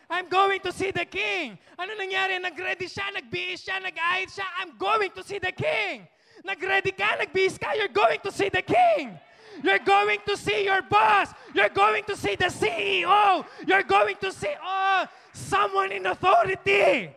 I'm 0.10 0.28
going 0.28 0.60
to 0.62 0.72
see 0.72 0.92
the 0.92 1.06
king. 1.06 1.58
Ano 1.78 1.94
nangyari? 1.94 2.42
Nag-ready 2.42 2.86
siya, 2.86 3.14
nag-bihis 3.14 3.62
siya, 3.62 3.82
nag-ahit 3.82 4.30
siya. 4.30 4.46
I'm 4.62 4.78
going 4.78 5.12
to 5.12 5.24
see 5.24 5.38
the 5.38 5.52
king. 5.52 6.08
Nag-ready 6.44 6.92
ka, 6.92 7.16
nagbihis 7.22 7.60
ka, 7.60 7.72
you're 7.78 7.94
going 7.94 8.20
to 8.20 8.32
see 8.32 8.50
the 8.50 8.62
king. 8.62 9.18
You're 9.64 9.80
going 9.80 10.20
to 10.28 10.36
see 10.36 10.66
your 10.66 10.82
boss. 10.82 11.32
You're 11.54 11.70
going 11.70 12.04
to 12.06 12.16
see 12.18 12.36
the 12.36 12.52
CEO. 12.52 13.46
You're 13.66 13.88
going 13.88 14.16
to 14.20 14.32
see 14.32 14.52
oh, 14.62 15.06
someone 15.32 15.92
in 15.92 16.06
authority. 16.06 17.12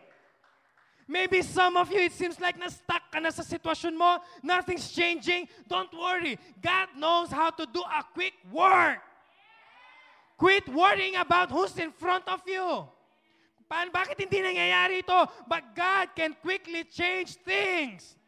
Maybe 1.09 1.41
some 1.41 1.75
of 1.75 1.91
you, 1.91 2.01
it 2.05 2.13
seems 2.13 2.39
like 2.39 2.57
na-stuck 2.59 3.11
ka 3.11 3.17
na 3.17 3.33
sa 3.33 3.41
sitwasyon 3.41 3.97
mo. 3.97 4.21
Nothing's 4.45 4.93
changing. 4.93 5.49
Don't 5.65 5.89
worry. 5.89 6.37
God 6.61 6.93
knows 6.95 7.33
how 7.33 7.49
to 7.49 7.65
do 7.65 7.81
a 7.81 8.05
quick 8.13 8.37
work. 8.53 9.01
Quit 10.37 10.69
worrying 10.69 11.17
about 11.17 11.49
who's 11.49 11.75
in 11.81 11.91
front 11.91 12.29
of 12.29 12.45
you. 12.45 12.85
Paano, 13.65 13.89
bakit 13.89 14.21
hindi 14.21 14.37
nangyayari 14.37 15.01
ito? 15.01 15.25
But 15.49 15.73
God 15.73 16.13
can 16.13 16.37
quickly 16.37 16.85
change 16.85 17.41
things. 17.41 18.18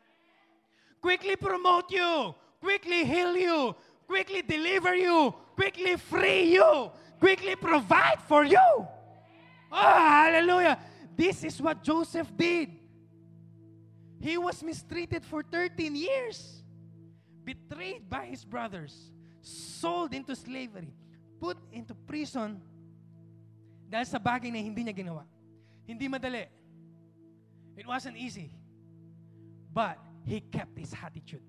Quickly 1.01 1.35
promote 1.35 1.91
you. 1.91 2.35
Quickly 2.61 3.03
heal 3.05 3.35
you. 3.35 3.75
Quickly 4.07 4.41
deliver 4.41 4.95
you. 4.95 5.33
Quickly 5.55 5.97
free 5.97 6.53
you. 6.53 6.91
Quickly 7.19 7.55
provide 7.55 8.21
for 8.27 8.43
you. 8.43 8.87
Oh, 9.71 9.97
hallelujah. 9.97 10.77
This 11.15 11.43
is 11.43 11.61
what 11.61 11.83
Joseph 11.83 12.29
did. 12.35 12.69
He 14.19 14.37
was 14.37 14.61
mistreated 14.61 15.25
for 15.25 15.41
13 15.41 15.95
years, 15.95 16.61
betrayed 17.43 18.07
by 18.07 18.25
his 18.25 18.45
brothers, 18.45 19.09
sold 19.41 20.13
into 20.13 20.35
slavery, 20.35 20.93
put 21.39 21.57
into 21.71 21.95
prison 21.95 22.61
dahil 23.89 24.05
sa 24.05 24.21
bagay 24.21 24.53
na 24.53 24.61
hindi 24.61 24.85
niya 24.85 24.93
ginawa. 24.93 25.25
Hindi 25.89 26.05
madali. 26.05 26.45
It 27.75 27.87
wasn't 27.89 28.15
easy. 28.15 28.53
But 29.73 29.97
he 30.25 30.39
kept 30.39 30.77
his 30.77 30.93
attitude. 30.93 31.41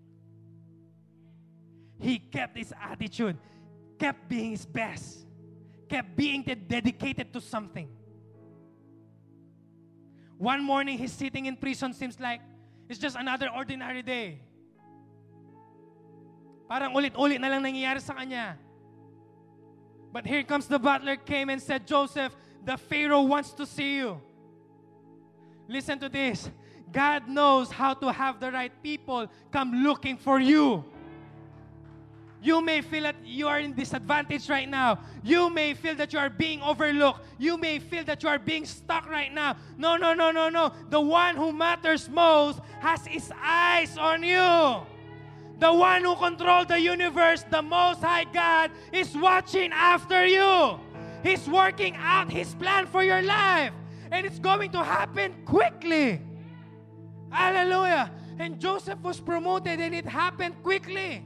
He 1.99 2.19
kept 2.19 2.57
his 2.57 2.73
attitude, 2.81 3.37
kept 3.99 4.29
being 4.29 4.51
his 4.51 4.67
best, 4.67 5.27
kept 5.89 6.17
being 6.17 6.43
dedicated 6.43 7.33
to 7.33 7.41
something. 7.41 7.89
One 10.39 10.65
morning, 10.65 10.99
he's 10.99 11.13
sitting 11.13 11.47
in 11.47 11.57
prison, 11.57 11.93
seems 11.95 12.19
like 12.19 12.41
it's 12.89 12.99
just 12.99 13.17
another 13.17 13.49
ordinary 13.55 14.03
day. 14.03 14.41
Parang 16.69 16.97
ulit-ulit 16.97 17.39
na 17.39 17.47
lang 17.47 17.63
nangyayari 17.63 18.01
sa 18.01 18.15
kanya. 18.15 18.59
But 20.11 20.27
here 20.27 20.43
comes 20.43 20.67
the 20.67 20.81
butler 20.81 21.17
came 21.17 21.49
and 21.49 21.63
said, 21.63 21.87
Joseph, 21.87 22.35
the 22.65 22.77
Pharaoh 22.77 23.23
wants 23.23 23.53
to 23.55 23.65
see 23.65 24.03
you. 24.03 24.21
Listen 25.69 25.99
to 26.01 26.09
this. 26.09 26.51
God 26.93 27.29
knows 27.29 27.71
how 27.71 27.95
to 27.95 28.13
have 28.13 28.41
the 28.41 28.51
right 28.51 28.73
people 28.83 29.29
come 29.51 29.85
looking 29.85 30.17
for 30.17 30.41
you. 30.41 30.85
You 32.43 32.61
may 32.61 32.81
feel 32.81 33.05
that 33.05 33.17
you 33.25 33.47
are 33.47 33.61
in 33.61 33.73
disadvantage 33.73 34.49
right 34.51 34.69
now. 34.69 34.99
You 35.23 35.49
may 35.49 35.75
feel 35.75 35.95
that 35.95 36.13
you 36.13 36.19
are 36.19 36.29
being 36.29 36.61
overlooked. 36.61 37.21
You 37.39 37.57
may 37.57 37.79
feel 37.79 38.03
that 38.05 38.23
you 38.25 38.29
are 38.29 38.39
being 38.39 38.65
stuck 38.65 39.09
right 39.09 39.33
now. 39.33 39.57
No, 39.79 39.97
no, 39.97 40.13
no, 40.13 40.33
no, 40.33 40.49
no. 40.49 40.73
The 40.91 41.01
one 41.01 41.37
who 41.37 41.53
matters 41.53 42.09
most 42.09 42.59
has 42.81 43.07
his 43.07 43.33
eyes 43.41 43.97
on 43.97 44.25
you. 44.25 44.83
The 45.61 45.73
one 45.73 46.03
who 46.03 46.17
controls 46.17 46.67
the 46.67 46.81
universe, 46.81 47.45
the 47.49 47.63
Most 47.63 48.01
High 48.01 48.25
God, 48.25 48.73
is 48.93 49.17
watching 49.17 49.71
after 49.73 50.27
you. 50.27 50.81
He's 51.23 51.49
working 51.49 51.95
out 51.97 52.33
His 52.33 52.53
plan 52.57 52.87
for 52.87 53.05
your 53.05 53.23
life. 53.23 53.73
And 54.11 54.27
it's 54.27 54.41
going 54.41 54.73
to 54.73 54.83
happen 54.83 55.35
quickly. 55.45 56.21
Hallelujah. 57.33 58.13
And 58.39 58.61
Joseph 58.61 59.01
was 59.01 59.19
promoted 59.19 59.81
and 59.81 59.95
it 59.95 60.05
happened 60.05 60.63
quickly. 60.63 61.25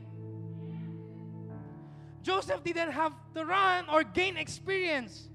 Joseph 2.22 2.62
didn't 2.62 2.92
have 2.92 3.12
to 3.34 3.44
run 3.44 3.86
or 3.90 4.02
gain 4.02 4.36
experience 4.36 5.28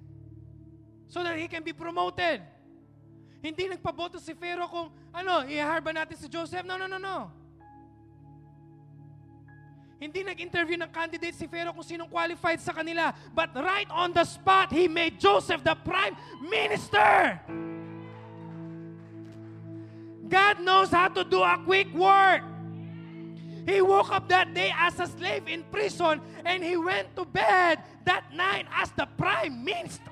so 1.07 1.23
that 1.23 1.37
he 1.37 1.47
can 1.47 1.63
be 1.63 1.71
promoted. 1.71 2.41
Hindi 3.43 3.67
nagpaboto 3.67 4.19
si 4.19 4.33
Pharaoh 4.33 4.67
kung, 4.67 4.87
ano, 5.11 5.43
i-hire 5.47 5.81
ba 5.81 5.91
natin 5.91 6.15
si 6.15 6.27
Joseph? 6.27 6.63
No, 6.63 6.77
no, 6.77 6.87
no, 6.87 6.99
no. 6.99 7.31
Hindi 10.01 10.23
nag-interview 10.23 10.81
ng 10.81 10.91
candidate 10.91 11.35
si 11.35 11.47
Pharaoh 11.47 11.73
kung 11.73 11.85
sinong 11.85 12.09
qualified 12.09 12.59
sa 12.59 12.73
kanila. 12.73 13.13
But 13.33 13.53
right 13.53 13.89
on 13.89 14.11
the 14.11 14.25
spot, 14.25 14.73
he 14.73 14.87
made 14.87 15.19
Joseph 15.19 15.63
the 15.63 15.75
prime 15.77 16.17
minister. 16.41 17.39
God 20.31 20.61
knows 20.61 20.89
how 20.89 21.09
to 21.09 21.23
do 21.25 21.43
a 21.43 21.59
quick 21.65 21.93
work. 21.93 22.41
He 23.67 23.81
woke 23.81 24.11
up 24.11 24.29
that 24.29 24.53
day 24.53 24.73
as 24.75 24.99
a 24.99 25.05
slave 25.05 25.47
in 25.47 25.63
prison 25.65 26.21
and 26.45 26.63
he 26.63 26.77
went 26.77 27.15
to 27.17 27.25
bed 27.25 27.83
that 28.05 28.33
night 28.33 28.65
as 28.73 28.89
the 28.91 29.05
prime 29.17 29.63
minister. 29.63 30.09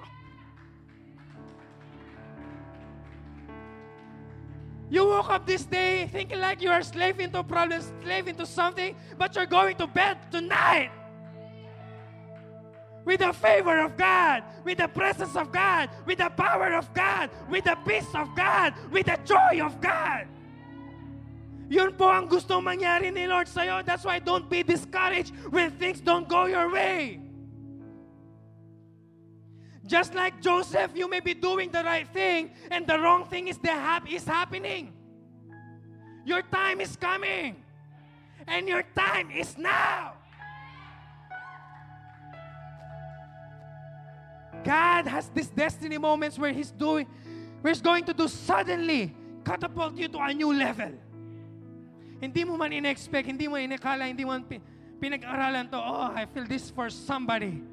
You 4.91 5.05
woke 5.05 5.29
up 5.29 5.47
this 5.47 5.63
day 5.65 6.09
thinking 6.11 6.39
like 6.39 6.61
you 6.61 6.69
are 6.69 6.81
slave 6.83 7.19
into 7.19 7.41
problems, 7.43 7.93
slave 8.03 8.27
into 8.27 8.45
something, 8.45 8.95
but 9.17 9.35
you're 9.35 9.45
going 9.45 9.77
to 9.77 9.87
bed 9.87 10.17
tonight 10.31 10.91
with 13.09 13.21
the 13.21 13.33
favor 13.33 13.79
of 13.79 13.97
God, 13.97 14.43
with 14.63 14.77
the 14.77 14.87
presence 14.87 15.35
of 15.35 15.51
God, 15.51 15.89
with 16.05 16.19
the 16.19 16.29
power 16.29 16.75
of 16.75 16.93
God, 16.93 17.31
with 17.49 17.63
the 17.63 17.75
peace 17.81 18.05
of 18.13 18.35
God, 18.35 18.75
with 18.91 19.07
the 19.07 19.17
joy 19.25 19.65
of 19.65 19.81
God. 19.81 20.29
Yun 21.73 21.97
po 21.97 22.05
ang 22.05 22.29
gustong 22.29 22.61
mangyari 22.61 23.09
ni 23.09 23.25
Lord 23.25 23.49
sa'yo. 23.49 23.81
That's 23.81 24.05
why 24.05 24.21
don't 24.21 24.45
be 24.45 24.61
discouraged 24.61 25.33
when 25.49 25.73
things 25.73 26.05
don't 26.05 26.29
go 26.29 26.45
your 26.45 26.69
way. 26.69 27.17
Just 29.89 30.13
like 30.13 30.37
Joseph, 30.37 30.93
you 30.93 31.09
may 31.09 31.19
be 31.19 31.33
doing 31.33 31.73
the 31.73 31.81
right 31.81 32.05
thing 32.13 32.53
and 32.69 32.85
the 32.85 33.01
wrong 33.01 33.25
thing 33.25 33.49
is, 33.49 33.57
the 33.57 33.73
hap- 33.73 34.05
is 34.05 34.21
happening. 34.21 34.93
Your 36.29 36.45
time 36.45 36.77
is 36.77 36.93
coming. 36.93 37.57
And 38.45 38.69
your 38.69 38.85
time 38.93 39.33
is 39.33 39.57
now. 39.57 40.18
God 44.63 45.07
has 45.07 45.29
these 45.29 45.47
destiny 45.47 45.97
moments 45.97 46.37
where 46.37 46.53
He's 46.53 46.71
doing, 46.71 47.07
where 47.61 47.73
He's 47.73 47.81
going 47.81 48.05
to 48.05 48.13
do 48.13 48.27
suddenly 48.27 49.15
catapult 49.43 49.97
you 49.97 50.07
to 50.07 50.19
a 50.19 50.33
new 50.33 50.53
level. 50.53 50.91
Hindi 52.21 52.43
mo 52.43 52.57
man 52.57 52.73
in-expect, 52.73 53.27
hindi 53.27 53.47
mo 53.47 53.55
inakala, 53.55 54.07
hindi 54.07 54.25
mo 54.25 54.37
pinag-aralan 54.99 55.71
to, 55.71 55.77
oh, 55.77 56.11
I 56.13 56.25
feel 56.25 56.45
this 56.45 56.69
for 56.69 56.89
somebody. 56.89 57.63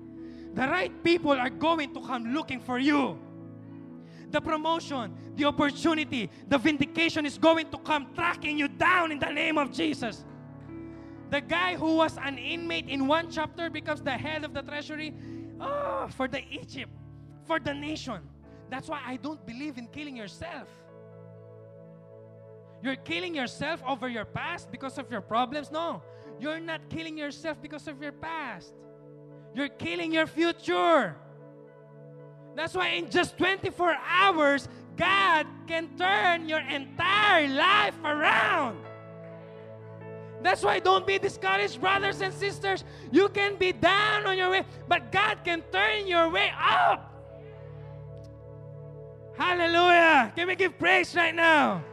The 0.54 0.66
right 0.68 0.92
people 1.02 1.32
are 1.32 1.50
going 1.50 1.92
to 1.94 2.00
come 2.00 2.32
looking 2.32 2.60
for 2.60 2.78
you. 2.78 3.18
The 4.30 4.40
promotion, 4.40 5.14
the 5.34 5.44
opportunity, 5.44 6.30
the 6.48 6.58
vindication 6.58 7.26
is 7.26 7.38
going 7.38 7.70
to 7.70 7.78
come 7.78 8.14
tracking 8.14 8.58
you 8.58 8.68
down 8.68 9.12
in 9.12 9.18
the 9.18 9.30
name 9.30 9.58
of 9.58 9.72
Jesus. 9.72 10.24
The 11.30 11.40
guy 11.40 11.74
who 11.74 11.96
was 11.96 12.16
an 12.18 12.38
inmate 12.38 12.88
in 12.88 13.06
one 13.06 13.30
chapter 13.30 13.68
becomes 13.68 14.00
the 14.00 14.12
head 14.12 14.44
of 14.44 14.54
the 14.54 14.62
treasury 14.62 15.12
oh, 15.60 16.08
for 16.16 16.28
the 16.28 16.42
Egypt, 16.50 16.92
for 17.46 17.58
the 17.58 17.74
nation. 17.74 18.20
That's 18.70 18.88
why 18.88 19.00
I 19.04 19.16
don't 19.16 19.44
believe 19.46 19.78
in 19.78 19.86
killing 19.88 20.16
yourself. 20.16 20.68
You're 22.82 22.96
killing 22.96 23.34
yourself 23.34 23.82
over 23.86 24.08
your 24.08 24.24
past 24.24 24.70
because 24.70 24.98
of 24.98 25.10
your 25.10 25.20
problems? 25.20 25.70
No. 25.70 26.02
You're 26.38 26.60
not 26.60 26.88
killing 26.90 27.16
yourself 27.16 27.60
because 27.62 27.88
of 27.88 28.02
your 28.02 28.12
past. 28.12 28.74
You're 29.54 29.70
killing 29.70 30.12
your 30.12 30.26
future. 30.26 31.16
That's 32.54 32.74
why 32.74 32.88
in 32.88 33.10
just 33.10 33.38
24 33.38 33.96
hours, 34.06 34.68
God 34.96 35.46
can 35.66 35.96
turn 35.96 36.48
your 36.48 36.60
entire 36.60 37.48
life 37.48 37.94
around. 38.04 38.78
That's 40.42 40.62
why 40.62 40.78
don't 40.78 41.06
be 41.06 41.18
discouraged, 41.18 41.80
brothers 41.80 42.20
and 42.20 42.32
sisters. 42.32 42.84
You 43.10 43.28
can 43.28 43.56
be 43.56 43.72
down 43.72 44.26
on 44.26 44.36
your 44.36 44.50
way, 44.50 44.64
but 44.88 45.10
God 45.10 45.38
can 45.44 45.62
turn 45.72 46.06
your 46.06 46.30
way 46.30 46.52
up. 46.56 47.12
Hallelujah. 49.36 50.32
Can 50.34 50.48
we 50.48 50.56
give 50.56 50.78
praise 50.78 51.14
right 51.14 51.34
now? 51.34 51.84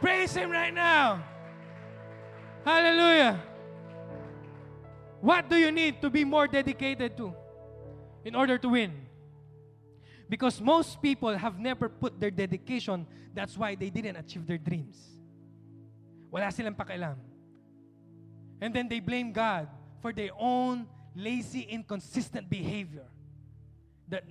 Praise 0.00 0.34
Him 0.34 0.50
right 0.50 0.72
now. 0.72 1.24
Hallelujah. 2.64 3.40
What 5.20 5.48
do 5.48 5.56
you 5.56 5.70
need 5.70 6.00
to 6.02 6.10
be 6.10 6.24
more 6.24 6.46
dedicated 6.46 7.16
to 7.18 7.34
in 8.24 8.34
order 8.34 8.58
to 8.58 8.68
win? 8.68 8.92
Because 10.28 10.60
most 10.60 11.02
people 11.02 11.36
have 11.36 11.58
never 11.58 11.88
put 11.88 12.20
their 12.20 12.30
dedication, 12.30 13.06
that's 13.34 13.56
why 13.58 13.74
they 13.74 13.90
didn't 13.90 14.16
achieve 14.16 14.46
their 14.46 14.58
dreams. 14.58 15.19
Wala 16.30 16.50
silang 16.54 16.74
pakialam. 16.74 17.18
And 18.60 18.72
then 18.74 18.88
they 18.88 19.00
blame 19.00 19.32
God 19.32 19.68
for 20.00 20.12
their 20.12 20.30
own 20.38 20.86
lazy, 21.14 21.62
inconsistent 21.62 22.48
behavior. 22.48 23.06
That 24.08 24.24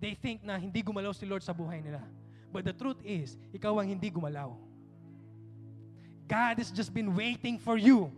they 0.00 0.14
think 0.16 0.42
na 0.42 0.56
hindi 0.56 0.82
gumalaw 0.82 1.14
si 1.14 1.26
Lord 1.26 1.44
sa 1.44 1.52
buhay 1.52 1.84
nila. 1.84 2.00
But 2.52 2.64
the 2.64 2.72
truth 2.72 2.98
is, 3.04 3.36
ikaw 3.52 3.78
ang 3.78 3.88
hindi 3.88 4.10
gumalaw. 4.10 4.56
God 6.26 6.58
has 6.58 6.70
just 6.70 6.94
been 6.94 7.14
waiting 7.14 7.58
for 7.58 7.76
you. 7.76 8.10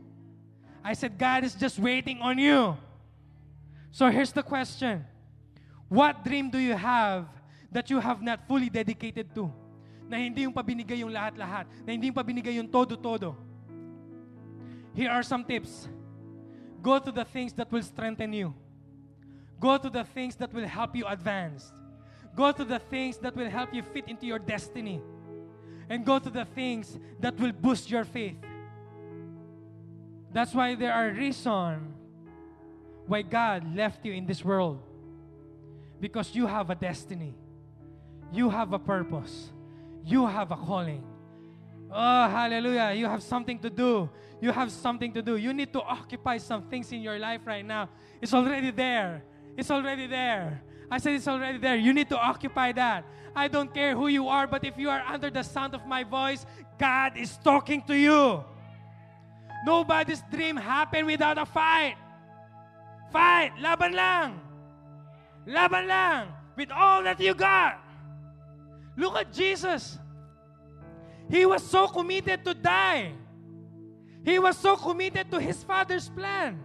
I 0.85 0.93
said, 0.93 1.17
God 1.17 1.45
is 1.45 1.55
just 1.55 1.79
waiting 1.79 2.21
on 2.21 2.39
you. 2.39 2.77
So 3.91 4.09
here's 4.09 4.33
the 4.33 4.43
question 4.43 5.05
What 5.89 6.25
dream 6.25 6.49
do 6.49 6.59
you 6.59 6.77
have 6.77 7.29
that 7.71 7.89
you 7.91 8.01
have 8.01 8.23
not 8.23 8.47
fully 8.49 8.69
dedicated 8.69 9.35
to? 9.35 9.53
Na 10.13 10.21
hindi 10.21 10.45
yung 10.45 10.53
pabinigay 10.53 11.01
yung 11.01 11.09
lahat-lahat, 11.09 11.65
na 11.89 11.97
hindi 11.97 12.13
yung 12.13 12.19
pabinigay 12.21 12.61
yung 12.61 12.69
todo-todo. 12.69 13.33
Here 14.93 15.09
are 15.09 15.25
some 15.25 15.41
tips. 15.41 15.89
Go 16.85 17.01
to 17.01 17.09
the 17.09 17.25
things 17.25 17.57
that 17.57 17.73
will 17.73 17.81
strengthen 17.81 18.29
you. 18.37 18.53
Go 19.57 19.81
to 19.81 19.89
the 19.89 20.05
things 20.05 20.37
that 20.37 20.53
will 20.53 20.69
help 20.69 20.93
you 20.93 21.09
advance. 21.09 21.73
Go 22.37 22.53
to 22.53 22.61
the 22.61 22.77
things 22.77 23.17
that 23.25 23.33
will 23.33 23.49
help 23.49 23.73
you 23.73 23.81
fit 23.81 24.05
into 24.05 24.29
your 24.29 24.39
destiny. 24.39 25.01
And 25.89 26.05
go 26.05 26.19
to 26.19 26.29
the 26.29 26.45
things 26.45 26.99
that 27.21 27.41
will 27.41 27.57
boost 27.57 27.89
your 27.89 28.05
faith. 28.05 28.37
That's 30.29 30.53
why 30.53 30.75
there 30.75 30.93
are 30.93 31.09
reasons 31.09 31.89
why 33.07 33.23
God 33.23 33.65
left 33.75 34.05
you 34.05 34.13
in 34.13 34.27
this 34.27 34.45
world. 34.45 34.77
Because 36.01 36.35
you 36.35 36.45
have 36.45 36.69
a 36.69 36.75
destiny. 36.75 37.33
You 38.33 38.51
have 38.51 38.73
a 38.73 38.79
purpose. 38.79 39.53
You 40.05 40.27
have 40.27 40.51
a 40.51 40.57
calling. 40.57 41.05
Oh, 41.91 42.29
hallelujah. 42.29 42.93
You 42.95 43.07
have 43.07 43.23
something 43.23 43.59
to 43.61 43.71
do. 43.71 44.09
You 44.41 44.51
have 44.51 44.73
something 44.73 45.13
to 45.13 45.23
do. 45.23 45.37
You 45.37 45.53
need 45.53 45.73
to 45.73 45.81
occupy 45.83 46.39
some 46.39 46.63
things 46.63 46.91
in 46.91 47.03
your 47.03 47.19
life 47.19 47.43
right 47.45 47.65
now. 47.65 47.89
It's 48.21 48.33
already 48.33 48.71
there. 48.71 49.23
It's 49.57 49.71
already 49.71 50.07
there. 50.07 50.63
I 50.91 50.99
said 50.99 51.15
it's 51.15 51.29
already 51.29 51.59
there. 51.59 51.77
You 51.77 51.93
need 51.93 52.09
to 52.09 52.19
occupy 52.19 52.73
that. 52.73 53.05
I 53.37 53.49
don't 53.49 53.73
care 53.73 53.95
who 53.95 54.09
you 54.09 54.29
are, 54.29 54.47
but 54.47 54.65
if 54.65 54.77
you 54.77 54.91
are 54.91 55.03
under 55.07 55.31
the 55.31 55.43
sound 55.43 55.75
of 55.75 55.87
my 55.87 56.05
voice, 56.05 56.45
God 56.79 57.17
is 57.17 57.39
talking 57.39 57.83
to 57.87 57.97
you. 57.97 58.45
Nobody's 59.65 60.23
dream 60.31 60.57
happened 60.57 61.07
without 61.07 61.39
a 61.39 61.47
fight. 61.47 61.97
Fight! 63.13 63.53
Laban 63.61 63.93
lang! 63.93 64.41
Laban 65.47 65.87
lang! 65.87 66.29
With 66.57 66.73
all 66.73 67.03
that 67.05 67.21
you 67.21 67.35
got. 67.35 67.79
Look 68.97 69.17
at 69.17 69.33
Jesus. 69.33 69.99
He 71.31 71.47
was 71.47 71.63
so 71.63 71.89
committed 71.89 72.45
to 72.45 72.55
die. 72.55 73.13
He 74.25 74.39
was 74.39 74.57
so 74.57 74.77
committed 74.77 75.31
to 75.31 75.41
his 75.41 75.63
Father's 75.65 76.09
plan. 76.09 76.61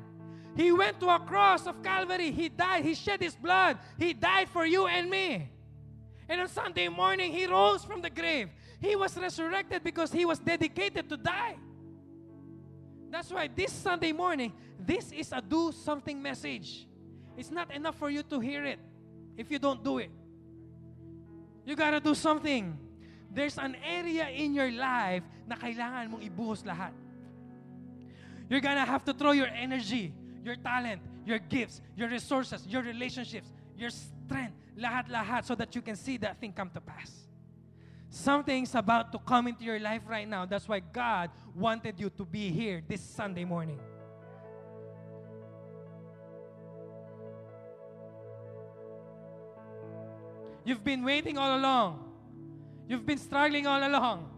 He 0.56 0.72
went 0.72 1.00
to 1.00 1.10
a 1.10 1.20
cross 1.20 1.68
of 1.68 1.82
Calvary. 1.84 2.32
He 2.32 2.50
died. 2.50 2.84
He 2.84 2.96
shed 2.96 3.22
his 3.22 3.36
blood. 3.36 3.78
He 3.98 4.14
died 4.14 4.50
for 4.50 4.66
you 4.66 4.88
and 4.88 5.10
me. 5.10 5.50
And 6.28 6.42
on 6.42 6.48
Sunday 6.48 6.88
morning, 6.90 7.32
he 7.32 7.46
rose 7.46 7.86
from 7.86 8.02
the 8.02 8.10
grave. 8.10 8.50
He 8.82 8.96
was 8.96 9.16
resurrected 9.18 9.84
because 9.84 10.12
he 10.12 10.26
was 10.26 10.40
dedicated 10.40 11.10
to 11.10 11.18
die. 11.18 11.56
That's 13.10 13.32
why 13.32 13.48
this 13.48 13.72
Sunday 13.72 14.12
morning, 14.12 14.52
this 14.80 15.12
is 15.12 15.32
a 15.32 15.42
do 15.42 15.72
something 15.72 16.22
message. 16.22 16.88
It's 17.38 17.52
not 17.52 17.74
enough 17.74 17.96
for 17.98 18.10
you 18.10 18.24
to 18.24 18.40
hear 18.40 18.66
it 18.66 18.80
if 19.38 19.50
you 19.50 19.60
don't 19.60 19.84
do 19.84 20.00
it. 20.00 20.12
You 21.68 21.76
gotta 21.76 22.00
do 22.00 22.16
something. 22.16 22.80
There's 23.30 23.58
an 23.60 23.76
area 23.84 24.32
in 24.32 24.56
your 24.56 24.72
life 24.72 25.28
na 25.44 25.60
kailangan 25.60 26.08
mong 26.08 26.24
ibuhos 26.24 26.64
lahat. 26.64 26.96
You're 28.48 28.64
gonna 28.64 28.88
have 28.88 29.04
to 29.04 29.12
throw 29.12 29.36
your 29.36 29.52
energy, 29.52 30.16
your 30.48 30.56
talent, 30.56 31.04
your 31.28 31.44
gifts, 31.44 31.84
your 31.92 32.08
resources, 32.08 32.64
your 32.64 32.88
relationships, 32.88 33.52
your 33.76 33.92
strength, 33.92 34.56
lahat-lahat 34.80 35.44
so 35.44 35.60
that 35.60 35.76
you 35.76 35.84
can 35.84 36.00
see 36.00 36.16
that 36.16 36.40
thing 36.40 36.56
come 36.56 36.72
to 36.72 36.80
pass. 36.80 37.28
Something's 38.10 38.72
about 38.72 39.12
to 39.12 39.20
come 39.20 39.52
into 39.52 39.68
your 39.68 39.84
life 39.84 40.08
right 40.08 40.24
now. 40.24 40.48
That's 40.48 40.72
why 40.72 40.80
God 40.80 41.30
wanted 41.52 42.00
you 42.00 42.10
to 42.16 42.24
be 42.24 42.48
here 42.48 42.82
this 42.88 43.02
Sunday 43.02 43.44
morning. 43.44 43.84
You've 50.68 50.84
been 50.84 51.02
waiting 51.06 51.38
all 51.38 51.58
along. 51.58 52.04
You've 52.90 53.06
been 53.06 53.18
struggling 53.18 53.66
all 53.66 53.80
along. 53.80 54.30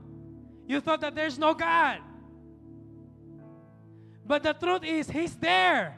You 0.68 0.80
thought 0.80 1.02
that 1.02 1.16
there's 1.16 1.40
no 1.40 1.56
God. 1.56 1.98
But 4.28 4.44
the 4.44 4.54
truth 4.54 4.84
is, 4.84 5.10
He's 5.10 5.36
there. 5.38 5.98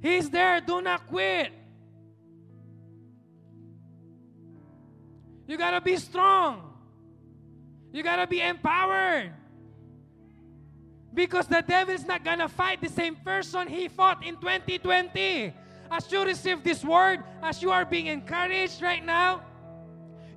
He's 0.00 0.30
there. 0.30 0.62
Do 0.62 0.80
not 0.80 1.06
quit. 1.08 1.52
You 5.46 5.58
gotta 5.58 5.82
be 5.82 5.96
strong. 5.96 6.72
You 7.92 8.02
gotta 8.02 8.26
be 8.26 8.40
empowered. 8.40 9.34
Because 11.12 11.46
the 11.48 11.60
devil 11.60 11.94
is 11.94 12.06
not 12.06 12.24
gonna 12.24 12.48
fight 12.48 12.80
the 12.80 12.88
same 12.88 13.16
person 13.16 13.68
he 13.68 13.88
fought 13.88 14.24
in 14.24 14.36
2020. 14.36 15.52
As 15.90 16.10
you 16.12 16.24
receive 16.24 16.62
this 16.62 16.84
word, 16.84 17.24
as 17.42 17.60
you 17.62 17.70
are 17.70 17.84
being 17.84 18.06
encouraged 18.06 18.80
right 18.80 19.04
now, 19.04 19.42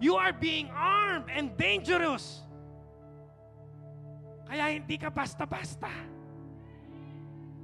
you 0.01 0.15
are 0.15 0.33
being 0.33 0.69
armed 0.73 1.29
and 1.29 1.55
dangerous. 1.55 2.41
Kaya 4.49 4.73
hindi 4.73 4.97
ka 4.97 5.13
basta-basta. 5.13 5.93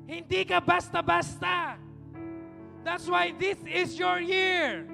Hindi 0.05 0.45
ka 0.45 0.61
basta-basta. 0.61 1.77
That's 2.85 3.09
why 3.09 3.33
this 3.37 3.57
is 3.65 3.97
your 3.97 4.21
year. 4.21 4.85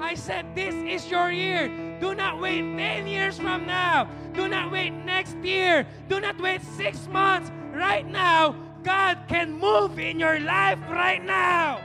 I 0.00 0.14
said, 0.14 0.54
This 0.54 0.74
is 0.74 1.10
your 1.10 1.30
year. 1.30 1.70
Do 2.00 2.14
not 2.14 2.40
wait 2.40 2.60
10 2.60 3.06
years 3.06 3.38
from 3.38 3.66
now. 3.66 4.10
Do 4.34 4.48
not 4.48 4.70
wait 4.70 4.90
next 4.90 5.36
year. 5.42 5.86
Do 6.08 6.20
not 6.20 6.38
wait 6.40 6.60
six 6.76 7.08
months. 7.08 7.50
Right 7.72 8.06
now, 8.06 8.54
God 8.86 9.26
can 9.26 9.58
move 9.58 9.98
in 9.98 10.22
your 10.22 10.38
life 10.38 10.78
right 10.86 11.18
now. 11.18 11.82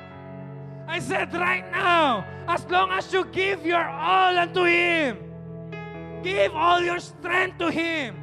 I 0.86 1.02
said, 1.02 1.34
right 1.34 1.66
now, 1.74 2.30
as 2.46 2.62
long 2.70 2.94
as 2.94 3.10
you 3.10 3.26
give 3.26 3.66
your 3.66 3.82
all 3.82 4.38
unto 4.38 4.62
Him, 4.62 5.18
give 6.22 6.54
all 6.54 6.78
your 6.78 7.02
strength 7.02 7.58
to 7.58 7.74
Him, 7.74 8.22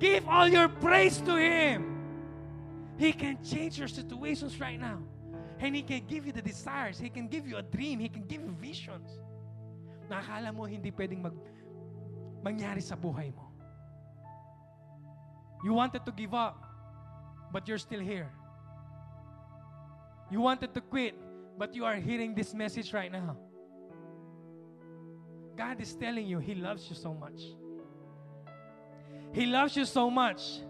give 0.00 0.24
all 0.24 0.48
your 0.48 0.72
praise 0.72 1.20
to 1.28 1.36
Him, 1.36 2.00
He 2.96 3.12
can 3.12 3.44
change 3.44 3.76
your 3.76 3.92
situations 3.92 4.56
right 4.56 4.80
now. 4.80 5.04
And 5.60 5.76
He 5.76 5.84
can 5.84 6.08
give 6.08 6.24
you 6.24 6.32
the 6.32 6.40
desires. 6.40 6.96
He 6.96 7.12
can 7.12 7.28
give 7.28 7.46
you 7.46 7.60
a 7.60 7.62
dream. 7.62 8.00
He 8.00 8.08
can 8.08 8.24
give 8.24 8.40
you 8.40 8.56
visions. 8.56 9.20
Nakakala 10.08 10.48
mo 10.48 10.64
hindi 10.64 10.88
pwedeng 10.96 11.20
mag, 11.20 11.36
mangyari 12.40 12.80
sa 12.80 12.96
buhay 12.96 13.36
mo. 13.36 13.52
You 15.60 15.76
wanted 15.76 16.08
to 16.08 16.12
give 16.12 16.32
up, 16.32 16.63
but 17.54 17.70
you're 17.70 17.78
still 17.78 18.02
here. 18.02 18.26
You 20.26 20.42
wanted 20.42 20.74
to 20.74 20.82
quit, 20.82 21.14
but 21.54 21.70
you 21.70 21.86
are 21.86 21.94
hearing 21.94 22.34
this 22.34 22.50
message 22.50 22.90
right 22.90 23.12
now. 23.12 23.38
God 25.54 25.78
is 25.78 25.94
telling 25.94 26.26
you 26.26 26.42
He 26.42 26.58
loves 26.58 26.90
you 26.90 26.98
so 26.98 27.14
much. 27.14 27.54
He 29.30 29.46
loves 29.46 29.78
you 29.78 29.86
so 29.86 30.10
much 30.10 30.66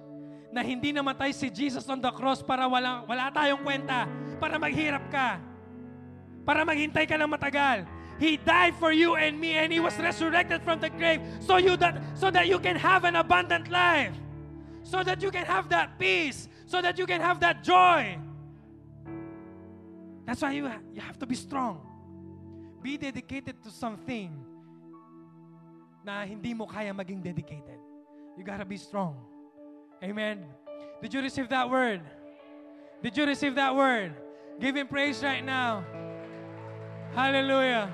na 0.53 0.61
hindi 0.61 0.93
namatay 0.93 1.33
si 1.33 1.49
Jesus 1.49 1.89
on 1.89 2.05
the 2.05 2.13
cross 2.13 2.45
para 2.45 2.69
wala, 2.69 3.01
wala 3.09 3.33
tayong 3.33 3.65
kwenta, 3.65 4.05
para 4.37 4.61
maghirap 4.61 5.09
ka, 5.09 5.41
para 6.45 6.69
maghintay 6.69 7.09
ka 7.09 7.17
ng 7.17 7.33
matagal. 7.33 7.89
He 8.21 8.37
died 8.37 8.77
for 8.77 8.93
you 8.93 9.17
and 9.17 9.41
me 9.41 9.57
and 9.57 9.73
he 9.73 9.81
was 9.81 9.97
resurrected 9.97 10.61
from 10.63 10.85
the 10.85 10.93
grave 10.93 11.19
so 11.41 11.57
you 11.57 11.81
that 11.81 11.99
so 12.15 12.31
that 12.31 12.47
you 12.47 12.61
can 12.61 12.77
have 12.77 13.09
an 13.09 13.17
abundant 13.17 13.73
life. 13.73 14.13
So 14.85 15.03
that 15.03 15.25
you 15.25 15.33
can 15.33 15.49
have 15.49 15.73
that 15.73 15.99
peace, 15.99 16.47
so 16.67 16.81
that 16.83 16.99
you 16.99 17.07
can 17.07 17.21
have 17.21 17.41
that 17.41 17.63
joy. 17.63 18.19
That's 20.27 20.41
why 20.41 20.53
you, 20.53 20.71
you 20.93 21.01
have 21.01 21.19
to 21.19 21.27
be 21.27 21.35
strong. 21.35 21.81
Be 22.83 22.97
dedicated 22.97 23.63
to 23.63 23.71
something 23.71 24.33
na 26.05 26.25
hindi 26.25 26.53
mo 26.53 26.67
kaya 26.67 26.93
maging 26.93 27.23
dedicated. 27.23 27.81
You 28.37 28.45
gotta 28.45 28.65
be 28.65 28.77
strong. 28.77 29.17
Amen. 30.03 30.45
Did 31.01 31.15
you 31.15 31.21
receive 31.21 31.49
that 31.49 31.69
word? 31.69 32.01
Did 33.03 33.17
you 33.17 33.27
receive 33.27 33.55
that 33.57 33.75
word? 33.77 34.13
Give 34.61 34.77
him 34.77 34.87
praise 34.87 35.23
right 35.23 35.45
now. 35.45 35.85
Hallelujah. 37.15 37.93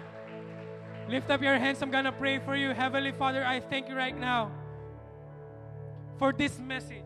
Lift 1.09 1.31
up 1.31 1.43
your 1.43 1.59
hands. 1.59 1.83
I'm 1.83 1.91
to 1.91 2.13
pray 2.13 2.39
for 2.39 2.55
you. 2.55 2.71
Heavenly 2.71 3.13
Father, 3.13 3.45
I 3.45 3.61
thank 3.61 3.89
you 3.89 3.97
right 3.97 4.17
now 4.17 4.51
for 6.19 6.33
this 6.33 6.59
message. 6.59 7.00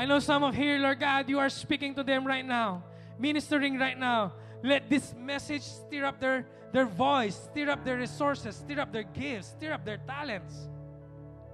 I 0.00 0.06
know 0.06 0.18
some 0.18 0.42
of 0.42 0.54
here, 0.54 0.78
Lord 0.78 0.98
God, 0.98 1.28
you 1.28 1.38
are 1.40 1.50
speaking 1.50 1.94
to 1.96 2.02
them 2.02 2.26
right 2.26 2.46
now, 2.46 2.84
ministering 3.18 3.78
right 3.78 3.98
now. 3.98 4.32
Let 4.62 4.88
this 4.88 5.12
message 5.14 5.60
stir 5.60 6.06
up 6.06 6.18
their, 6.18 6.46
their 6.72 6.86
voice, 6.86 7.38
stir 7.52 7.68
up 7.68 7.84
their 7.84 7.98
resources, 7.98 8.56
stir 8.56 8.80
up 8.80 8.94
their 8.94 9.02
gifts, 9.02 9.48
stir 9.48 9.74
up 9.74 9.84
their 9.84 9.98
talents, 9.98 10.54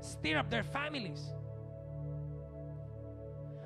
stir 0.01 0.39
up 0.39 0.49
their 0.49 0.63
families. 0.63 1.21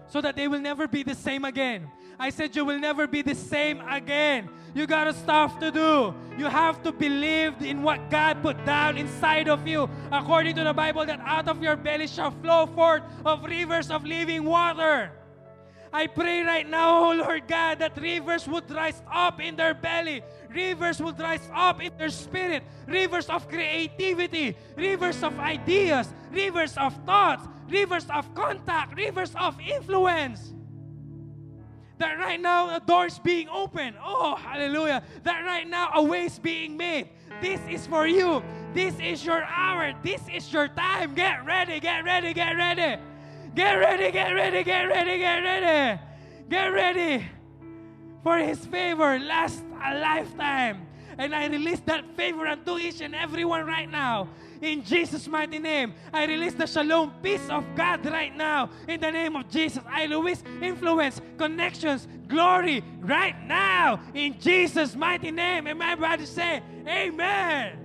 So 0.06 0.22
that 0.22 0.34
they 0.34 0.48
will 0.48 0.62
never 0.62 0.88
be 0.88 1.02
the 1.02 1.14
same 1.14 1.44
again. 1.44 1.86
I 2.20 2.28
said, 2.28 2.54
You 2.54 2.66
will 2.66 2.78
never 2.78 3.06
be 3.06 3.22
the 3.22 3.34
same 3.34 3.80
again. 3.80 4.50
You 4.74 4.86
got 4.86 5.08
a 5.08 5.14
stuff 5.14 5.58
to 5.58 5.70
do. 5.70 6.14
You 6.36 6.44
have 6.46 6.82
to 6.82 6.92
believe 6.92 7.62
in 7.62 7.82
what 7.82 8.10
God 8.10 8.42
put 8.42 8.62
down 8.66 8.98
inside 8.98 9.48
of 9.48 9.66
you. 9.66 9.88
According 10.12 10.54
to 10.56 10.64
the 10.64 10.74
Bible, 10.74 11.06
that 11.06 11.18
out 11.20 11.48
of 11.48 11.62
your 11.62 11.76
belly 11.76 12.06
shall 12.06 12.30
flow 12.30 12.66
forth 12.66 13.02
of 13.24 13.42
rivers 13.42 13.90
of 13.90 14.04
living 14.04 14.44
water. 14.44 15.12
I 15.92 16.06
pray 16.06 16.42
right 16.42 16.68
now, 16.68 17.04
oh 17.04 17.12
Lord 17.14 17.48
God, 17.48 17.80
that 17.80 17.96
rivers 17.96 18.46
would 18.46 18.70
rise 18.70 19.02
up 19.10 19.40
in 19.40 19.56
their 19.56 19.74
belly. 19.74 20.22
Rivers 20.50 21.00
would 21.00 21.18
rise 21.18 21.48
up 21.52 21.82
in 21.82 21.90
their 21.96 22.10
spirit. 22.10 22.62
Rivers 22.86 23.30
of 23.30 23.48
creativity. 23.48 24.56
Rivers 24.76 25.22
of 25.22 25.38
ideas. 25.40 26.12
Rivers 26.30 26.76
of 26.76 26.94
thoughts. 27.06 27.48
Rivers 27.68 28.06
of 28.10 28.32
contact. 28.34 28.94
Rivers 28.94 29.32
of 29.34 29.58
influence. 29.58 30.52
That 32.00 32.18
right 32.18 32.40
now 32.40 32.74
a 32.74 32.80
door 32.80 33.04
is 33.04 33.18
being 33.18 33.46
opened. 33.50 33.94
Oh, 34.02 34.34
hallelujah. 34.34 35.02
That 35.22 35.44
right 35.44 35.68
now 35.68 35.90
a 35.92 36.02
way 36.02 36.24
is 36.24 36.38
being 36.38 36.74
made. 36.74 37.10
This 37.42 37.60
is 37.68 37.86
for 37.86 38.06
you. 38.06 38.42
This 38.72 38.98
is 38.98 39.22
your 39.22 39.44
hour. 39.44 39.92
This 40.02 40.22
is 40.32 40.50
your 40.50 40.68
time. 40.68 41.14
Get 41.14 41.44
ready, 41.44 41.78
get 41.78 42.02
ready, 42.02 42.32
get 42.32 42.56
ready. 42.56 43.02
Get 43.54 43.74
ready, 43.74 44.10
get 44.12 44.32
ready, 44.32 44.64
get 44.64 44.84
ready, 44.84 45.18
get 45.18 45.40
ready. 45.40 46.00
Get 46.48 46.66
ready 46.68 47.26
for 48.22 48.38
His 48.38 48.64
favor 48.64 49.18
last 49.18 49.62
a 49.84 50.00
lifetime. 50.00 50.86
And 51.18 51.34
I 51.34 51.48
release 51.48 51.80
that 51.80 52.16
favor 52.16 52.46
unto 52.46 52.78
each 52.78 53.02
and 53.02 53.14
everyone 53.14 53.66
right 53.66 53.90
now. 53.90 54.28
In 54.62 54.84
Jesus' 54.84 55.26
mighty 55.26 55.58
name, 55.58 55.94
I 56.12 56.26
release 56.26 56.54
the 56.54 56.66
shalom 56.66 57.12
peace 57.22 57.48
of 57.48 57.64
God 57.74 58.04
right 58.06 58.34
now. 58.36 58.68
In 58.86 59.00
the 59.00 59.10
name 59.10 59.34
of 59.36 59.48
Jesus, 59.48 59.82
I 59.88 60.04
release 60.04 60.42
influence, 60.60 61.20
connections, 61.38 62.06
glory 62.28 62.84
right 63.00 63.36
now. 63.46 64.00
In 64.14 64.38
Jesus' 64.38 64.94
mighty 64.94 65.30
name. 65.30 65.66
And 65.66 65.78
my 65.78 65.94
brother 65.94 66.26
say, 66.26 66.62
Amen. 66.86 67.78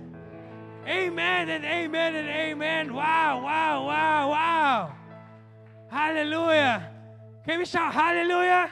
Amen 0.86 1.48
and 1.48 1.64
amen 1.64 2.14
and 2.14 2.28
amen. 2.28 2.94
Wow, 2.94 3.42
wow, 3.42 3.86
wow, 3.86 4.30
wow. 4.30 4.96
Hallelujah. 5.90 6.92
Can 7.44 7.58
we 7.58 7.64
shout 7.64 7.92
hallelujah? 7.92 8.70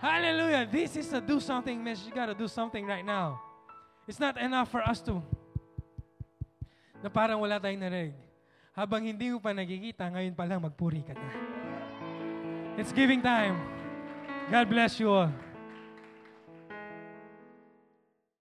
Hallelujah. 0.00 0.68
This 0.70 0.96
is 0.96 1.12
a 1.12 1.20
do 1.20 1.40
something 1.40 1.82
message. 1.82 2.06
You 2.06 2.12
got 2.12 2.26
to 2.26 2.34
do 2.34 2.46
something 2.46 2.86
right 2.86 3.04
now. 3.04 3.40
It's 4.06 4.20
not 4.20 4.38
enough 4.38 4.70
for 4.70 4.82
us 4.82 5.00
to 5.02 5.22
na 7.04 7.12
parang 7.12 7.36
wala 7.36 7.60
tayong 7.60 7.84
narinig. 7.84 8.16
Habang 8.72 9.04
hindi 9.04 9.28
mo 9.28 9.36
pa 9.36 9.52
nakikita, 9.52 10.08
ngayon 10.08 10.32
pa 10.32 10.48
lang 10.48 10.64
magpuri 10.64 11.04
ka 11.04 11.12
na. 11.12 11.28
It's 12.80 12.96
giving 12.96 13.20
time. 13.20 13.60
God 14.48 14.66
bless 14.72 14.96
you 14.96 15.12
all. 15.12 15.28